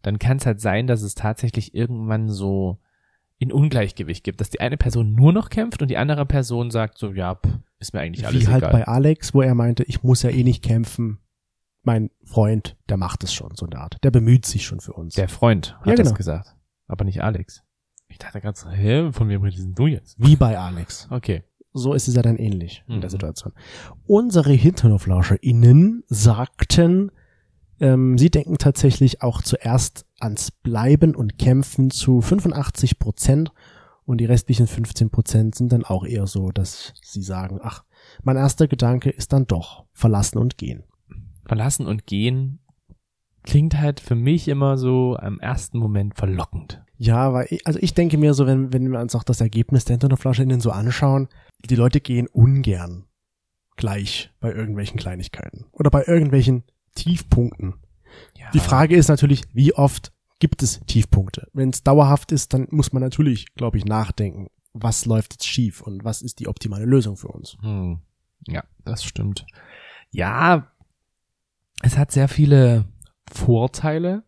dann 0.06 0.20
kann 0.20 0.38
es 0.38 0.46
halt 0.46 0.62
sein, 0.62 0.88
dass 0.88 1.02
es 1.02 1.16
tatsächlich 1.16 1.74
irgendwann 1.76 2.30
so 2.30 2.80
in 3.38 3.52
Ungleichgewicht 3.52 4.24
gibt, 4.24 4.40
dass 4.40 4.50
die 4.50 4.62
eine 4.62 4.78
Person 4.78 5.14
nur 5.14 5.34
noch 5.34 5.50
kämpft 5.50 5.82
und 5.82 5.90
die 5.90 5.98
andere 5.98 6.26
Person 6.26 6.72
sagt 6.72 6.98
so, 6.98 7.12
ja, 7.12 7.36
pff, 7.36 7.60
ist 7.80 7.94
mir 7.94 8.00
eigentlich 8.00 8.26
alles 8.26 8.44
Wie 8.44 8.48
halt 8.48 8.64
egal. 8.64 8.72
bei 8.72 8.88
Alex, 8.88 9.34
wo 9.34 9.42
er 9.42 9.56
meinte, 9.56 9.84
ich 9.84 10.04
muss 10.04 10.22
ja 10.24 10.30
eh 10.30 10.44
nicht 10.44 10.64
kämpfen. 10.64 11.20
Mein 11.84 12.10
Freund, 12.24 12.78
der 12.90 12.98
macht 12.98 13.24
es 13.24 13.34
schon, 13.34 13.52
so 13.56 13.66
eine 13.66 13.78
Art. 13.80 13.98
Der 14.04 14.10
bemüht 14.12 14.46
sich 14.46 14.66
schon 14.66 14.80
für 14.80 14.94
uns. 14.94 15.14
Der 15.16 15.28
Freund 15.30 15.78
hat 15.82 15.88
Ja, 15.88 15.96
das 15.96 16.08
genau. 16.08 16.18
gesagt, 16.18 16.56
aber 16.88 17.04
nicht 17.06 17.22
Alex. 17.22 17.64
Ich 18.08 18.18
dachte 18.18 18.40
gerade 18.42 18.58
so, 18.58 18.70
hä, 18.70 19.12
von 19.12 19.28
wem 19.30 19.42
redest 19.44 19.68
du 19.76 19.88
jetzt? 19.88 20.16
Wie 20.18 20.36
bei 20.36 20.58
Alex. 20.58 21.08
Okay. 21.12 21.44
So 21.74 21.94
ist 21.94 22.08
es 22.08 22.16
ja 22.16 22.22
dann 22.22 22.38
ähnlich 22.38 22.84
in 22.88 23.02
der 23.02 23.10
Mhm. 23.10 23.12
Situation. 23.12 23.54
Unsere 24.08 24.54
HinternoflauscherInnen 24.54 26.04
sagten, 26.08 27.12
ähm, 27.86 28.18
sie 28.18 28.32
denken 28.32 28.58
tatsächlich 28.58 29.22
auch 29.22 29.44
zuerst 29.44 30.06
ans 30.20 30.50
Bleiben 30.50 31.16
und 31.16 31.38
Kämpfen 31.38 31.92
zu 31.92 32.20
85 32.20 32.98
Prozent 32.98 33.52
und 34.06 34.20
die 34.20 34.26
restlichen 34.26 34.66
15 34.66 35.12
Prozent 35.12 35.56
sind 35.56 35.72
dann 35.72 35.84
auch 35.84 36.04
eher 36.04 36.26
so, 36.26 36.52
dass 36.52 36.94
sie 37.04 37.22
sagen, 37.22 37.60
ach, 37.62 37.84
mein 38.24 38.38
erster 38.38 38.68
Gedanke 38.68 39.12
ist 39.12 39.34
dann 39.34 39.46
doch 39.46 39.86
verlassen 39.94 40.40
und 40.40 40.58
gehen. 40.58 40.84
Verlassen 41.46 41.86
und 41.86 42.08
gehen 42.08 42.60
klingt 43.44 43.78
halt 43.80 44.00
für 44.00 44.16
mich 44.16 44.48
immer 44.48 44.78
so 44.78 45.16
am 45.18 45.40
ersten 45.40 45.78
Moment 45.78 46.16
verlockend. 46.16 46.84
Ja, 46.98 47.34
weil 47.34 47.46
ich, 47.52 47.68
also 47.68 47.78
ich 47.80 47.94
denke 47.94 48.18
mir 48.18 48.34
so, 48.34 48.48
wenn, 48.48 48.74
wenn 48.74 48.92
wir 48.92 49.00
uns 49.00 49.14
auch 49.14 49.24
das 49.24 49.42
Ergebnis 49.42 49.86
der 49.86 49.96
HinternoflauscherInnen 49.96 50.62
so 50.62 50.72
anschauen, 50.72 51.28
die 51.64 51.76
Leute 51.76 52.00
gehen 52.00 52.28
ungern 52.28 53.06
gleich 53.76 54.32
bei 54.40 54.52
irgendwelchen 54.52 54.98
Kleinigkeiten 54.98 55.66
oder 55.72 55.92
bei 55.92 56.04
irgendwelchen 56.08 56.64
Tiefpunkten. 56.96 57.76
Ja. 58.38 58.50
Die 58.52 58.60
Frage 58.60 58.96
ist 58.96 59.10
natürlich, 59.10 59.44
wie 59.54 59.74
oft 59.74 60.12
gibt 60.40 60.64
es 60.64 60.80
Tiefpunkte? 60.88 61.48
Wenn 61.54 61.70
es 61.70 61.84
dauerhaft 61.84 62.32
ist, 62.32 62.54
dann 62.54 62.68
muss 62.72 62.94
man 62.94 63.02
natürlich, 63.02 63.54
glaube 63.56 63.78
ich, 63.78 63.86
nachdenken, 63.86 64.50
was 64.74 65.06
läuft 65.06 65.34
jetzt 65.34 65.48
schief 65.48 65.82
und 65.82 66.04
was 66.04 66.22
ist 66.22 66.40
die 66.40 66.48
optimale 66.48 66.86
Lösung 66.86 67.18
für 67.18 67.30
uns. 67.30 67.58
Hm. 67.62 68.00
Ja, 68.48 68.64
das 68.84 69.04
stimmt. 69.04 69.46
Ja, 70.12 70.72
es 71.82 71.98
hat 71.98 72.12
sehr 72.12 72.28
viele 72.28 72.86
Vorteile 73.32 74.24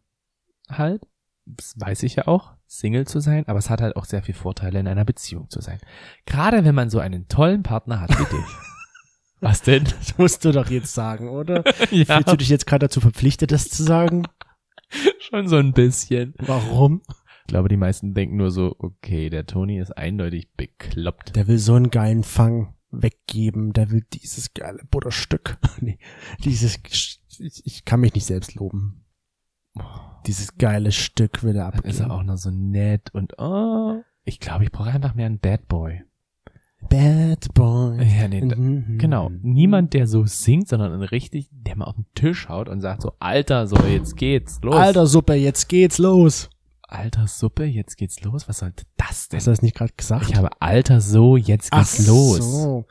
halt. 0.69 1.06
Das 1.45 1.75
weiß 1.77 2.03
ich 2.03 2.15
ja 2.15 2.27
auch, 2.27 2.53
Single 2.65 3.08
zu 3.08 3.19
sein, 3.19 3.47
aber 3.47 3.60
es 3.60 3.69
hat 3.69 3.82
halt 3.82 3.95
auch 3.95 4.06
sehr 4.06 4.21
viele 4.21 4.38
Vorteile, 4.38 4.80
in 4.80 4.88
einer 4.88 5.06
Beziehung 5.06 5.49
zu 5.49 5.62
sein. 5.62 5.80
Gerade 6.25 6.65
wenn 6.65 6.75
man 6.75 6.89
so 6.89 6.99
einen 6.99 7.27
tollen 7.30 7.63
Partner 7.63 8.01
hat 8.01 8.10
wie 8.12 8.36
dich. 8.36 8.45
Was 9.39 9.62
denn? 9.62 9.84
Das 10.00 10.17
musst 10.17 10.45
du 10.45 10.52
doch 10.52 10.69
jetzt 10.69 10.93
sagen, 10.93 11.30
oder? 11.30 11.63
ja, 11.91 12.06
Fühlst 12.06 12.32
du 12.32 12.38
dich 12.38 12.50
jetzt 12.50 12.65
gerade 12.65 12.86
dazu 12.88 13.02
verpflichtet, 13.02 13.52
das 13.52 13.69
zu 13.69 13.84
sagen? 13.84 14.23
schon 15.19 15.47
so 15.47 15.58
ein 15.58 15.73
bisschen. 15.73 16.34
Warum? 16.39 17.02
Ich 17.41 17.47
glaube, 17.47 17.69
die 17.69 17.78
meisten 17.78 18.13
denken 18.13 18.38
nur 18.38 18.52
so, 18.52 18.76
okay, 18.80 19.30
der 19.30 19.45
Toni 19.45 19.80
ist 19.80 19.97
eindeutig 19.97 20.52
bekloppt. 20.58 21.36
Der 21.36 21.47
will 21.47 21.60
so 21.60 21.76
einen 21.76 21.91
geilen 21.91 22.23
Fang 22.23 22.73
weggeben, 22.91 23.73
der 23.73 23.91
will 23.91 24.06
dieses 24.12 24.54
geile 24.54 24.84
Butterstück. 24.89 25.58
nee, 25.82 25.97
dieses, 26.43 26.80
ich, 27.39 27.65
ich 27.65 27.86
kann 27.86 28.00
mich 28.02 28.13
nicht 28.13 28.26
selbst 28.26 28.56
loben. 28.56 29.06
Dieses 30.26 30.58
geile 30.58 30.91
Stück 30.91 31.43
will 31.43 31.56
er 31.56 31.71
Dann 31.71 31.84
ist 31.84 32.00
er 32.00 32.08
abgeben. 32.08 32.12
auch 32.12 32.23
noch 32.23 32.38
so 32.38 32.50
nett 32.50 33.13
und 33.13 33.38
oh, 33.38 34.02
ich 34.23 34.40
glaube, 34.40 34.63
ich 34.63 34.71
brauche 34.71 34.90
einfach 34.90 35.15
mehr 35.15 35.27
einen 35.27 35.40
Bad 35.40 35.67
Boy. 35.67 36.04
Bad 36.90 37.54
Boy. 37.54 38.04
Ja, 38.04 38.28
nee, 38.28 38.42
da- 38.48 38.56
Mhm. 38.56 38.98
Genau. 38.98 39.30
Niemand, 39.42 39.94
der 39.94 40.08
so 40.08 40.25
singt, 40.25 40.67
sondern 40.69 40.94
ein 40.94 41.02
richtig, 41.02 41.50
der 41.52 41.75
mal 41.75 41.86
auf 41.86 41.96
den 41.96 42.06
Tisch 42.15 42.48
haut 42.50 42.69
und 42.69 42.82
sagt 42.82 43.02
so, 43.02 43.12
Alter, 43.19 43.67
so, 43.67 43.75
jetzt 43.78 44.15
geht's 44.15 44.60
los. 44.62 44.75
Alter 44.75 45.06
Suppe, 45.08 45.34
jetzt 45.34 45.67
geht's 45.67 45.98
los. 45.98 46.50
Alter 46.84 47.28
Suppe, 47.28 47.65
jetzt 47.65 47.98
geht's 47.98 48.21
los. 48.21 48.48
Was 48.48 48.60
sollte 48.60 48.86
das 48.96 49.28
denn? 49.28 49.38
Hast 49.38 49.48
du 49.48 49.52
das 49.52 49.62
nicht 49.62 49.75
gerade 49.75 49.92
gesagt? 49.98 50.30
Ich 50.30 50.36
habe 50.36 50.50
Alter, 50.62 51.02
so, 51.02 51.36
jetzt 51.36 51.71
geht's 51.71 52.08
los. 52.08 52.38
So. 52.38 52.86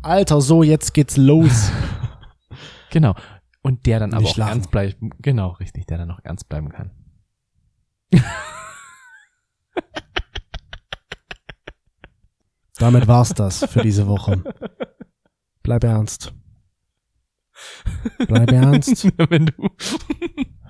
Alter, 0.00 0.40
so, 0.40 0.62
jetzt 0.62 0.94
geht's 0.94 1.16
los. 1.16 1.70
Genau. 2.90 3.14
Und 3.62 3.86
der 3.86 4.00
dann 4.00 4.12
aber 4.12 4.20
Nicht 4.20 4.32
auch 4.32 4.34
schlafen. 4.34 4.52
ernst 4.58 4.70
bleiben, 4.70 5.10
genau, 5.20 5.50
richtig, 5.52 5.86
der 5.86 5.96
dann 5.96 6.10
auch 6.10 6.18
ernst 6.24 6.46
bleiben 6.50 6.68
kann. 6.68 6.90
Damit 12.82 13.06
war's 13.06 13.32
das 13.32 13.64
für 13.64 13.80
diese 13.80 14.08
Woche. 14.08 14.42
Bleib 15.62 15.84
ernst. 15.84 16.34
Bleib 18.26 18.50
ernst. 18.50 19.06
Wenn 19.30 19.46
du 19.46 19.70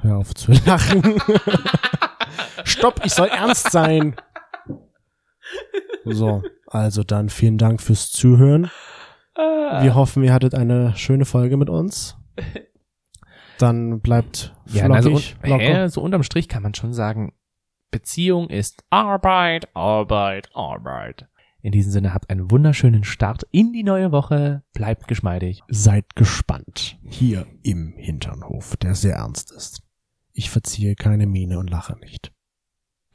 Hör 0.02 0.18
auf 0.18 0.34
zu 0.34 0.52
lachen. 0.52 1.18
Stopp, 2.64 3.00
ich 3.02 3.14
soll 3.14 3.28
ernst 3.28 3.70
sein. 3.72 4.14
So, 6.04 6.42
also 6.66 7.02
dann 7.02 7.30
vielen 7.30 7.56
Dank 7.56 7.80
fürs 7.80 8.10
Zuhören. 8.10 8.70
Wir 9.34 9.94
hoffen, 9.94 10.22
ihr 10.22 10.34
hattet 10.34 10.54
eine 10.54 10.94
schöne 10.96 11.24
Folge 11.24 11.56
mit 11.56 11.70
uns. 11.70 12.18
Dann 13.56 14.00
bleibt 14.00 14.54
Ja, 14.66 14.86
also 14.90 15.16
flockig, 15.16 15.36
locker. 15.44 15.84
äh, 15.84 15.88
so 15.88 16.02
unterm 16.02 16.24
Strich 16.24 16.48
kann 16.48 16.62
man 16.62 16.74
schon 16.74 16.92
sagen, 16.92 17.32
Beziehung 17.90 18.50
ist 18.50 18.84
Arbeit, 18.90 19.74
Arbeit, 19.74 20.50
Arbeit. 20.54 21.26
In 21.62 21.70
diesem 21.70 21.92
Sinne 21.92 22.12
habt 22.12 22.28
einen 22.28 22.50
wunderschönen 22.50 23.04
Start 23.04 23.44
in 23.52 23.72
die 23.72 23.84
neue 23.84 24.10
Woche. 24.10 24.62
Bleibt 24.74 25.06
geschmeidig. 25.06 25.62
Seid 25.68 26.16
gespannt. 26.16 26.98
Hier 27.04 27.46
im 27.62 27.94
Hinternhof, 27.96 28.76
der 28.76 28.96
sehr 28.96 29.14
ernst 29.14 29.52
ist. 29.52 29.80
Ich 30.32 30.50
verziehe 30.50 30.96
keine 30.96 31.28
Miene 31.28 31.60
und 31.60 31.70
lache 31.70 31.96
nicht. 32.00 32.32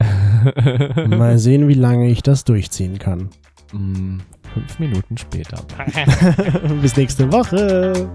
Mal 0.00 1.38
sehen, 1.38 1.68
wie 1.68 1.74
lange 1.74 2.08
ich 2.08 2.22
das 2.22 2.44
durchziehen 2.44 2.98
kann. 2.98 3.28
Mm, 3.72 4.20
fünf 4.54 4.78
Minuten 4.78 5.18
später. 5.18 5.62
Bis 6.80 6.96
nächste 6.96 7.30
Woche. 7.30 8.08